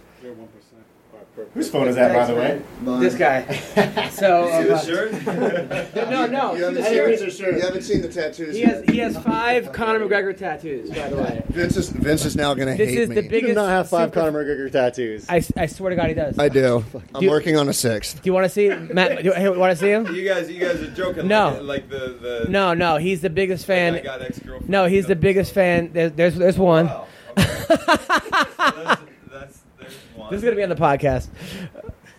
[1.55, 2.61] Whose phone is that, by the way?
[2.99, 3.41] This guy.
[4.11, 5.11] so See the uh, shirt?
[6.09, 6.53] no, no.
[6.53, 8.55] You haven't, I didn't seen, you haven't seen the tattoos.
[8.55, 11.43] He has he has five Conor McGregor tattoos, by the way.
[11.49, 13.15] Vince is Vince is now going to This hate is me.
[13.15, 13.47] the You biggest.
[13.49, 15.25] do not have five super- Conor McGregor tattoos.
[15.27, 16.37] I, I swear to God, he does.
[16.37, 16.85] I do.
[17.15, 18.21] I'm Do- working on a sixth.
[18.21, 19.23] do you want to see Matt?
[19.23, 20.05] Do you want to see him?
[20.13, 21.27] You guys, you guys are joking.
[21.27, 21.49] No.
[21.63, 22.51] like, like the the.
[22.51, 22.97] No, no.
[22.97, 24.03] He's the biggest I fan.
[24.03, 24.69] got ex-girlfriend.
[24.69, 25.91] No, he's the biggest fan.
[25.93, 26.85] There's there's, there's one.
[26.85, 27.07] Wow.
[27.37, 27.45] Okay.
[27.69, 30.18] So that's, that's, there's one.
[30.29, 31.27] This is gonna be on the podcast.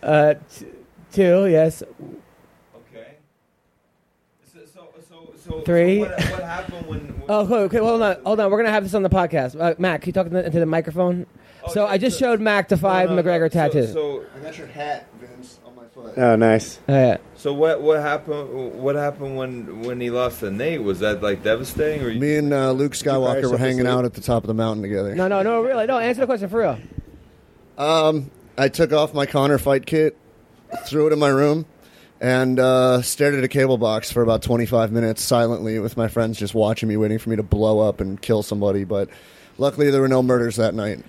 [0.03, 0.67] Uh, t-
[1.13, 1.83] two, yes.
[2.75, 3.15] Okay.
[4.53, 6.03] So, so, so, so Three.
[6.03, 6.99] So what, what happened when?
[7.01, 7.79] when Oh, okay, okay.
[7.79, 8.51] Hold on, hold on.
[8.51, 9.61] We're gonna have this on the podcast.
[9.61, 11.27] Uh, Matt, can you talk into the, microphone?
[11.63, 13.29] Oh, so yeah, I just so- showed Mac the five No, no, no.
[13.29, 13.93] McGregor tattoos.
[13.93, 16.15] So, so, I got your hat, Vince, on my foot.
[16.17, 16.81] oh, nice.
[16.89, 17.17] Oh, yeah.
[17.37, 17.83] so what?
[17.83, 18.73] What happened?
[18.81, 20.83] What happened when when he lost to Nate?
[20.83, 22.05] Was that like devastating?
[22.05, 24.55] Or you, Me and uh, Luke Skywalker were hanging out at the top of the
[24.55, 25.15] mountain together.
[25.15, 25.61] No, no, no.
[25.63, 25.99] Really, no.
[25.99, 26.79] Answer the question for real.
[27.81, 30.15] Um, I took off my Conor fight kit,
[30.85, 31.65] threw it in my room,
[32.21, 36.39] and uh, stared at a cable box for about 25 minutes silently with my friends
[36.39, 38.85] just watching me, waiting for me to blow up and kill somebody.
[38.85, 39.09] But
[39.61, 41.05] luckily, there were no murders that night.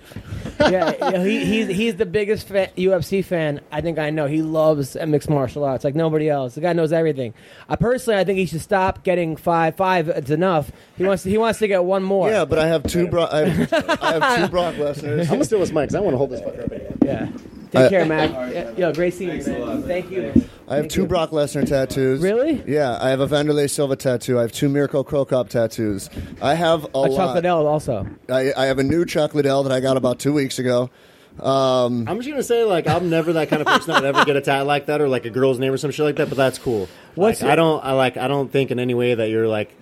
[0.60, 4.26] yeah, yeah, he, he's he's the biggest fa- UFC fan I think I know.
[4.26, 6.54] He loves mixed martial arts like nobody else.
[6.54, 7.34] The guy knows everything.
[7.68, 9.74] I personally, I think he should stop getting five.
[9.76, 10.70] Five, it's enough.
[10.96, 12.30] He wants to, he wants to get one more.
[12.30, 13.08] Yeah, but I have two.
[13.08, 13.72] Bro- I, have,
[14.02, 15.26] I have two Brock Lesnar's.
[15.28, 16.94] I'm gonna steal this mic because I want to hold this fucker up anyway.
[17.04, 17.28] yeah.
[17.72, 18.30] Take care, Mac.
[18.30, 19.60] Yeah, yo, great seeing you, man.
[19.60, 19.84] lot.
[19.84, 20.20] Thank you.
[20.68, 21.06] I have Thank two you.
[21.08, 22.20] Brock Lesnar tattoos.
[22.20, 22.62] Really?
[22.66, 24.38] Yeah, I have a Wanderlei Silva tattoo.
[24.38, 26.08] I have two Mirko Cro Cop tattoos.
[26.40, 27.16] I have a, A lot.
[27.16, 28.06] chocolate L also.
[28.28, 30.90] I, I have a new chocolate L that I got about two weeks ago.
[31.40, 34.24] Um, I'm just gonna say, like, I'm never that kind of person that would ever
[34.26, 36.28] get a tat like that or like a girl's name or some shit like that.
[36.28, 36.88] But that's cool.
[37.14, 39.48] What's Like, your- I don't, I like, I don't think in any way that you're
[39.48, 39.74] like,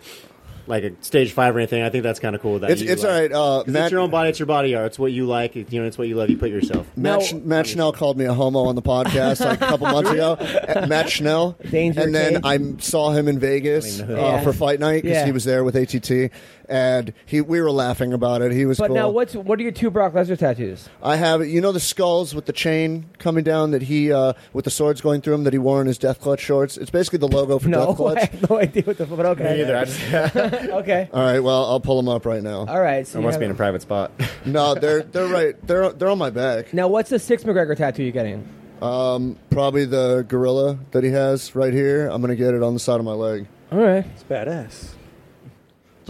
[0.70, 1.82] like a stage five or anything.
[1.82, 2.58] I think that's kind of cool.
[2.60, 3.32] That it's you, it's like, all right.
[3.32, 4.30] Uh, 'cause Matt, it's your own body.
[4.30, 4.86] It's your body art.
[4.86, 5.54] It's what you like.
[5.56, 6.30] You know, it's what you love.
[6.30, 6.86] You put yourself.
[6.96, 7.24] Matt, No.
[7.26, 10.32] Sch- Matt Schnell called me a homo on the podcast like a couple months ago.
[10.34, 11.56] Uh, Matt Schnell.
[11.70, 12.42] Danger and then Cage.
[12.44, 14.40] I saw him in Vegas uh, Yeah.
[14.42, 15.26] for fight night because Yeah.
[15.26, 16.30] he was there with ATT,
[16.70, 18.52] and he we were laughing about it.
[18.52, 18.96] He was But cool.
[18.96, 20.88] now, what's what are your two Brock Lesnar tattoos?
[21.02, 24.64] I have you know the skulls with the chain coming down that he uh, with
[24.64, 26.76] the swords going through him that he wore in his Death Clutch shorts.
[26.76, 28.16] It's basically the logo for No, Death Clutch.
[28.18, 29.06] I have no idea what the.
[29.06, 29.76] But okay, Me either.
[29.76, 30.00] I just,
[30.70, 32.66] okay, All right, well I'll pull them up right now.
[32.66, 33.06] all right.
[33.06, 34.12] So I must have- be in a private spot.
[34.46, 35.54] No, they're they're right.
[35.66, 36.72] They're they're on my back.
[36.72, 38.48] now, what's the six McGregor tattoo you're getting?
[38.80, 42.06] Um, probably the gorilla that he has right here.
[42.08, 43.46] I'm gonna get it on the side of my leg.
[43.70, 44.06] All right.
[44.14, 44.94] It's badass.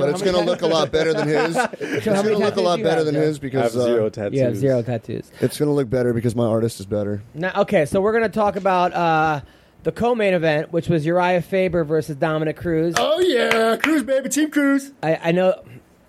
[0.00, 1.56] But it's going to look a lot better than his.
[1.80, 3.20] It's how going many to look a tattoos lot you better have, than Joe?
[3.20, 4.38] his I because have zero uh, tattoos.
[4.38, 5.30] You have zero tattoos.
[5.40, 7.22] it's going to look better because my artist is better.
[7.34, 9.40] Now, okay, so we're going to talk about uh,
[9.82, 12.94] the co-main event, which was Uriah Faber versus Dominick Cruz.
[12.98, 14.92] Oh yeah, Cruz baby, team Cruz.
[15.02, 15.62] I, I know,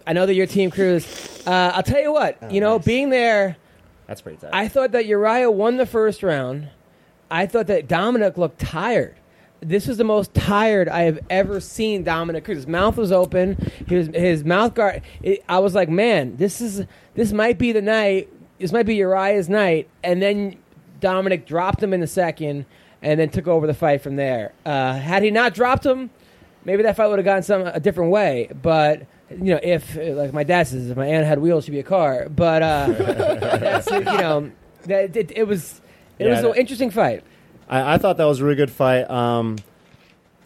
[0.06, 1.06] I know that you're team Cruz.
[1.48, 2.86] Uh, I'll tell you what, Oh, you know, nice.
[2.86, 3.58] being there,
[4.08, 4.52] That's pretty tight.
[4.54, 6.70] I thought that Uriah won the first round.
[7.30, 9.16] I thought that Dominic looked tired.
[9.62, 12.58] This was the most tired I have ever seen Dominick Cruz.
[12.58, 13.72] His mouth was open.
[13.88, 15.04] His his mouth guard.
[15.22, 18.28] It, I was like, man, this is this might be the night.
[18.60, 19.88] This might be Uriah's night.
[20.04, 20.58] And then
[21.00, 22.66] Dominic dropped him in the second,
[23.04, 24.54] and then took over the fight from there.
[24.66, 26.10] Uh, had he not dropped him,
[26.66, 28.50] maybe that fight would have gone some a different way.
[28.62, 31.80] But you know, if like my dad says, if my aunt had wheels, she'd be
[31.80, 32.28] a car.
[32.30, 34.52] But uh, you know,
[34.86, 35.82] that it, it was
[36.18, 37.24] it Yeah, was an interesting fight.
[37.72, 39.10] I, I thought that was a really good fight.
[39.10, 39.58] Um,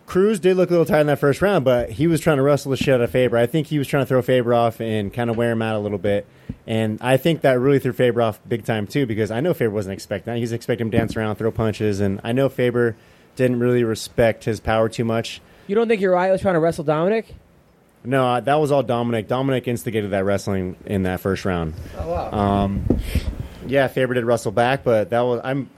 [0.05, 2.43] Cruz did look a little tired in that first round, but he was trying to
[2.43, 3.37] wrestle the shit out of Faber.
[3.37, 5.75] I think he was trying to throw Faber off and kind of wear him out
[5.75, 6.27] a little bit.
[6.67, 9.71] And I think that really threw Faber off big time too, because I know Faber
[9.71, 10.37] wasn't expecting that.
[10.37, 12.95] He was expecting him to dance around, throw punches, and I know Faber
[13.35, 15.41] didn't really respect his power too much.
[15.67, 17.33] You don't think Uriah was trying to wrestle Dominic?
[18.03, 19.27] No, uh, that was all Dominic.
[19.27, 21.73] Dominic instigated that wrestling in that first round.
[21.97, 22.31] Oh wow.
[22.31, 22.85] Um,
[23.65, 25.71] yeah, Faber did wrestle back, but that was I'm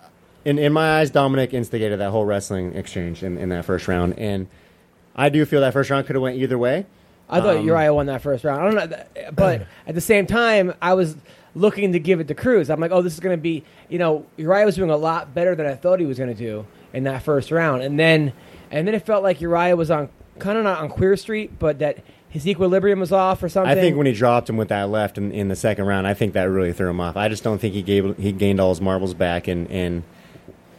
[0.48, 1.12] in in my eyes.
[1.12, 4.48] Dominic instigated that whole wrestling exchange in, in that first round, and
[5.16, 6.86] I do feel that first round could have went either way.
[7.30, 8.62] I thought Um, Uriah won that first round.
[8.62, 9.04] I don't know,
[9.34, 11.18] but at the same time, I was
[11.56, 12.70] looking to give it to Cruz.
[12.70, 15.34] I'm like, oh, this is going to be, you know, Uriah was doing a lot
[15.34, 18.32] better than I thought he was going to do in that first round, and then,
[18.72, 20.10] and then it felt like Uriah was on
[20.40, 21.98] kind of not on Queer Street, but that
[22.30, 23.72] his equilibrium was off or something.
[23.78, 26.14] I think when he dropped him with that left in, in the second round, I
[26.14, 27.18] think that really threw him off.
[27.18, 30.04] I just don't think he gave he gained all his marbles back and and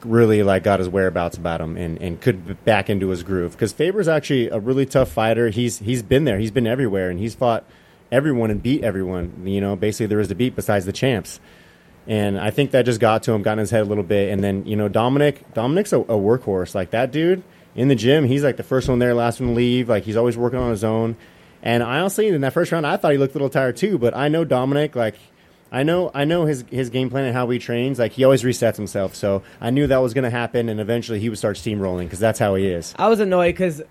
[0.08, 3.72] really like got his whereabouts about him and, and could back into his groove because
[3.72, 5.50] Faber's actually a really tough fighter.
[5.50, 7.64] He's he's been there, he's been everywhere, and he's fought
[8.10, 9.46] everyone and beat everyone.
[9.46, 11.40] You know, basically there is to beat besides the champs.
[12.06, 14.32] And I think that just got to him, got in his head a little bit.
[14.32, 16.74] And then you know Dominic, Dominic's a, a workhorse.
[16.74, 17.42] Like that dude
[17.74, 19.88] in the gym, he's like the first one there, last one to leave.
[19.88, 21.16] Like he's always working on his own.
[21.62, 23.98] And I honestly, in that first round, I thought he looked a little tired too.
[23.98, 25.16] But I know Dominic, like
[25.70, 27.98] I know, I know his his game plan and how he trains.
[27.98, 29.14] Like he always resets himself.
[29.14, 32.18] So I knew that was going to happen, and eventually he would start steamrolling because
[32.18, 32.94] that's how he is.
[32.98, 33.82] I was annoyed because,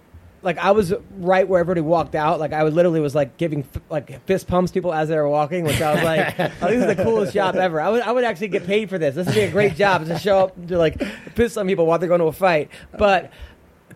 [0.41, 2.40] like, I was right where everybody walked out.
[2.40, 5.30] Like, I would literally was like giving f- like fist pumps people as they were
[5.30, 8.12] walking, which I was like, oh, "This is the coolest job ever." I would I
[8.12, 9.14] would actually get paid for this.
[9.16, 10.99] This would be a great job to show up to like
[11.36, 12.70] piss some people while they're going to a fight.
[12.98, 13.32] But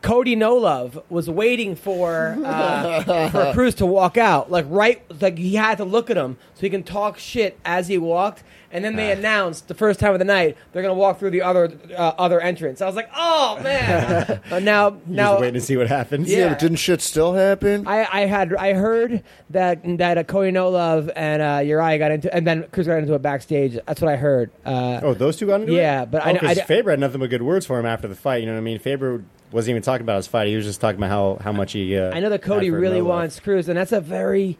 [0.01, 5.37] Cody No Love was waiting for uh, for Cruz to walk out, like right, like
[5.37, 8.43] he had to look at him so he can talk shit as he walked.
[8.73, 8.97] And then Ah.
[8.97, 12.13] they announced the first time of the night they're gonna walk through the other uh,
[12.17, 12.81] other entrance.
[12.81, 14.39] I was like, oh man!
[14.51, 16.31] uh, now He's now waiting to see what happens.
[16.31, 16.37] Yeah.
[16.37, 17.85] Yeah, but didn't shit still happen?
[17.85, 22.11] I, I had I heard that that uh, Cody No Love and uh, Uriah got
[22.11, 23.77] into and then Cruz got into a backstage.
[23.85, 24.49] That's what I heard.
[24.65, 25.75] Uh, Oh, those two got into it?
[25.75, 28.07] Yeah, but I- oh, 'cause I- Faber had nothing but good words for him after
[28.07, 28.37] the fight.
[28.37, 28.79] You know what I mean?
[28.79, 30.47] Faber wasn't even talking about his fight.
[30.47, 31.97] He was just talking about how, how much he.
[31.97, 34.57] Uh, I know that Cody really wants Cruz, and that's a very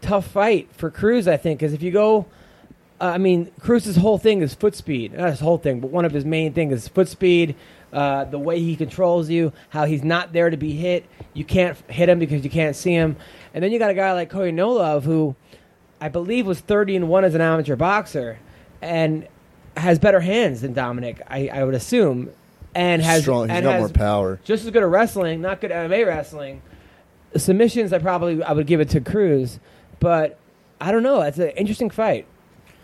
[0.00, 1.28] tough fight for Cruz.
[1.28, 2.26] I think because if you go,
[3.00, 5.14] uh, I mean, Cruz's whole thing is foot speed.
[5.14, 7.56] Not his whole thing, but one of his main things is foot speed.
[7.92, 11.04] Uh, the way he controls you, how he's not there to be hit.
[11.34, 13.16] You can't hit him because you can't see him.
[13.52, 15.34] And then you got a guy like Cody No Love, who
[16.00, 18.38] I believe was thirty and one as an amateur boxer,
[18.80, 19.26] and
[19.76, 21.20] has better hands than Dominic.
[21.26, 22.30] I, I would assume,
[22.74, 23.48] and has Strong.
[23.48, 24.40] He's and got has more power.
[24.44, 26.62] just as good at wrestling, not good at MMA wrestling.
[27.36, 29.60] Submissions, I probably I would give it to Cruz,
[30.00, 30.38] but
[30.80, 31.20] I don't know.
[31.22, 32.26] It's an interesting fight.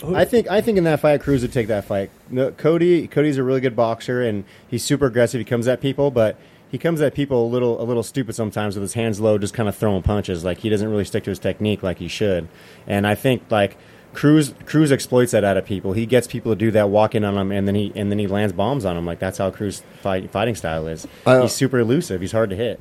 [0.04, 2.10] I think I think in that fight, Cruz would take that fight.
[2.28, 5.38] No, Cody Cody's a really good boxer and he's super aggressive.
[5.38, 6.36] He comes at people, but
[6.70, 9.54] he comes at people a little a little stupid sometimes with his hands low, just
[9.54, 10.44] kind of throwing punches.
[10.44, 12.48] Like he doesn't really stick to his technique like he should.
[12.86, 13.78] And I think like
[14.16, 15.92] Cruz Cruz exploits that out of people.
[15.92, 18.18] He gets people to do that, walk in on him, and then he and then
[18.18, 19.04] he lands bombs on him.
[19.06, 21.06] Like that's how Cruz fight, fighting style is.
[21.26, 22.20] I- he's super elusive.
[22.20, 22.80] He's hard to hit.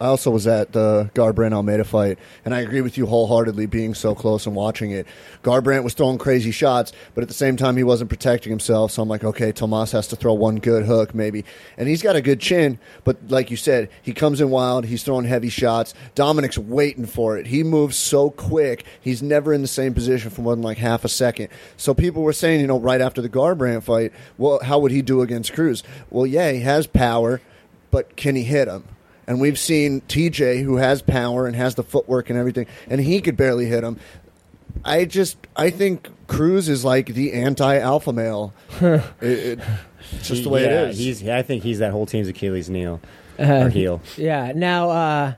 [0.00, 3.94] I also was at the Garbrandt Almeida fight, and I agree with you wholeheartedly being
[3.94, 5.06] so close and watching it.
[5.42, 8.92] Garbrandt was throwing crazy shots, but at the same time, he wasn't protecting himself.
[8.92, 11.44] So I'm like, okay, Tomas has to throw one good hook, maybe.
[11.76, 15.02] And he's got a good chin, but like you said, he comes in wild, he's
[15.02, 15.94] throwing heavy shots.
[16.14, 17.46] Dominic's waiting for it.
[17.46, 21.04] He moves so quick, he's never in the same position for more than like half
[21.04, 21.48] a second.
[21.76, 25.02] So people were saying, you know, right after the Garbrandt fight, well, how would he
[25.02, 25.82] do against Cruz?
[26.08, 27.40] Well, yeah, he has power,
[27.90, 28.84] but can he hit him?
[29.28, 33.20] And we've seen TJ, who has power and has the footwork and everything, and he
[33.20, 33.98] could barely hit him.
[34.84, 38.54] I just, I think Cruz is like the anti-alpha male.
[38.80, 39.60] it, it,
[40.12, 40.98] it's just the way yeah, it is.
[40.98, 43.00] He's I think he's that whole team's Achilles heel
[43.38, 44.00] Uh, or heel.
[44.16, 44.52] Yeah.
[44.56, 45.34] Now, uh,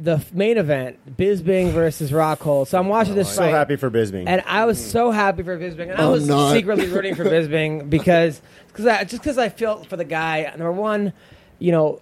[0.00, 2.66] the main event, Bisping versus Rockhold.
[2.66, 3.50] So I'm watching this So fight.
[3.50, 6.52] happy for Bisping, And I was so happy for Bisping, and I I'm was not.
[6.54, 8.42] secretly rooting for Bisping because
[8.72, 10.42] cause I, just because I felt for the guy.
[10.56, 11.12] Number one,
[11.60, 12.00] you know,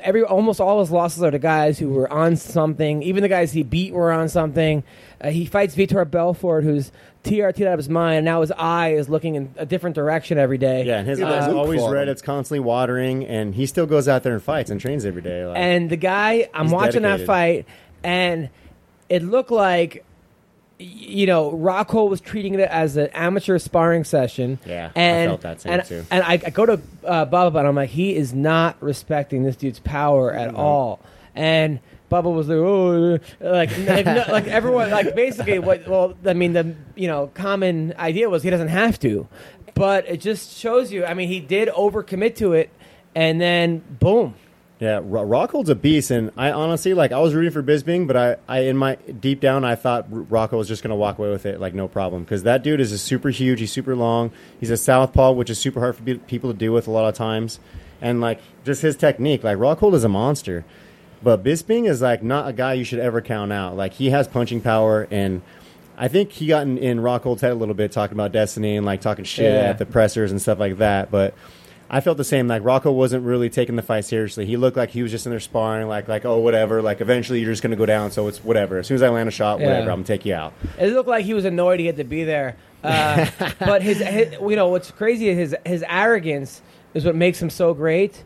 [0.00, 3.02] every almost all his losses are to guys who were on something.
[3.02, 4.82] Even the guys he beat were on something.
[5.20, 6.92] Uh, he fights Vitor Belfort, who's
[7.24, 8.18] TRT out of his mind.
[8.18, 10.84] And now his eye is looking in a different direction every day.
[10.84, 12.08] Yeah, and his Yeah, eyes Luke always red.
[12.08, 12.12] him.
[12.12, 15.44] It's constantly watering, and he still goes out there and fights and trains every day.
[15.44, 17.66] Like, And the guy, I'm He's watching that fight,
[18.04, 18.48] and
[19.08, 20.04] it looked like
[20.78, 24.58] you know, Rockhold was treating it as an amateur sparring session.
[24.64, 26.04] Yeah, I and, felt that same and, too.
[26.10, 29.56] And I, I go to uh, Bubba, and I'm like, he is not respecting this
[29.56, 31.00] dude's power at all.
[31.34, 31.80] And
[32.10, 35.86] Bubba was like, oh, like, like, no, like everyone, like basically, what?
[35.88, 39.26] Well, I mean, the you know, common idea was he doesn't have to,
[39.74, 41.04] but it just shows you.
[41.04, 42.70] I mean, he did overcommit to it,
[43.14, 44.34] and then boom.
[44.80, 47.10] Yeah, Ro- Rockhold's a beast, and I honestly like.
[47.10, 50.20] I was rooting for Bisping, but I, I in my deep down, I thought R-
[50.20, 52.78] Rocco was just going to walk away with it, like no problem, because that dude
[52.80, 53.58] is a super huge.
[53.58, 54.30] He's super long.
[54.60, 57.08] He's a southpaw, which is super hard for pe- people to deal with a lot
[57.08, 57.58] of times,
[58.00, 59.42] and like just his technique.
[59.42, 60.64] Like Rockhold is a monster,
[61.24, 63.76] but Bisping is like not a guy you should ever count out.
[63.76, 65.42] Like he has punching power, and
[65.96, 68.86] I think he got in, in Rockhold's head a little bit, talking about Destiny and
[68.86, 69.70] like talking shit Yeah.
[69.70, 71.34] at the pressers and stuff like that, but.
[71.90, 72.48] I felt the same.
[72.48, 74.44] Like Rocco wasn't really taking the fight seriously.
[74.46, 76.82] He looked like he was just in there sparring, like like oh whatever.
[76.82, 78.78] Like eventually you're just gonna go down, so it's whatever.
[78.78, 79.66] As soon as I land a shot, Yeah.
[79.66, 80.52] whatever, I'm gonna take you out.
[80.78, 82.56] It looked like he was annoyed he had to be there.
[82.84, 83.26] Uh,
[83.58, 86.62] but his, his, you know, what's crazy is his his arrogance
[86.94, 88.22] is what makes him so great.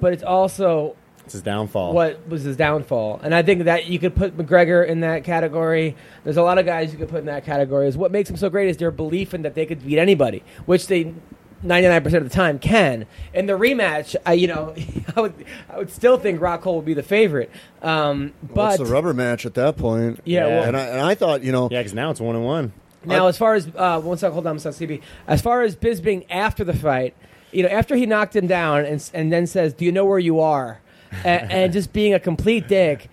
[0.00, 0.94] But it's also
[1.24, 1.92] It's his downfall.
[1.94, 3.20] what was his downfall.
[3.22, 5.96] And I think that you could put McGregor in that category.
[6.24, 7.88] There's a lot of guys you could put in that category.
[7.88, 10.44] Is what makes them so great is their belief in that they could beat anybody,
[10.66, 11.14] which they
[11.64, 13.06] 99% of the time can.
[13.34, 14.74] In the rematch, I, you know,
[15.16, 15.34] I would
[15.68, 17.50] I would still think Rockhold would be the favorite.
[17.82, 20.20] Um, Well, but it's the rubber match at that point.
[20.24, 22.44] Yeah, well- and I and I thought you know Yeah, because now it's one and
[22.44, 22.72] one.
[23.04, 24.70] Now, as far as uh, one second, hold on, Mr.
[24.86, 25.00] CB.
[25.26, 27.14] As far as Bisping after the fight,
[27.52, 30.18] you know, after he knocked him down and and then says, "Do you know where
[30.18, 30.80] you are?"
[31.24, 33.08] and, and just being a complete dick.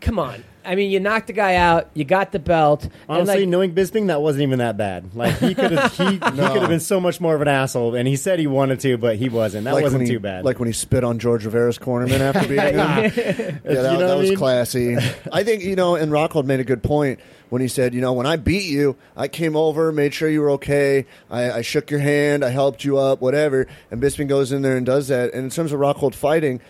[0.00, 0.44] Come on.
[0.64, 1.90] I mean, you knocked the guy out.
[1.94, 2.84] You got the belt.
[2.84, 5.14] and, Honestly, like, knowing Bisping, that wasn't even that bad.
[5.14, 7.94] Like he could have he, he could have been so much more of an asshole,
[7.94, 9.64] and he said he wanted to, but he wasn't.
[9.64, 10.44] That like wasn't when he, too bad.
[10.44, 12.76] Like when he spit on George Rivera's cornerman after beating him.
[12.76, 14.38] yeah, that, You know that what was mean?
[14.38, 14.96] classy.
[15.32, 17.20] I think you know, and Rockhold made a good point
[17.50, 20.40] when he said, you know, when I beat you, I came over, made sure you
[20.40, 21.06] were okay.
[21.30, 23.66] I, I shook your hand, I helped you up, whatever.
[23.90, 25.34] And Bisping goes in there and does that.
[25.34, 26.60] And in terms of Rockhold fighting.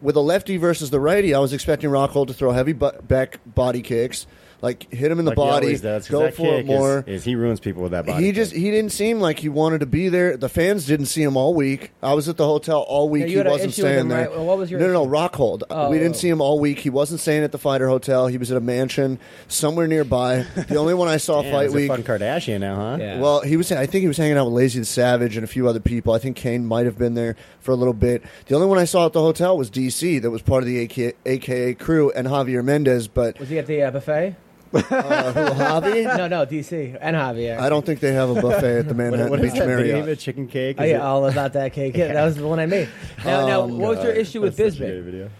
[0.00, 3.82] With a lefty versus the righty, I was expecting Rockhold to throw heavy back body
[3.82, 4.26] kicks,
[4.62, 7.04] like hit him in the Like body, always does, 'cause go that for it more.
[7.06, 8.22] Is, is he ruins people with that body?
[8.24, 8.36] He kick.
[8.36, 10.36] just he didn't seem like he wanted to be there.
[10.36, 11.92] The fans didn't see him all week.
[12.02, 13.28] I was at the hotel all week.
[13.28, 14.18] Yeah, he wasn't staying him, there.
[14.22, 14.30] right?
[14.30, 15.06] Well, what was your no, no, no.
[15.10, 15.62] Rockhold.
[15.70, 15.90] Oh.
[15.90, 16.78] we didn't see him all week.
[16.80, 18.26] He wasn't staying at the fighter hotel.
[18.26, 19.18] He was at a mansion
[19.48, 20.46] somewhere nearby.
[20.70, 21.88] The only one I saw Damn, fight he's a week.
[21.88, 22.96] fucking Kardashian now, huh?
[23.00, 23.18] Yeah.
[23.20, 23.72] Well, he was.
[23.72, 26.12] I think he was hanging out with Lazy the Savage and a few other people.
[26.14, 28.22] I think Cain might have been there for a little bit.
[28.46, 30.20] The only one I saw at the hotel was DC.
[30.22, 33.08] That was part of the AK, AKA crew and Javier Mendez.
[33.08, 34.36] But was he at the uh, buffet?
[34.74, 36.04] Uh, who, Javi?
[36.16, 37.58] No, no, DC and Javier.
[37.58, 39.98] I don't think they have a buffet at the What, Manhattan Beach that Marriott.
[40.04, 40.14] video?
[40.14, 40.76] Chicken cake?
[40.78, 41.96] Oh yeah, it- all about that cake.
[41.96, 42.88] Yeah, that was the one I made.
[43.24, 45.04] Now, now Oh, what was your issue with That's such a good Bisbing?
[45.04, 45.30] video.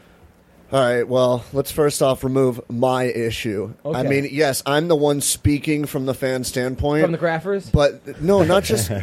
[0.73, 1.07] All right.
[1.07, 3.75] Well, let's first off remove my issue.
[3.85, 7.03] I mean, yes, I'm the one speaking from the fan standpoint.
[7.03, 7.73] From the Graffers?
[7.73, 8.91] but no, not just.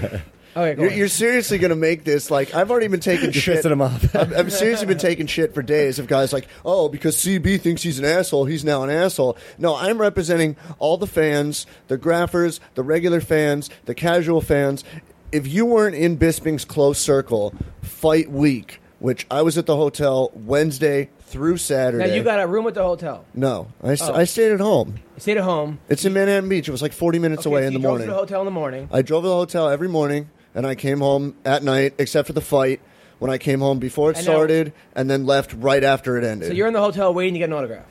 [0.57, 0.97] Okay, go you're, on.
[0.97, 3.63] you're seriously going to make this like I've already been taking You're shit.
[3.63, 4.15] pissing him off.
[4.15, 7.83] I've, I've seriously been taking shit for days of guys like, oh, because CB thinks
[7.83, 9.37] he's an asshole, he's now an asshole.
[9.57, 14.83] No, I'm representing all the fans, the graphers, the regular fans, the casual fans.
[15.31, 20.31] If you weren't in Bisping's close circle, fight week, which I was at the hotel
[20.33, 21.97] Wednesday through Saturday.
[21.97, 22.17] now Saturday.
[22.17, 23.25] you got a room at the hotel.
[23.33, 24.13] No, I, s- Oh.
[24.13, 24.95] I stayed at home.
[25.15, 25.79] You stayed at home.
[25.89, 26.69] It's in Manhattan Beach.
[26.69, 28.07] It was like 40 minutes Okay, away so in you the drove morning.
[28.07, 28.89] to the hotel in the morning.
[28.91, 32.33] I drove to the hotel every morning, and I came home at night, except for
[32.33, 32.81] the fight,
[33.19, 36.47] when I came home before it started, and then left right after it ended.
[36.49, 37.85] So you're in the hotel waiting to get an autograph.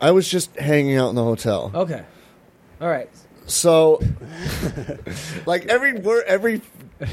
[0.00, 1.70] I was just hanging out in the hotel.
[1.72, 2.02] Okay.
[2.80, 3.08] All right.
[3.46, 4.00] So,
[5.46, 6.62] like every word, every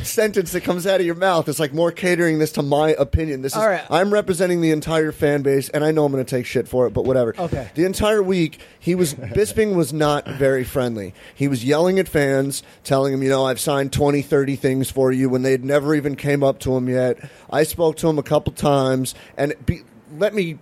[0.02, 3.42] sentence that comes out of your mouth is like more catering this to my opinion.
[3.42, 3.84] This is All right.
[3.90, 6.88] I'm representing the entire fan base, and I know I'm going to take shit for
[6.88, 7.36] it, but whatever.
[7.38, 7.70] Okay.
[7.76, 11.14] The entire week, he was Bisping was not very friendly.
[11.36, 15.12] He was yelling at fans, telling them, you know, I've signed 20, 30 things for
[15.12, 17.20] you when they'd never even came up to him yet.
[17.50, 19.82] I spoke to him a couple times, and be,
[20.18, 20.60] let me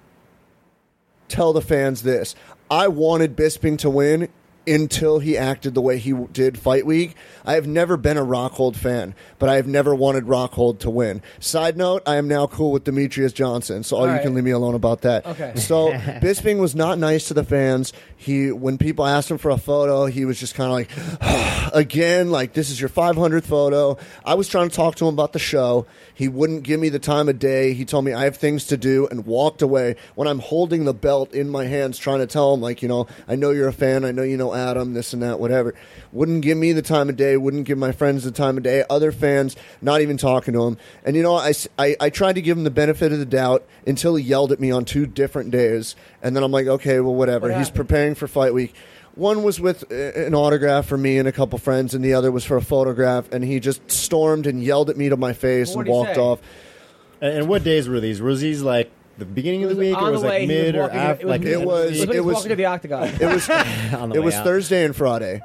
[1.27, 2.35] tell the fans this.
[2.69, 4.30] I wanted Bisping to win
[4.67, 7.15] until he acted the way he did fight week.
[7.43, 11.21] I have never been a Rockhold fan, but I have never wanted Rockhold to win.
[11.39, 14.43] Side note, I am now cool with Demetrious Johnson, so all, All you can leave
[14.43, 15.25] me alone about that.
[15.25, 15.53] Okay.
[15.55, 17.93] So Bisping was not nice to the fans.
[18.17, 20.73] He when people asked him for a photo, he was just kind of
[21.21, 23.97] like again, like this is your 500th photo.
[24.23, 25.88] I was trying to talk to him about the show.
[26.13, 27.73] He wouldn't give me the time of day.
[27.73, 30.93] He told me I have things to do and walked away when I'm holding the
[30.93, 33.73] belt in my hands trying to tell him like, you know, I know you're a
[33.73, 34.05] fan.
[34.05, 35.73] I know you know Adam, this and that, whatever.
[36.11, 38.83] Wouldn't give me the time of day, wouldn't give my friends the time of day.
[38.89, 40.77] Other fans not even talking to him.
[41.03, 44.15] And you know, I I tried to give him the benefit of the doubt until
[44.15, 45.95] he yelled at me on two different days.
[46.21, 47.49] And then I'm like, okay, well, whatever.
[47.49, 48.73] What He's preparing for fight week.
[49.15, 52.31] One was with uh, an autograph for me and a couple friends, and the other
[52.31, 53.31] was for a photograph.
[53.31, 56.15] And he just stormed and yelled at me to my face and what'd he walked
[56.15, 56.21] say?
[56.21, 56.39] off.
[57.21, 58.21] And, and what days were these?
[58.21, 60.39] Was these like the beginning of the It was week, on or was the way,
[60.47, 61.21] like he was mid or walking- after?
[61.21, 61.51] it was Like mid.
[61.53, 63.07] It was- It was when he it was was- walking to the octagon.
[63.07, 63.49] It was
[63.93, 64.43] on the it way was out.
[64.45, 65.41] Thursday and Friday.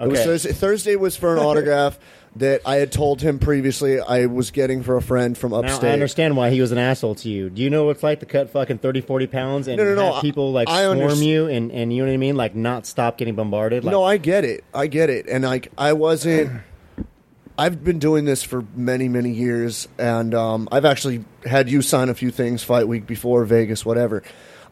[0.00, 0.24] It was Okay.
[0.28, 0.52] Thursday.
[0.52, 1.98] Thursday was for an autograph
[2.36, 5.90] that I had told him previously I was getting for a friend from Now upstate.
[5.90, 7.48] I understand why he was an asshole to you.
[7.48, 9.94] Do you know what it's like to cut fucking 30, 40 pounds and No, no,
[9.94, 12.36] no, have people like I swarm you and, and you know what I mean?
[12.36, 13.84] Like not stop getting bombarded?
[13.84, 14.64] Like, no, I get it.
[14.74, 15.28] I get it.
[15.28, 16.50] And like I wasn't
[17.58, 22.08] I've been doing this for many, many years and um, I've actually had you sign
[22.08, 24.24] a few things fight week before Vegas, whatever.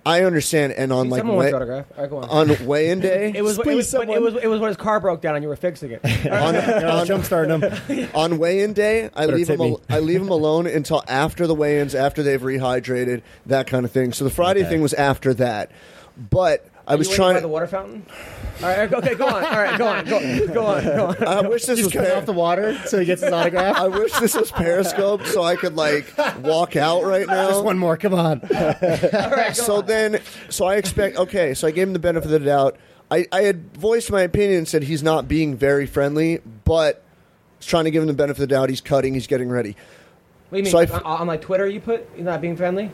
[0.05, 1.87] I understand and on like Someone wants weigh- your autograph.
[1.97, 2.51] All right, go on.
[2.51, 4.17] on weigh-in day it was, it was, but someone.
[4.17, 6.05] it was it was when his car broke down and you were fixing it.
[6.27, 8.09] on, on, jump starting them.
[8.15, 11.55] on weigh-in day, I Better leave him Al- I leave them alone until after the
[11.55, 14.13] weigh-ins, after they've rehydrated, that kind of thing.
[14.13, 14.71] So the Friday Okay.
[14.71, 15.71] thing was after that,
[16.31, 17.35] but I was you trying.
[17.35, 18.05] by the water fountain.
[18.63, 19.45] All right, okay, go on.
[19.45, 21.27] All right, go on, go, go on, go on.
[21.27, 21.93] I wish this He's was.
[21.95, 23.77] cutting Per- off the water so he gets his autograph.
[23.77, 26.13] I wish this was Periscope so I could like
[26.43, 27.49] walk out right now.
[27.49, 28.41] Just one more, come on.
[29.55, 31.17] so then, so I expect.
[31.17, 32.77] Okay, so I gave him the benefit of the doubt.
[33.11, 37.57] I, I had voiced my opinion and said he's not being very friendly, but I
[37.59, 38.71] was trying to give him the benefit of the doubt.
[38.71, 39.15] He's cutting.
[39.15, 39.77] He's getting ready.
[40.49, 40.71] What do you mean?
[40.73, 42.91] So I on, f- on like Twitter, you put you're not being friendly.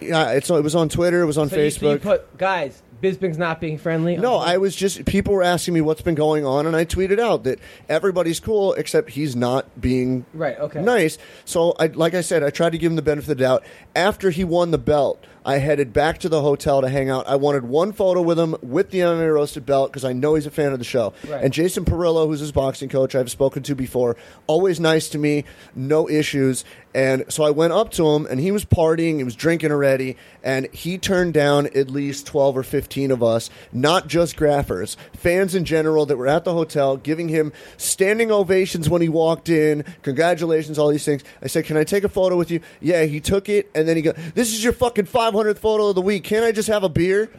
[0.00, 1.20] Yeah, it's it was on Twitter.
[1.22, 2.02] It was on So you, so you Facebook.
[2.02, 4.16] put guys, Bisping's not being friendly.
[4.16, 7.18] No, I was just people were asking me what's been going on, and I tweeted
[7.18, 7.58] out that
[7.88, 10.82] everybody's cool except he's not being Right, okay.
[10.82, 11.18] nice.
[11.44, 13.64] So, I, like I said, I tried to give him the benefit of the doubt.
[13.94, 17.26] After he won the belt, I headed back to the hotel to hang out.
[17.26, 20.46] I wanted one photo with him with the MMA roasted belt because I know he's
[20.46, 21.12] a fan of the show.
[21.26, 21.44] Right.
[21.44, 25.44] And Jason Parillo, who's his boxing coach, I've spoken to before, always nice to me,
[25.74, 26.64] no issues.
[26.92, 30.16] And so I went up to him, and he was partying, he was drinking already,
[30.42, 35.54] and he turned down at least 12 or 15 of us, not just graphers, fans
[35.54, 39.84] in general that were at the hotel, giving him standing ovations when he walked in,
[40.02, 41.22] congratulations, all these things.
[41.40, 42.60] I said, Can I take a photo with you?
[42.80, 45.94] Yeah, he took it, and then he go, This is your fucking 500th photo of
[45.94, 46.24] the week.
[46.24, 47.30] Can't I just have a beer?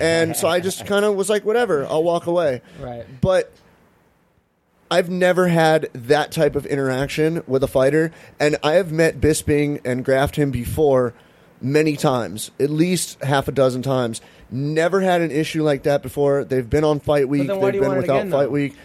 [0.00, 2.62] And so I just kind of was like, Whatever, I'll walk away.
[2.80, 3.04] Right.
[3.20, 3.52] But
[4.90, 9.80] I've never had that type of interaction with a fighter, and I have met Bisping
[9.84, 11.14] and graphed him before
[11.60, 14.20] many times, at least half a dozen times.
[14.50, 16.44] Never had an issue like that before.
[16.44, 17.48] They've been on fight week.
[17.48, 18.76] They've been without again, fight week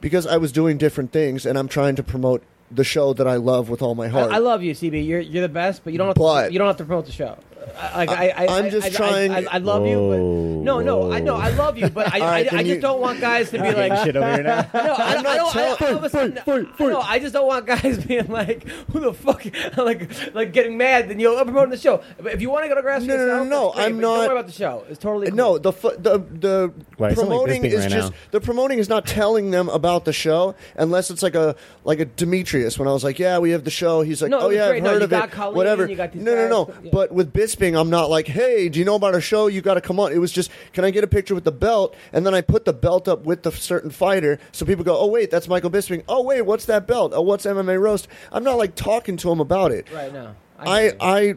[0.00, 3.36] because I was doing different things, and I'm trying to promote the show that I
[3.36, 4.32] love with all my I, heart.
[4.32, 5.06] I love you, CB.
[5.06, 7.06] You're you're the best, but you don't have But- to, you don't have to promote
[7.06, 7.36] the show.
[7.76, 10.62] I, like, I, I, I'm just I, trying- I, I, I love you, but oh.
[10.62, 12.76] no, no, I know I love you, but I, All right, I, I then just
[12.76, 14.04] you- don't want guys to be like.
[14.04, 14.68] shit over here now.
[14.74, 15.56] No, I, I'm I not don't.
[15.82, 16.38] I, all of a sudden,
[16.78, 19.44] no, I just don't want guys being like, "Who the fuck?"
[19.76, 21.08] like, like getting mad.
[21.08, 22.02] Then you're promoting the show.
[22.20, 24.00] But if you want to go to grass No, no, no, yourself, no, great, I'm
[24.00, 24.84] not- Don't worry about the show.
[24.88, 25.36] It's totally cool.
[25.36, 28.18] No, the fu- the the Right, it's not like promoting is right just now.
[28.32, 32.06] the promoting is not telling them about the show unless it's like a like a
[32.06, 34.02] Demetrious when I was like, yeah, we have the show.
[34.02, 34.82] He's like, No, oh yeah, great.
[34.84, 35.52] I've heard of it.
[35.54, 35.88] Whatever.
[35.88, 36.90] you got these no, no, no.
[36.92, 39.46] But with Bisping, I'm not like, hey, do you know about a show?
[39.46, 40.12] You got to come on.
[40.12, 41.94] It was just, can I get a picture with the belt?
[42.12, 45.06] And then I put the belt up with the certain fighter, so people go, oh
[45.06, 46.04] wait, that's Michael Bisping.
[46.08, 47.12] Oh wait, what's that belt?
[47.14, 48.08] Oh, what's MMA roast?
[48.30, 49.86] I'm not like talking to him about it.
[49.92, 50.34] right now.
[50.58, 51.34] I, I,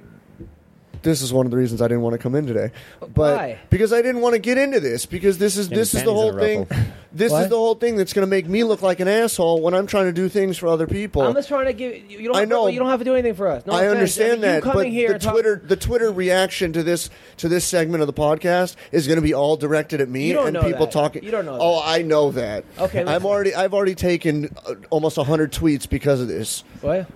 [1.06, 3.60] this is one of the reasons I didn't want to come in today, but Why?
[3.69, 6.14] because I didn't want to get into this because this is And this is the
[6.14, 6.68] whole thing.
[7.15, 7.44] This What?
[7.44, 9.88] is the whole thing that's going to make me look like an asshole when I'm
[9.88, 11.22] trying to do things for other people.
[11.22, 12.19] I'm just trying to give you.
[12.19, 12.36] You don't.
[12.36, 12.65] I know.
[12.68, 13.65] To, you don't have to do anything for us.
[13.65, 13.91] No I offense.
[13.94, 16.84] understand mean, you that, coming but here the and talk- Twitter the Twitter reaction to
[16.84, 20.27] this to this segment of the podcast is going to be all directed at me
[20.27, 20.91] You don't and know people that.
[20.91, 21.23] talking.
[21.23, 21.88] You don't know Oh, that.
[21.88, 22.65] I know that.
[22.80, 26.65] Okay, I'm already I've already taken uh, almost hundred tweets because of this.
[26.82, 27.07] What?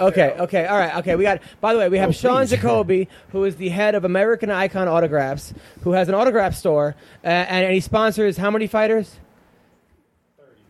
[0.00, 1.14] Okay, okay, all right, okay.
[1.14, 1.40] We got.
[1.60, 2.50] By the way, we have Oh, Sean please.
[2.50, 5.52] Jacoby, who is the head of American Icon Autographs,
[5.82, 6.94] who has an autograph store,
[7.24, 9.16] uh, and, and he sponsors how many fighters?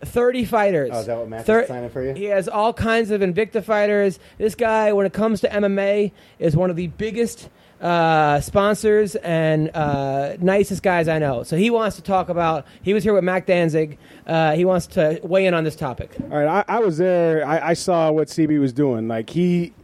[0.00, 0.90] Thirty fighters.
[0.92, 2.14] Oh, is that what Matt's Thir- signing for you?
[2.14, 4.18] He has all kinds of Invicta fighters.
[4.38, 7.50] This guy, when it comes to MMA, is one of the biggest
[7.82, 11.42] uh, sponsors and uh, nicest guys I know.
[11.42, 12.66] So he wants to talk about.
[12.80, 13.98] He was here with Mac Danzig.
[14.26, 16.12] Uh, he wants to weigh in on this topic.
[16.30, 17.46] All right, I, I was there.
[17.46, 19.06] I, I saw what CB was doing.
[19.06, 19.74] Like he,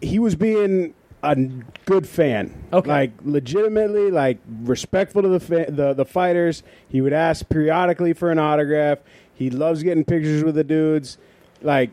[0.00, 0.94] he was being
[1.26, 1.36] a
[1.84, 2.64] good fan.
[2.72, 2.88] Okay.
[2.88, 6.62] Like legitimately, like respectful to the fa- the the fighters.
[6.88, 8.98] He would ask periodically for an autograph.
[9.34, 11.18] He loves getting pictures with the dudes.
[11.62, 11.90] Like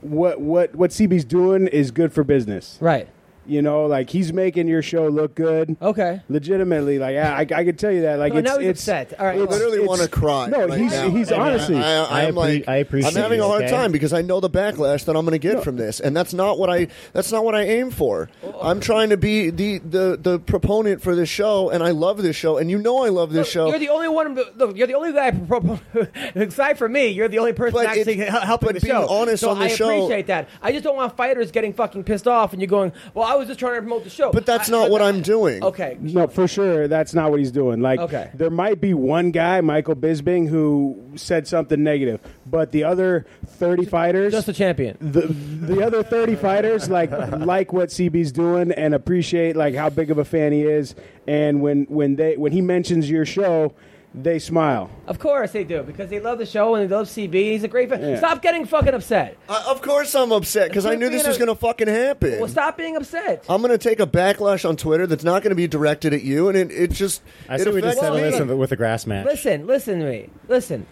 [0.00, 2.78] what what what CB's doing is good for business.
[2.80, 3.08] Right.
[3.46, 5.76] You know, like he's making your show look good.
[5.82, 6.20] Okay.
[6.28, 8.18] Legitimately, like I, I, I could tell you that.
[8.18, 9.18] Like Oh, it's, now he's it's upset.
[9.18, 9.34] All right.
[9.34, 10.46] I well, literally it's- want to cry.
[10.48, 11.08] No, right he's- now.
[11.10, 13.16] he's I mean, honestly- I, I, I am appre- like, I appreciate it.
[13.16, 13.70] I'm having a it, hard okay?
[13.72, 16.32] time because I know the backlash that I'm going to get from this, and that's
[16.34, 16.88] not what I.
[17.12, 18.28] That's not what I aim for.
[18.60, 22.36] I'm trying to be the the the proponent for this show, and I love this
[22.36, 23.68] show, and you know I love this Look, show.
[23.70, 24.34] You're the only one.
[24.56, 25.28] Look, you're the only guy.
[26.36, 28.94] Aside from me, you're the only person But actually it's- hel- helping but the being
[28.94, 29.08] show.
[29.08, 30.48] honest so on the I show- appreciate that.
[30.62, 33.46] I just don't want fighters getting fucking pissed off, and you're going, "Well, I was
[33.48, 35.62] just trying to promote the show." but that's I- not I- what I'm doing.
[35.62, 35.96] Okay.
[36.00, 37.80] No, for sure, that's not what he's doing.
[37.80, 38.30] Like, Okay.
[38.34, 43.84] there might be one guy, Michael Bisping, who said something negative, but the other thirty
[43.84, 44.96] fighters, Just a champion.
[45.00, 50.10] the the other thirty fighters, like like what CB's doing and appreciate like how big
[50.10, 50.94] of a fan he is.
[51.26, 53.72] And when when they when he mentions your show,
[54.12, 54.90] they smile.
[55.06, 57.32] Of course they do because they love the show and they love CB.
[57.32, 58.00] He's a great fan.
[58.00, 58.18] Yeah.
[58.18, 59.36] Stop getting fucking upset.
[59.48, 62.40] I, of course I'm upset because I knew this being was going to fucking happen.
[62.40, 63.44] Well, stop being upset.
[63.48, 66.22] I'm going to take a backlash on Twitter that's not going to be directed at
[66.22, 68.16] you, and it, it just I it say we just affects settle
[68.46, 68.48] me.
[68.48, 69.26] this with a grass match.
[69.26, 70.28] Listen, listen to me.
[70.48, 70.86] Listen.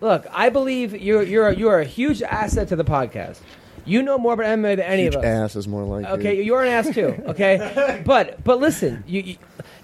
[0.00, 3.38] Look, I believe you're you're you're a huge asset to the podcast.
[3.86, 5.26] You know more about MMA than any Huge of us.
[5.26, 6.44] ass is more like Okay, it.
[6.46, 7.22] you're an ass too.
[7.26, 9.36] Okay, but but listen, you you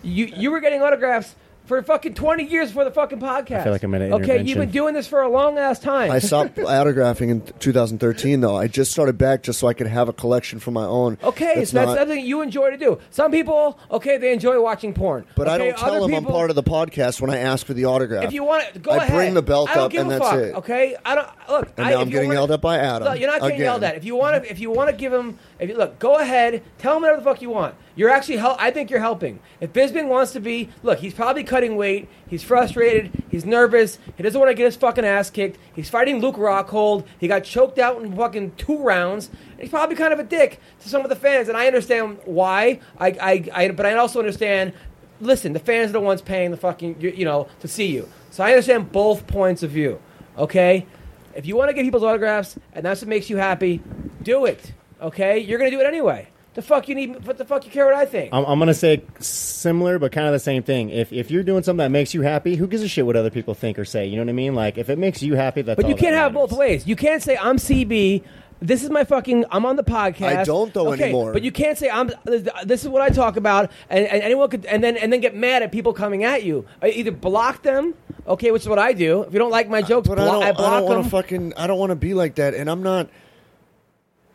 [0.02, 1.36] you, you were getting autographs
[1.70, 3.60] for fucking twenty years before the fucking podcast.
[3.60, 4.58] I feel like I'm at an Okay, you've intervention.
[4.60, 6.10] been doing this for a long ass time.
[6.10, 8.56] I stopped autographing in 2013, though.
[8.56, 11.16] I just started back just so I could have a collection for my own.
[11.22, 12.98] Okay, That's so that's not- something you enjoy to do.
[13.10, 15.24] Some people, okay, they enjoy watching porn.
[15.36, 17.72] But I don't tell other them I'm part of the podcast when I ask for
[17.74, 18.24] the autograph.
[18.24, 19.12] If you want to go I ahead.
[19.12, 20.54] bring the belt I don't up give and a that's fuck, it.
[20.56, 21.68] Okay, I don't look.
[21.76, 23.06] And I, now if I'm you getting wanna- yelled at by Adam.
[23.08, 23.64] No, you're not getting Again.
[23.64, 23.96] yelled at.
[23.96, 26.62] If you want to, if you want to give him, if you look, go ahead,
[26.78, 27.74] tell him whatever the fuck you want.
[27.94, 28.56] You're actually help.
[28.58, 29.40] I think you're helping.
[29.60, 32.08] If Bisping wants to be, look, he's probably cutting weight.
[32.26, 33.10] He's frustrated.
[33.30, 33.98] He's nervous.
[34.16, 35.58] He doesn't want to get his fucking ass kicked.
[35.74, 37.04] He's fighting Luke Rockhold.
[37.18, 39.28] He got choked out in fucking two rounds.
[39.58, 42.80] He's probably kind of a dick to some of the fans, and I understand why.
[42.98, 44.72] I, I, I but I also understand.
[45.20, 48.08] Listen, the fans are the ones paying the fucking, you, you know, to see you.
[48.30, 50.00] So I understand both points of view.
[50.38, 50.86] Okay,
[51.34, 53.82] if you want to get people's autographs and that's what makes you happy,
[54.22, 54.72] do it.
[55.00, 56.28] Okay, you're gonna do it anyway.
[56.54, 57.24] The fuck you need?
[57.26, 58.34] What the fuck you care what I think?
[58.34, 60.90] I'm, I'm gonna say similar, but kind of the same thing.
[60.90, 63.30] If if you're doing something that makes you happy, who gives a shit what other
[63.30, 64.06] people think or say?
[64.06, 64.54] You know what I mean?
[64.54, 65.76] Like if it makes you happy, that's.
[65.76, 66.86] but you all can't that have it both ways.
[66.86, 68.24] You can't say I'm CB.
[68.62, 69.46] This is my fucking.
[69.50, 70.36] I'm on the podcast.
[70.36, 71.32] I don't, though, okay, anymore.
[71.32, 72.10] But you can't say I'm.
[72.24, 75.34] This is what I talk about, and, and anyone could, and then and then get
[75.34, 76.66] mad at people coming at you.
[76.82, 77.94] Uh, Either block them,
[78.26, 79.22] okay, which is what I do.
[79.22, 81.04] If you don't like my jokes, But blo- I don't, I block don't want them.
[81.04, 81.54] to fucking.
[81.56, 83.08] I don't want to be like that, and I'm not.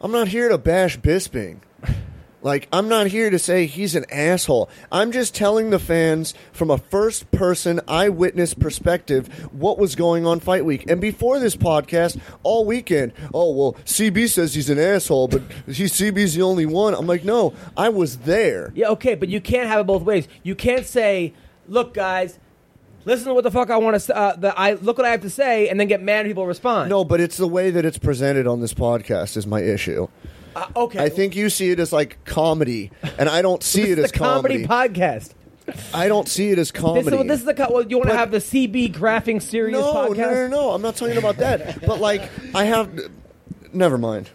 [0.05, 1.61] I'm not here to bash Bisping.
[2.43, 4.69] Like I'm not here to say he's an asshole.
[4.91, 10.41] I'm just telling the fans from a first person eyewitness perspective what was going on
[10.41, 10.87] fight week.
[10.91, 15.85] And before this podcast, all weekend, oh well, CB says he's an asshole, but he
[15.85, 16.93] CB's the only one.
[16.93, 18.71] I'm like, no, I was there.
[18.75, 20.27] Yeah, okay, but you can't have it both ways.
[20.43, 21.33] You can't say,
[21.67, 22.37] "Look, guys,
[23.05, 24.15] listen to what the fuck I want to.
[24.15, 26.45] Uh, the, I look what I have to say," and then get mad and people
[26.45, 26.89] respond.
[26.89, 30.07] No, but it's the way that it's presented on this podcast is my issue.
[30.55, 30.99] Uh, okay.
[31.03, 34.17] I think you see it as like comedy, and I don't see it as the
[34.17, 35.33] comedy, podcast.
[35.93, 37.09] I don't see it as comedy.
[37.09, 39.79] This is, this is the co- well, you want to have the CB graphing serious
[39.79, 40.17] no, podcast.
[40.17, 40.69] no, no, no.
[40.71, 41.85] I'm not talking about that.
[41.85, 42.99] but like, I have.
[43.73, 44.29] Never mind.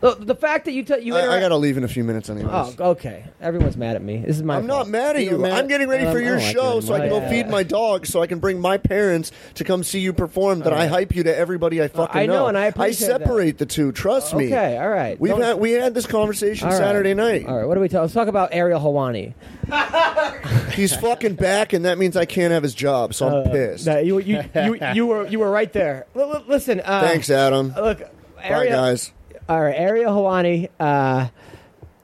[0.00, 2.04] The, the fact that you t- you I, I interact- gotta leave in a few
[2.04, 2.76] minutes, anyways.
[2.78, 3.24] Oh, okay.
[3.40, 4.18] Everyone's mad at me.
[4.18, 4.56] This is my.
[4.56, 4.86] I'm fault.
[4.86, 5.38] not mad at You're you.
[5.38, 7.08] mad- I'm getting ready um, for I your don't like show you so I can
[7.08, 7.30] go anymore.
[7.30, 10.60] feed my dog, so I can bring my parents to come see you perform.
[10.60, 13.20] That I hype you to everybody I fucking I know, and I appreciate that.
[13.22, 13.90] separate the two.
[13.92, 14.46] Trust me.
[14.48, 15.18] Okay, all right.
[15.18, 16.78] We've Don't- had we had this conversation All right.
[16.78, 17.46] Saturday night.
[17.46, 17.64] All right.
[17.66, 18.02] What do we talk?
[18.02, 19.32] Let's talk about Ariel Helwani.
[20.74, 23.14] He's fucking back, and that means I can't have his job.
[23.14, 23.88] So I'm pissed.
[23.88, 26.06] Uh, you, you, you, you were you were right there.
[26.14, 26.80] L- l- listen.
[26.84, 27.72] Uh, Thanks, Adam.
[27.74, 29.12] Look, Bye, Ariel, guys.
[29.48, 30.70] All right, Ariel Helwani.
[30.80, 31.28] Uh,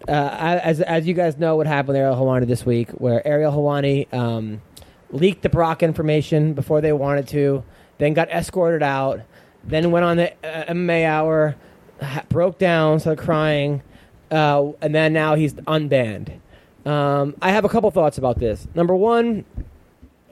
[0.07, 3.51] uh, as as you guys know, what happened with Ariel Helwani this week, where Ariel
[3.51, 4.63] Helwani um,
[5.11, 7.65] leaked the Brock information before they wanted to,
[7.99, 9.23] then got escorted out,
[9.65, 11.57] then went on the uh, MMA hour,
[12.01, 13.83] ha- broke down, started crying,
[14.31, 16.39] uh, and then now he's unbanned.
[16.87, 18.69] Um, I have a couple thoughts about this.
[18.77, 19.45] Number one,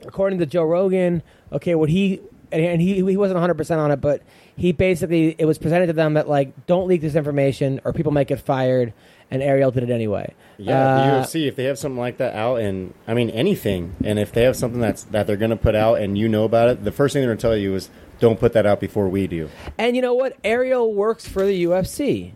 [0.07, 2.21] according to Joe Rogan, okay, what he
[2.53, 4.23] and, he he wasn't 100 percent on it, but
[4.61, 8.13] he basically it was presented to them that like don't leak this information or people
[8.13, 8.93] might get fired,
[9.31, 10.35] and Ariel did it anyway.
[10.59, 13.97] Yeah, Uh, the UFC if they have something like that out, and I mean anything,
[14.05, 16.45] and if they have something that's that they're going to put out, and you know
[16.45, 17.89] about it, the first thing they're going to tell you is
[18.19, 19.49] don't put that out before we do.
[19.79, 20.37] And you know what?
[20.45, 22.35] Ariel works for the UFC.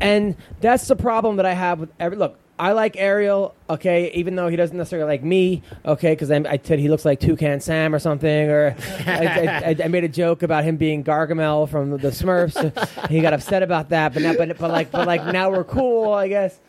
[0.00, 2.38] And that's the problem that I have with every look.
[2.62, 6.78] I like Ariel, okay, even though he doesn't necessarily like me, okay, because I said
[6.78, 10.62] he looks like Toucan Sam or something, or I, I, I made a joke about
[10.62, 13.08] him being Gargamel from the Smurfs.
[13.10, 16.12] he got upset about that, but, not, but but like but like now we're cool,
[16.12, 16.60] I guess.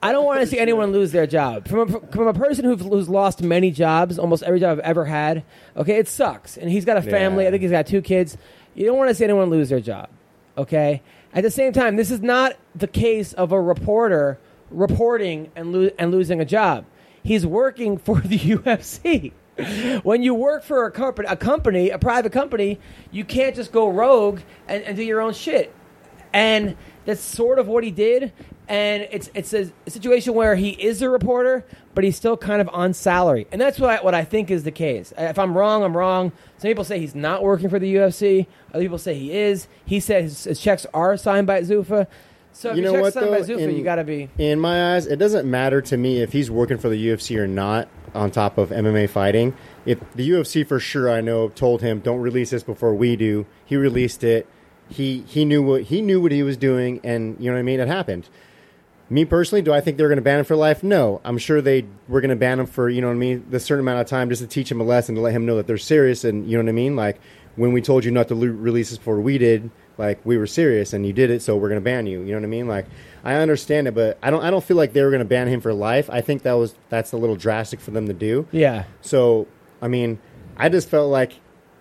[0.00, 1.66] I don't want to see anyone lose their job.
[1.66, 5.06] From a, from a person who's, who's lost many jobs, almost every job I've ever
[5.06, 5.42] had,
[5.76, 6.56] okay, it sucks.
[6.56, 7.42] And he's got a family.
[7.42, 7.48] Yeah.
[7.48, 8.38] I think he's got two kids.
[8.76, 10.08] You don't want to see anyone lose their job,
[10.56, 11.02] okay?
[11.32, 14.38] At the same time, this is not the case of a reporter
[14.70, 16.84] reporting and, lo- and losing a job.
[17.22, 19.32] He's working for the UFC.
[20.02, 22.78] When you work for a company, a company, a private company,
[23.10, 25.74] you can't just go rogue and, and do your own shit
[26.36, 26.76] and
[27.06, 28.32] that's sort of what he did.
[28.68, 31.64] And it's it's a situation where he is a reporter,
[31.94, 34.64] but he's still kind of on salary, and that's what I, what I think is
[34.64, 35.12] the case.
[35.16, 36.32] If I'm wrong, I'm wrong.
[36.58, 38.48] Some people say he's not working for the UFC.
[38.74, 39.68] Other people say he is.
[39.84, 42.08] He said his, his checks are signed by Zuffa.
[42.56, 43.34] So if You know what, though?
[43.34, 44.30] In- you got to be.
[44.38, 47.46] In my eyes, it doesn't matter to me if he's working for the UFC or
[47.46, 47.88] not.
[48.14, 49.54] On top of MMA fighting,
[49.84, 53.44] if the UFC for sure I know told him don't release this before we do,
[53.66, 54.48] he released it.
[54.88, 57.62] He he knew what he knew what he was doing, and you know what I
[57.62, 57.78] mean.
[57.78, 58.30] It happened.
[59.10, 60.82] Me personally, do I think they're going to ban him for life?
[60.82, 61.20] No.
[61.24, 63.60] I'm sure they were going to ban him for, you know what I mean, the
[63.60, 65.68] certain amount of time just to teach him a lesson, to let him know that
[65.68, 66.24] they're serious.
[66.24, 66.96] And, you know what I mean?
[66.96, 67.20] Like,
[67.54, 70.92] when we told you not to release this before we did, like, we were serious
[70.92, 72.20] and you did it, so we're going to ban you.
[72.20, 72.68] You know what I mean?
[72.68, 72.86] Like,
[73.24, 75.48] I understand it, but I don't, I don't feel like they were going to ban
[75.48, 76.08] him for life.
[76.10, 78.46] I think that was, that's a little drastic for them to do.
[78.52, 78.84] Yeah.
[79.00, 79.46] So,
[79.80, 80.18] I mean,
[80.56, 81.32] I just felt like,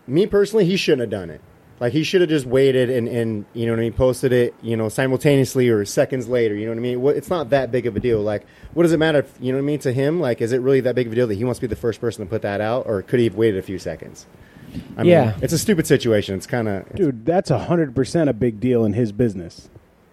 [0.07, 1.41] me personally, he shouldn't have done it.
[1.79, 4.53] Like he should have just waited and, and you know what I mean, posted it,
[4.61, 6.55] you know, simultaneously or seconds later.
[6.55, 7.01] You know what I mean?
[7.01, 8.21] What, it's not that big of a deal.
[8.21, 9.19] Like, what does it matter?
[9.19, 9.79] If, you know what I mean?
[9.79, 11.61] To him, like, is it really that big of a deal that he wants to
[11.61, 13.77] be the first person to put that out, or could he have waited a few
[13.77, 14.25] seconds?
[14.97, 15.33] I mean, Yeah.
[15.41, 16.35] it's a stupid situation.
[16.35, 19.69] It's kind of dude, that's hundred percent a big deal in his business.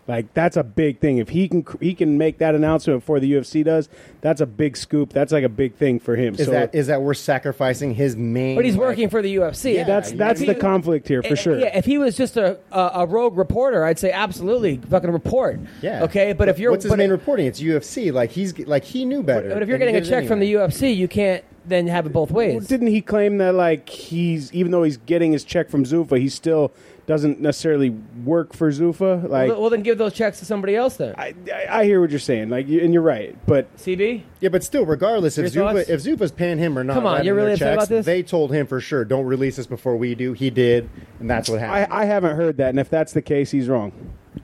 [0.08, 1.18] Like that's a big thing.
[1.18, 3.88] If he can he can make that announcement before the UFC does,
[4.20, 5.12] that's a big scoop.
[5.12, 6.34] That's like a big thing for him.
[6.34, 8.56] Is so that is that we're sacrificing his main?
[8.56, 9.74] But he's like- working for the UFC.
[9.76, 11.56] Yeah, that's you that's know, the he- conflict here for Eh, sure.
[11.56, 15.60] Yeah, if he was just a, a, a rogue reporter, I'd say absolutely fucking report.
[15.80, 16.02] Yeah.
[16.02, 17.46] Okay, but if you're what's his but, main reporting?
[17.46, 18.12] It's UFC.
[18.12, 19.50] Like he's like he knew better.
[19.50, 20.52] but if you're getting a did it check from the.
[20.52, 22.54] UFC, you can't then have it both ways.
[22.56, 26.18] Well, didn't he claim that like he's even though he's getting his check from Zuffa,
[26.18, 26.72] he still
[27.06, 29.28] doesn't necessarily work for Zuffa?
[29.28, 31.14] Like well, well, then give those checks to somebody else then.
[31.18, 32.48] I, I, I hear what you're saying.
[32.48, 34.22] Like, you- and you're right, but CB.
[34.40, 35.90] Yeah, but still, regardless if Your Zuffa, thoughts?
[35.90, 38.06] if Zuffa's paying him or not, Come on, you're really upset checks, about this?
[38.06, 40.32] They told him for sure, don't release this before we do.
[40.32, 40.88] He did,
[41.20, 41.92] and that's what I, happened.
[41.92, 42.70] I haven't heard that.
[42.70, 43.92] And if that's the case, he's wrong.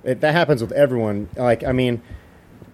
[0.04, 1.28] It, that happens with everyone.
[1.36, 2.02] Like, I mean,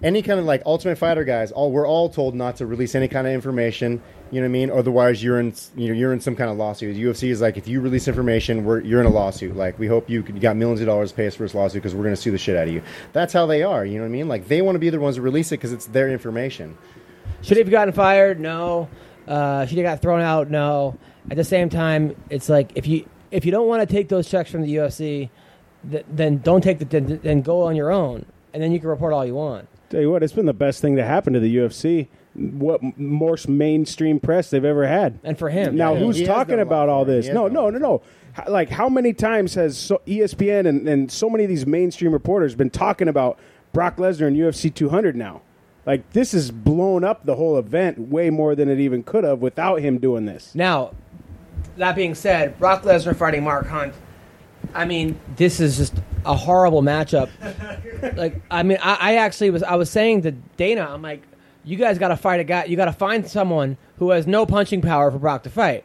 [0.02, 3.08] any kind of like Ultimate Fighter guys, all we're all told not to release any
[3.08, 4.02] kind of information.
[4.30, 4.70] You know what I mean?
[4.70, 6.96] Otherwise, you're in you know you're in some kind of lawsuit.
[6.96, 9.54] UFC is like, if you release information, we're you're in a lawsuit.
[9.54, 11.82] Like, we hope you, you got millions of dollars to pay us for this lawsuit
[11.82, 12.82] because we're going to sue the shit out of you.
[13.12, 13.84] That's how they are.
[13.84, 14.28] You know what I mean?
[14.28, 16.76] Like, they want to be the ones to release it because it's their information.
[17.42, 18.40] Should he have gotten fired?
[18.40, 18.88] No.
[19.28, 20.50] Uh, should he got thrown out?
[20.50, 20.98] No.
[21.30, 24.28] At the same time, it's like if you if you don't want to take those
[24.28, 25.30] checks from the UFC,
[25.90, 28.88] th- then don't take the then, then go on your own, and then you can
[28.88, 29.68] report all you want.
[29.94, 32.08] Tell you what, it's been the best thing to happen to the UFC.
[32.34, 35.20] What most mainstream press they've ever had.
[35.22, 37.28] And for him, Now, Yeah, who's he talking done a lot about all this?
[37.28, 38.02] He No, no, no, no.
[38.48, 42.56] Like, how many times has so ESPN and, and so many of these mainstream reporters
[42.56, 43.38] been talking about
[43.72, 45.42] Brock Lesnar and UFC 200 now?
[45.86, 49.38] Like, this has blown up the whole event way more than it even could have
[49.38, 50.56] without him doing this.
[50.56, 50.90] Now,
[51.76, 53.94] that being said, Brock Lesnar fighting Mark Hunt.
[54.72, 57.28] I mean, this is just a horrible matchup.
[58.16, 61.22] like, I mean, I, I actually was I was saying to Dana, I'm like,
[61.64, 62.64] you guys got to fight a guy.
[62.64, 65.84] You got to find someone who has no punching power for Brock to fight.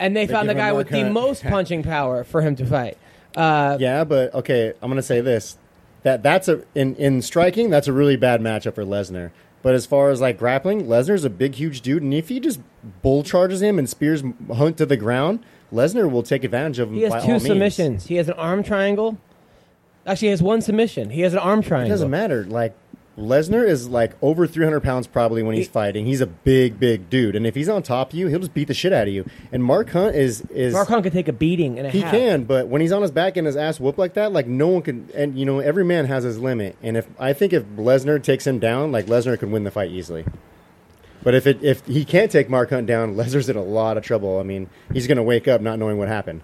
[0.00, 2.96] And they, found the guy Mark with the most punching power for him to fight.
[3.36, 5.58] Uh, Yeah, but okay, I'm gonna say this:
[6.02, 9.30] that that's a in in striking, that's a really bad matchup for Lesnar.
[9.60, 12.60] But as far as like grappling, Lesnar's a big, huge dude, and if he just
[13.02, 14.22] bull charges him and spears
[14.54, 15.40] Hunt to the ground,
[15.72, 16.94] Lesnar will take advantage of him.
[16.96, 18.06] he has by two submissions.
[18.06, 19.18] He has an arm triangle.
[20.06, 21.10] Actually, he has one submission.
[21.10, 21.90] He has an arm It triangle.
[21.90, 22.44] doesn't matter.
[22.44, 22.74] Like
[23.18, 26.06] Lesnar is like over 300 pounds probably when he's He- fighting.
[26.06, 28.68] He's a big, big dude, and if he's on top of you, he'll just beat
[28.68, 29.26] the shit out of you.
[29.52, 32.12] And Mark Hunt is is Mark Hunt can take a beating and a He half.
[32.12, 34.68] can, but when he's on his back and his ass whooped like that, like no
[34.68, 35.08] one can.
[35.14, 36.76] And you know, every man has his limit.
[36.82, 39.90] And if I think if Lesnar takes him down, like Lesnar could win the fight
[39.90, 40.24] easily.
[41.22, 44.04] But if it if he can't take Mark Hunt down, Lesnar's in a lot of
[44.04, 44.38] trouble.
[44.38, 46.42] I mean, he's going to wake up not knowing what happened.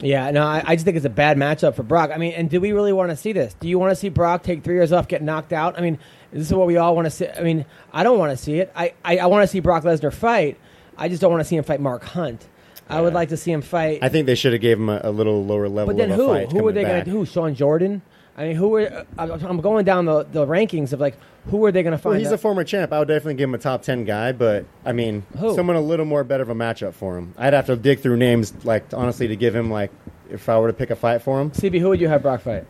[0.00, 2.10] Yeah, no, I, I just think it's a bad matchup for Brock.
[2.14, 3.54] I mean, and do we really want to see this?
[3.54, 5.76] Do you want to see Brock take three years off, get knocked out?
[5.76, 5.98] I mean,
[6.32, 7.28] this is what we all want to see.
[7.28, 8.70] I mean, I don't want to see it.
[8.76, 10.56] I, I, I want to see Brock Lesnar fight.
[10.96, 12.46] I just don't want to see him fight Mark Hunt.
[12.88, 13.98] I would like to see him fight.
[14.00, 15.92] I think they should have gave him a, a little lower level.
[15.92, 16.32] but then who?
[16.46, 17.10] Who are they going to?
[17.10, 17.26] Who?
[17.26, 18.02] Shawn Jordan?
[18.36, 18.86] I mean, who are?
[18.86, 21.16] Uh, I'm I'm going down the, the rankings of like
[21.48, 22.12] who are they going to find?
[22.12, 22.34] Well, he's out?
[22.34, 22.92] a former champ.
[22.92, 25.54] I would definitely give him a top ten guy, but I mean, Who?
[25.54, 27.34] someone a little more better of a matchup for him.
[27.38, 29.90] I'd have to dig through names, like honestly, to give him like
[30.30, 31.50] if I were to pick a fight for him.
[31.50, 31.80] CB.
[31.80, 32.66] Who would you have Brock fight?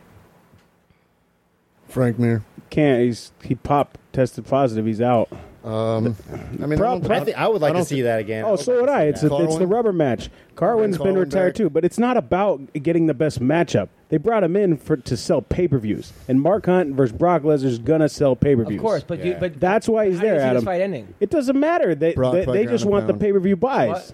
[1.89, 2.45] Frank Mir.
[2.71, 3.03] Can't.
[3.03, 4.87] He's he popped tested positive.
[4.87, 5.29] He's out.
[5.69, 6.17] Um,
[6.63, 8.21] I mean, Prob- I don't- I think I would like I to see thi- that
[8.21, 8.45] again.
[8.47, 9.03] Oh, so would I.
[9.05, 9.69] It's a, it's the Carwin?
[9.69, 10.31] rubber match.
[10.57, 11.55] Carwin's been Carwin retired back.
[11.57, 13.89] too, but it's not about getting the best matchup.
[14.09, 17.43] They brought him in for to sell pay per views, and Mark Hunt versus Brock
[17.43, 18.79] Lesnar is gonna sell pay per views.
[18.79, 19.39] Of course, but you, Yeah.
[19.41, 20.65] but That's why he's how do you there, see this Adam.
[20.65, 21.15] fight ending?
[21.21, 21.95] It doesn't matter.
[21.95, 23.21] They Brock they, by they ground just and want the pound.
[23.21, 23.89] pay per view buys.
[23.91, 24.13] What?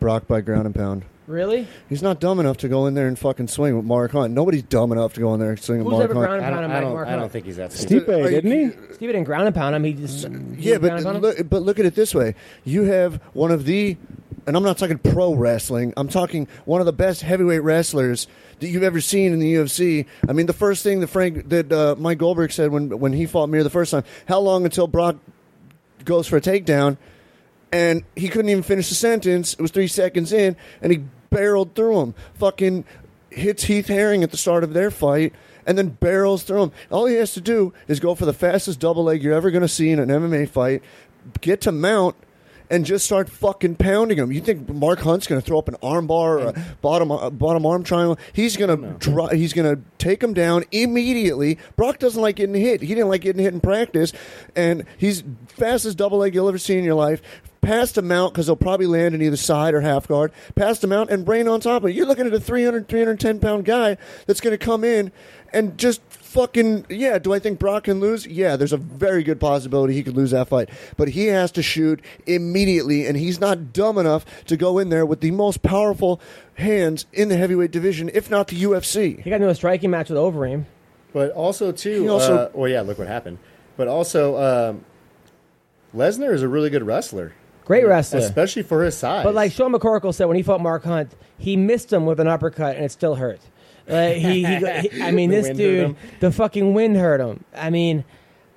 [0.00, 1.02] Brock by ground and pound.
[1.28, 1.68] Really?
[1.90, 4.32] He's not dumb enough to go in there and fucking swing with Mark Hunt.
[4.32, 6.26] Nobody's dumb enough to go in there and swing with Who's Mark ever Hunt.
[6.26, 6.92] ground and I pound him I like don't.
[6.94, 7.32] Mark I don't Hunt?
[7.32, 7.70] think he's that.
[7.70, 8.14] Stipe, stupid.
[8.24, 8.50] Are you- didn't
[8.88, 8.94] he?
[8.94, 9.84] Steve didn't ground and pound him.
[9.84, 10.22] He just
[10.56, 11.20] Yeah, ground and pound but him?
[11.20, 12.34] look, but look at it this way:
[12.64, 13.98] you have one of the,
[14.46, 15.92] and I'm not talking pro wrestling.
[15.98, 18.26] I'm talking one of the best heavyweight wrestlers
[18.60, 20.06] that you've ever seen in the UFC.
[20.26, 23.26] I mean, the first thing that Frank that uh, Mike Goldberg said when when he
[23.26, 25.16] fought Mir the first time, how long until Brock
[26.06, 26.96] goes for a takedown?
[27.70, 29.52] And he couldn't even finish the sentence.
[29.52, 32.14] It was three seconds in, and he barreled through him.
[32.34, 32.84] Fucking
[33.30, 35.32] hits Heath Herring at the start of their fight,
[35.66, 36.72] and then barrels through him.
[36.90, 39.62] All he has to do is go for the fastest double leg you're ever going
[39.62, 40.82] to see in an MMA fight,
[41.40, 42.16] get to mount,
[42.70, 44.30] and just start fucking pounding him.
[44.30, 47.64] You think Mark Hunt's going to throw up an armbar or a bottom uh, bottom
[47.64, 48.18] arm triangle?
[48.32, 51.58] He's going to dri- he's going to take him down immediately.
[51.76, 52.82] Brock doesn't like getting hit.
[52.82, 54.12] He didn't like getting hit in practice,
[54.54, 57.22] and he's fastest double leg you'll ever see in your life.
[57.60, 60.32] Passed him out because they'll probably land in either side or half guard.
[60.54, 61.94] Passed him out and brain on top of it.
[61.94, 65.10] You're looking at a 300, 310 pound guy that's going to come in
[65.52, 67.18] and just fucking yeah.
[67.18, 68.26] Do I think Brock can lose?
[68.26, 71.62] Yeah, there's a very good possibility he could lose that fight, but he has to
[71.62, 76.20] shoot immediately, and he's not dumb enough to go in there with the most powerful
[76.54, 79.20] hands in the heavyweight division, if not the UFC.
[79.22, 80.64] he got into a striking match with Overeem.
[81.12, 82.02] But also too.
[82.02, 82.82] He also- uh, well, yeah.
[82.82, 83.38] Look what happened.
[83.78, 84.84] But also, um,
[85.96, 87.32] Lesnar is a really good wrestler,
[87.68, 88.18] Great wrestler.
[88.20, 89.22] especially for his size.
[89.24, 92.26] But like Sean McCorkle said when he fought Mark Hunt, he missed him with an
[92.26, 93.40] uppercut and it still hurt.
[93.88, 94.56] Uh, he, he,
[94.88, 97.44] he- I mean, this dude, the fucking wind hurt him.
[97.54, 98.04] I mean,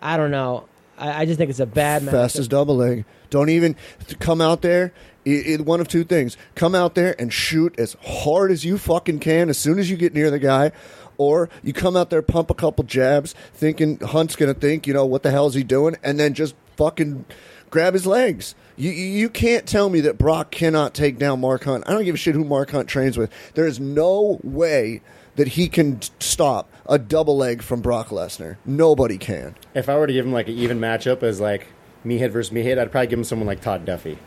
[0.01, 0.67] I don't know.
[0.97, 2.13] I, I just think it's a bad match.
[2.13, 3.05] Fastest double leg.
[3.29, 3.75] Don't even
[4.19, 4.93] come out there.
[5.25, 8.77] i i one of two things: come out there and shoot as hard as you
[8.77, 10.71] fucking can as soon as you get near the guy,
[11.17, 15.05] or you come out there, pump a couple jabs, thinking Hunt's gonna think, you know,
[15.05, 17.25] what the hell is he doing, and then just fucking
[17.69, 18.53] grab his legs.
[18.81, 21.83] You, you can't tell me that Brock cannot take down Mark Hunt.
[21.85, 23.31] I don't give a shit who Mark Hunt trains with.
[23.53, 25.01] There is no way
[25.35, 28.57] that he can t- stop a double leg from Brock Lesnar.
[28.65, 29.53] Nobody can.
[29.75, 31.67] if I were to give him like an even matchup as like
[32.03, 34.17] meathead versus meathead, I'd probably give him someone like Todd Duffy.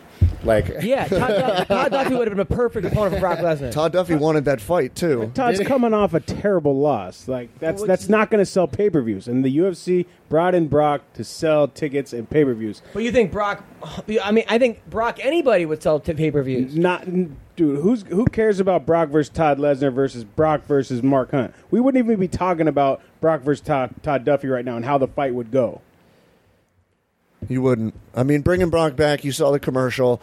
[0.45, 3.71] Like Yeah, Todd, Duffy, Todd Duffy would have been a perfect opponent for Brock Lesnar.
[3.71, 5.31] Todd Duffy wanted that fight too.
[5.33, 7.27] Todd's coming off a terrible loss.
[7.27, 9.27] Like that's Well, that's not going to sell pay per views.
[9.27, 12.81] And the UFC brought in Brock to sell tickets and pay per views.
[12.93, 13.63] But you think Brock?
[14.23, 16.75] I mean, I think Brock anybody would sell pay per views.
[16.75, 17.05] Not,
[17.55, 17.81] dude.
[17.81, 21.53] Who's who cares about Brock versus Todd Lesnar versus Brock versus Mark Hunt?
[21.71, 24.97] We wouldn't even be talking about Brock versus Todd, Todd Duffy right now and how
[24.97, 25.81] the fight would go.
[27.47, 27.93] You wouldn't.
[28.15, 30.21] I mean, bringing Brock back, you saw the commercial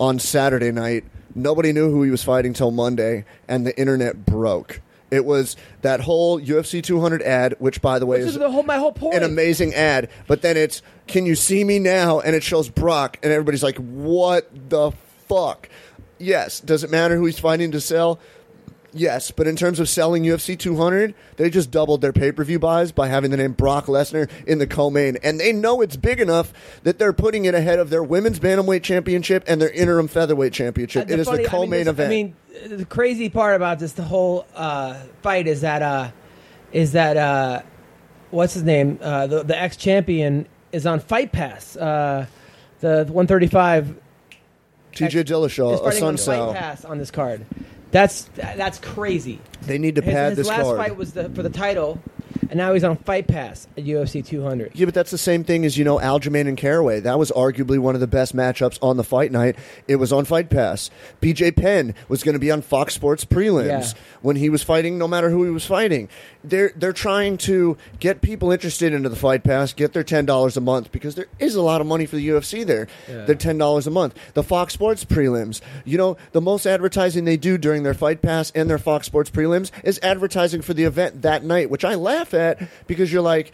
[0.00, 1.04] on Saturday night.
[1.34, 4.80] Nobody knew who he was fighting till Monday, and the internet broke.
[5.12, 8.50] It was that whole UFC 200 ad, which, by the way, This is is the
[8.50, 9.14] whole my whole point.
[9.14, 10.08] an amazing ad.
[10.26, 12.20] But then it's, can you see me now?
[12.20, 14.92] And it shows Brock, and everybody's like, what the
[15.28, 15.68] fuck?
[16.18, 16.60] Yes.
[16.60, 18.18] Does it matter who he's fighting to sell?
[18.92, 22.58] Yes, but in terms of selling UFC 200, they just doubled their pay per view
[22.58, 26.20] buys by having the name Brock Lesnar in the co-main, and they know it's big
[26.20, 26.52] enough
[26.82, 31.08] that they're putting it ahead of their women's bantamweight championship and their interim featherweight championship.
[31.08, 32.06] Uh, it is funny- the co-main I mean, event.
[32.06, 36.10] I mean, the crazy part about this the whole uh, fight is that uh,
[36.72, 37.62] is that uh,
[38.30, 38.98] what's his name?
[39.00, 41.76] Uh, the the ex champion is on Fight Pass.
[41.76, 42.26] Uh,
[42.80, 43.94] the 135
[44.92, 47.46] TJ Dillashaw, a Sun Fight Pass on this card.
[47.90, 49.40] That's that's crazy.
[49.62, 50.78] They need to His, pad his this last card.
[50.78, 52.00] fight was the, for the title,
[52.48, 54.72] and now he's on Fight Pass at UFC 200.
[54.74, 57.00] Yeah, but that's the same thing as you know Aljamain and Caraway.
[57.00, 59.56] That was arguably one of the best matchups on the fight night.
[59.88, 60.90] It was on Fight Pass.
[61.20, 64.00] BJ Penn was going to be on Fox Sports prelims Yeah.
[64.22, 64.98] when he was fighting.
[64.98, 66.08] No matter who he was fighting,
[66.44, 70.56] they're they're trying to get people interested into the Fight Pass, get their ten dollars
[70.56, 72.88] a month because there is a lot of money for the UFC there.
[73.06, 74.14] They're ten dollars a month.
[74.34, 78.50] The Fox Sports prelims, you know, the most advertising they do during their Fight Pass
[78.54, 82.19] and their Fox Sports prelims is advertising for the event that night, which I laugh
[82.34, 83.52] at because you're like.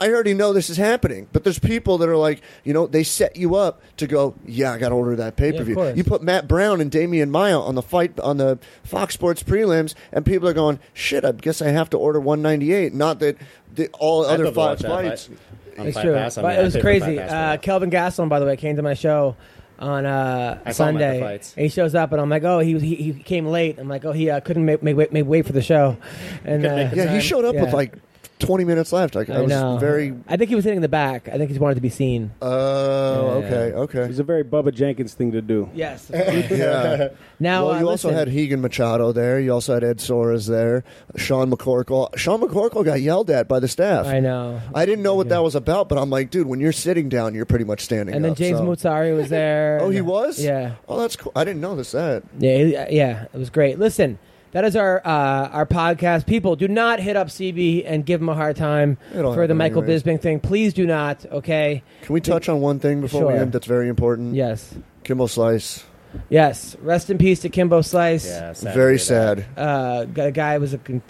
[0.00, 1.28] I already know this is happening.
[1.32, 4.72] But there's people that are like, you know, they set you up to go, yeah,
[4.72, 5.76] I got to order that pay per view.
[5.76, 5.96] course.
[5.96, 9.94] you put Matt Brown and Demian Maia on the fight on the Fox Sports prelims,
[10.12, 12.92] and people are going, shit, I guess I have to order 198.
[12.92, 13.36] Not that
[13.72, 15.26] the, all I'd other love Fox fights.
[15.26, 15.38] fight.
[15.86, 16.14] It's Fight true.
[16.14, 17.16] Pass, I but mean, it was crazy.
[17.16, 17.56] Fight Pass for Uh.
[17.58, 19.36] Kelvin Gastelum, by the way, came to my show
[19.78, 21.40] on uh, I saw him at the Sunday.
[21.56, 23.78] And he shows up, and I'm like, oh, he he, he came late.
[23.78, 25.96] I'm like, oh, he uh, couldn't make, make, wait, make wait for the show.
[26.44, 27.64] And uh, Couldn't make the Yeah, he showed up Yeah.
[27.64, 27.94] with like
[28.40, 29.14] 20 minutes left.
[29.14, 29.78] Like, I, I was know.
[29.78, 30.12] very.
[30.28, 31.28] I think he was hitting the back.
[31.28, 32.32] I think he wanted to be seen.
[32.42, 33.46] Oh, Yeah.
[33.46, 34.00] okay, okay.
[34.02, 35.68] It's a very Bubba Jenkins thing to do.
[35.74, 36.10] Yes.
[36.14, 37.08] Yeah.
[37.40, 38.18] now, well, uh, you also listen.
[38.18, 39.40] had Rigan Machado there.
[39.40, 40.84] You also had Ed Soares there.
[41.16, 42.16] Sean McCorkle.
[42.16, 44.06] Sean McCorkle got yelled at by the staff.
[44.06, 44.60] I know.
[44.74, 47.34] I didn't know what that was about, but I'm like, dude, when you're sitting down,
[47.34, 49.78] you're pretty much standing And then up, James so- Mutsari was there.
[49.84, 50.42] Oh, he was?
[50.42, 50.74] Yeah.
[50.88, 51.32] Oh, that's cool.
[51.36, 52.22] I didn't notice that.
[52.38, 53.78] Yeah, he- yeah, it was great.
[53.78, 54.18] Listen,
[54.54, 56.26] that is our uh, our podcast.
[56.26, 59.48] People, do not hit up CB and give him a hard time They don't for
[59.48, 60.04] the Michael anyways.
[60.04, 60.38] Bisping thing.
[60.38, 61.26] Please do not.
[61.26, 61.82] Okay.
[62.02, 64.34] Can we touch on one thing before we end that's very important?
[64.36, 64.72] Yes.
[65.02, 65.84] Kimbo Slice.
[66.28, 66.76] Yes.
[66.80, 68.26] Rest in peace to Kimbo Slice.
[68.26, 69.44] Yeah, sad very sad.
[69.56, 71.02] Uh, a guy was a con-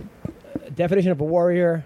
[0.75, 1.85] definition of a warrior.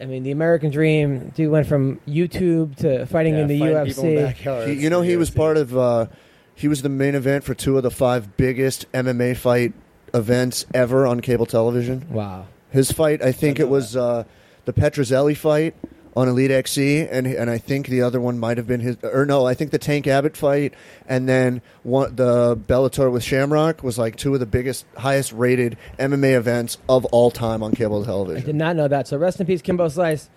[0.00, 1.32] I mean, the American dream.
[1.34, 4.66] Dude went from YouTube to fighting Yeah, in the fighting people in UFC.
[4.68, 5.76] He, you know, for he was part of.
[5.76, 6.06] Uh,
[6.54, 9.74] he was the main event for two of the five biggest MMA fight
[10.16, 12.06] events ever on cable television.
[12.10, 12.46] Wow.
[12.70, 14.24] His fight, I think it was uh,
[14.64, 15.74] the Petruzelli fight
[16.16, 19.26] on Elite XC, and and I think the other one might have been his, or
[19.26, 20.72] no, I think the Tank Abbott fight,
[21.06, 25.76] and then one the Bellator with Shamrock was like two of the biggest, highest rated
[25.98, 28.42] MMA events of all time on cable television.
[28.42, 29.06] I did not know that.
[29.06, 30.30] So rest in peace, Kimbo Slice.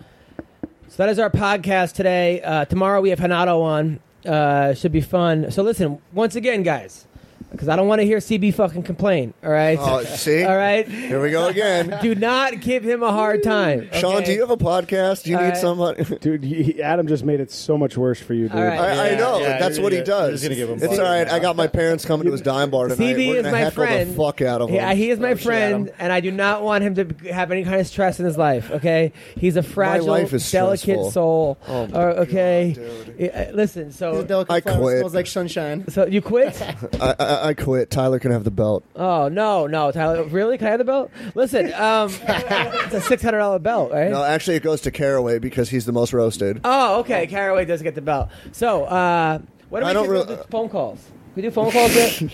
[0.89, 2.41] So that is our podcast today.
[2.41, 3.99] Uh, tomorrow we have Hanato on.
[4.26, 5.49] Uh, should be fun.
[5.49, 7.07] So listen, once again, guys,
[7.51, 9.34] because I don't want to hear CB fucking complain.
[9.43, 9.77] All right.
[9.80, 10.88] Oh, see, all right.
[10.88, 11.97] here we go again.
[12.01, 13.89] Do not give him a hard time.
[13.93, 15.23] Sean, do you have a podcast?
[15.23, 15.57] Do you All need right.
[15.57, 16.03] somebody?
[16.21, 18.57] Dude, he, Adam just made it so much worse for you, dude.
[18.57, 18.80] All right.
[18.80, 20.34] I, I know yeah, that's you're what he does.
[20.34, 21.27] just gonna give him it's all right.
[21.27, 21.35] now.
[21.35, 23.15] I got my parents coming to his dime bar tonight.
[23.15, 24.11] CB We're is my friend.
[24.11, 24.76] the fuck out of him.
[24.76, 25.95] Yeah, he is my Oh, friend, Adam.
[25.99, 28.69] and I do not want him to have any kind of stress in his life.
[28.71, 31.11] Okay, he's a fragile, life is delicate stressful.
[31.11, 31.57] soul.
[31.67, 33.91] Oh, my Uh, okay, God, Yeah, uh, listen.
[33.91, 34.99] So, delicate I quit.
[34.99, 35.88] Smells like sunshine.
[35.89, 36.59] so you quit?
[37.01, 37.90] I, I, I quit.
[37.90, 38.84] Tyler can have the belt.
[38.95, 40.24] Oh no, no, Tyler.
[40.24, 40.57] Really?
[40.57, 41.11] Can I have the belt?
[41.36, 44.10] Listen, um, it's a six hundred dollar belt, right?
[44.11, 46.61] No, actually, it goes to Caraway because he's the most roasted.
[46.64, 47.28] Oh, okay.
[47.28, 48.30] Caraway does get the belt.
[48.52, 49.40] So, uh,
[49.70, 50.11] what do we I don't do?
[50.11, 51.03] really- do phone calls.
[51.36, 52.22] We do phone calls yet?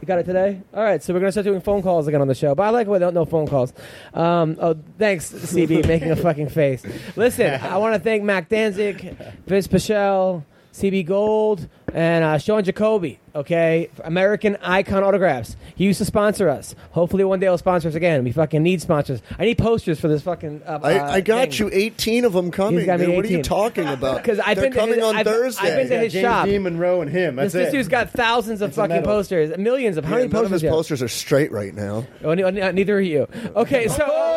[0.00, 0.60] You got it today?
[0.74, 2.56] All right, so we're going to start doing phone calls again on the show.
[2.56, 3.72] But I like when no, no phone calls.
[4.12, 6.82] Um, oh, thanks, CB, making a fucking face.
[7.14, 8.98] Listen, I want to thank Mac Danzig,
[9.46, 10.42] Vinc Pichel,
[10.72, 13.90] CB Gold, and uh, Sean Jacoby, okay?
[14.04, 15.54] American Icon Autographs.
[15.74, 16.74] He used to sponsor us.
[16.92, 18.24] Hopefully one day he'll sponsor us again.
[18.24, 19.20] We fucking need sponsors.
[19.38, 21.58] I need posters for this fucking uh, I, uh, I got thing.
[21.58, 22.78] you 18 of them coming.
[22.80, 23.16] He's got me dude.
[23.16, 24.16] What are you talking about?
[24.22, 26.46] Because I've They're been to coming his- on I've- I've been to his James shop.
[26.46, 27.36] Dean Monroe and him.
[27.36, 30.04] That's This, this dude's got thousands of It's fucking posters, millions of.
[30.04, 30.52] How Yeah, many none of posters?
[30.52, 30.76] his do you have?
[30.78, 32.06] posters are straight right now.
[32.24, 33.28] Oh, ne- ne- neither are you.
[33.56, 34.31] Okay, so oh, boom,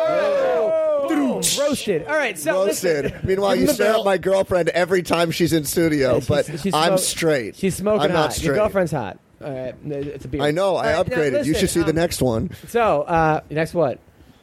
[1.58, 2.06] roasted.
[2.06, 3.04] All right, so Roasted.
[3.04, 3.20] listen.
[3.26, 6.74] Meanwhile, you the stare at my girlfriend every time she's in studio, She's- but she's
[6.74, 7.56] I'm straight.
[7.56, 8.42] She's smoking I'm hot.
[8.42, 9.18] Your girlfriend's hot.
[9.42, 10.42] All right, it's a beer.
[10.42, 10.76] I know.
[10.76, 11.44] All I right, now upgraded.
[11.44, 12.50] you should see the um, next one.
[12.68, 13.98] So, uh, next what?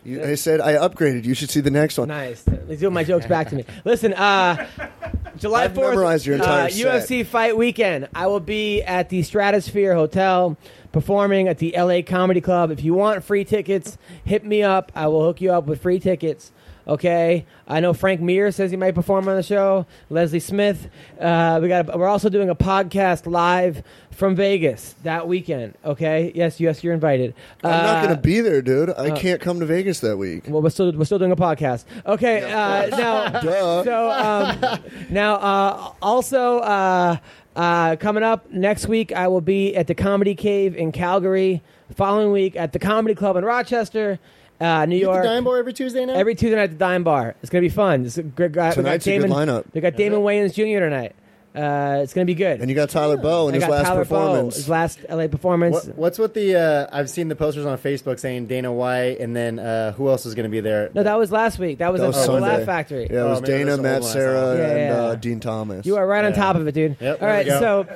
[0.06, 1.24] You, I said I upgraded.
[1.24, 2.10] You should see the next one.
[2.10, 2.44] Nice.
[2.68, 3.66] He's doing my jokes back to me.
[3.86, 4.68] Listen, uh,
[5.38, 6.70] July I've 4th, memorized your entire uh.
[6.70, 8.10] UFC fight weekend.
[8.14, 10.58] I will be at the Stratosphere Hotel
[10.92, 12.70] performing at the LA Comedy Club.
[12.70, 14.92] If you want free tickets, hit me up.
[14.94, 16.52] I will hook you up with free tickets.
[16.86, 19.86] Okay, I know Frank Mir says he might perform on the show.
[20.10, 20.90] Leslie Smith.
[21.20, 21.98] Uh, we got.
[21.98, 25.76] We're also doing a podcast live from Vegas that weekend.
[25.86, 26.34] Okay.
[26.36, 26.60] Yes.
[26.60, 26.84] Yes.
[26.84, 27.34] You're invited.
[27.64, 28.90] I'm not Uh, going to be there, dude.
[28.98, 30.44] I can't come to Vegas that week.
[30.50, 31.86] well, we're still we're still doing a podcast.
[32.06, 33.84] Okay, uh, now Duh.
[33.86, 34.80] so um,
[35.10, 37.18] now uh, also uh,
[37.56, 41.62] uh, coming up next week, I will be at the Comedy Cave in Calgary.
[41.96, 44.18] Following week at the Comedy Club in Rochester,
[44.64, 45.24] uh, New You York.
[45.24, 46.14] the Dime Bar every Tuesday now.
[46.14, 47.36] Every Tuesday night at the Dime Bar.
[47.42, 48.06] It's gonna be fun.
[48.06, 48.70] It's a great guy.
[48.70, 49.38] we got Tonight's a good Damon.
[49.48, 49.66] lineup.
[49.74, 50.80] We got Damon Wayans Jr.
[50.80, 51.16] tonight.
[51.56, 52.62] Uh, it's gonna be good.
[52.62, 54.56] And you got Tyler Bowe in I his got last Tyler Bowe, performance.
[54.56, 55.86] his last LA performance.
[55.86, 56.56] What, what's with the?
[56.56, 60.26] Uh, I've seen the posters on Facebook saying Dana White, and then uh, who else
[60.26, 60.90] is going to be there?
[60.96, 61.78] No, that was last week.
[61.78, 62.42] That was That at the Sunday.
[62.58, 63.04] Laugh Factory.
[63.04, 64.14] Yeah, it Oh, was maybe Dana, that's the Matt old one I.
[64.14, 65.02] Serra, Yeah, and yeah.
[65.04, 65.86] uh, Din Thomas.
[65.86, 66.98] You are right on top of it, dude.
[67.00, 67.60] Yep, All there right, go.
[67.60, 67.88] so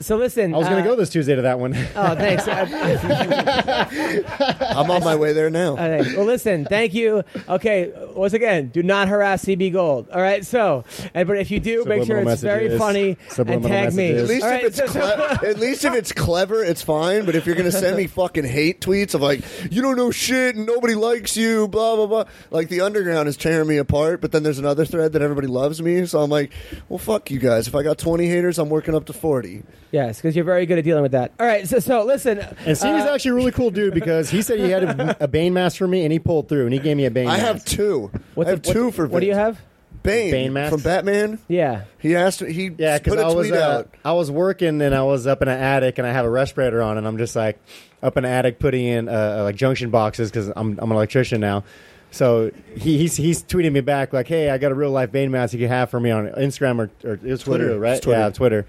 [0.00, 1.74] So listen, I was going uh, to go this Tuesday to that one.
[1.96, 2.46] Oh, thanks.
[2.46, 2.66] Uh,
[4.76, 5.72] I'm on my way there now.
[5.72, 6.16] Okay.
[6.16, 6.64] Well, listen.
[6.64, 7.24] Thank you.
[7.48, 7.92] Okay.
[8.14, 10.08] Once again, do not harass CB Gold.
[10.10, 10.46] All right.
[10.46, 10.84] So,
[11.14, 12.80] and but if you do, make sure Subliminal it's very messages.
[12.80, 14.12] funny and Subliminal tag me.
[14.12, 17.24] At least All if it's so- cle- at least if it's clever, it's fine.
[17.24, 20.54] But if you're gonna send me fucking hate tweets of like you don't know shit
[20.54, 24.20] and nobody likes you, blah blah blah, like the underground is tearing me apart.
[24.20, 26.52] But then there's another thread that everybody loves me, so I'm like,
[26.88, 27.66] well, fuck you guys.
[27.66, 29.64] If I got 20 haters, I'm working up to 40.
[29.90, 31.32] Yes, because you're very good at dealing with that.
[31.40, 31.66] All right.
[31.66, 32.38] So, so listen.
[32.38, 35.28] And Stevie's uh, actually a really cool dude because he said he had a, a
[35.28, 37.28] Bane mask for me, and he pulled through, and he gave me a Bane.
[37.28, 37.46] I mask.
[37.46, 38.10] have two.
[38.34, 39.60] what's I have the- what- two for What do you have?
[40.02, 40.72] Bane, Bane mask?
[40.72, 41.38] from Batman.
[41.48, 41.82] Yeah.
[41.98, 42.40] He asked.
[42.40, 43.94] He Yeah, because put a I was uh, out.
[44.04, 46.80] I was working and I was up in an attic and I have a respirator
[46.80, 47.58] on and I'm just like
[48.02, 51.40] up in an attic putting in uh, like junction boxes because I'm I'm an electrician
[51.40, 51.64] now.
[52.12, 55.30] So he, he's he's tweeting me back like, "Hey, I got a real life Bane
[55.32, 57.78] mask you can have for me on Instagram or, or it's Twitter, Twitter.
[57.80, 58.00] right?
[58.00, 58.20] Twitter.
[58.20, 58.66] Yeah, Twitter."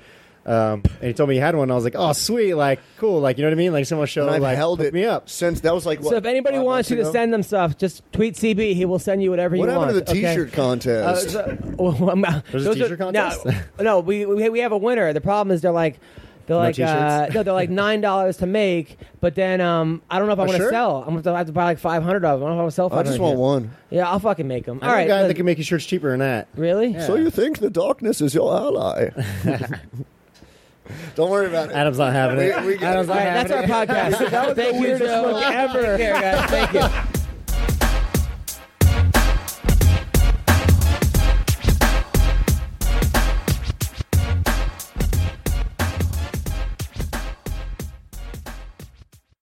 [0.50, 1.70] Um, and he told me he had one.
[1.70, 2.56] I was like, "Oh, sweet!
[2.56, 3.20] Like, cool!
[3.22, 3.72] Like, you know what I mean?
[3.72, 6.00] Like, someone showed And I've like held hook it me up." since that was like.
[6.02, 7.12] What, so if anybody five wants you to ago?
[7.12, 8.74] send them stuff, just tweet CB.
[8.74, 10.08] He will send you whatever what you happened want.
[10.08, 10.34] to the okay?
[10.36, 11.30] T-shirt Uh, contest?
[11.30, 12.16] so- well,
[12.52, 13.46] There's a those t-shirt are- contest?
[13.46, 15.14] No, no, we, we we have a winner.
[15.14, 16.00] The problem is they're like.
[16.48, 20.26] They're like uh, no, they're like nine dollars to make, but then um, I don't
[20.26, 20.72] know if I want to shirt?
[20.72, 21.04] sell.
[21.04, 22.48] I'm going to have to buy like 500 of them.
[22.48, 23.40] I don't know if I'm sell I just want yet.
[23.40, 23.72] one.
[23.92, 24.80] Yeah, I'll fucking make them.
[24.82, 26.48] I All know a guy let- that can make your shirts cheaper than that.
[26.56, 26.88] really?
[26.88, 27.06] Yeah.
[27.06, 29.10] So you think the darkness is your ally?
[31.16, 31.76] Don't worry about it.
[31.76, 32.60] Adam's not having it.
[32.62, 33.10] We- we Adam's it.
[33.10, 33.72] not All right, having that's it.
[33.72, 34.56] our podcast.
[34.56, 35.32] Thank you, weirdest Joe.
[35.34, 35.98] look ever.
[35.98, 36.50] Take care, guys.
[36.50, 37.19] Thank you.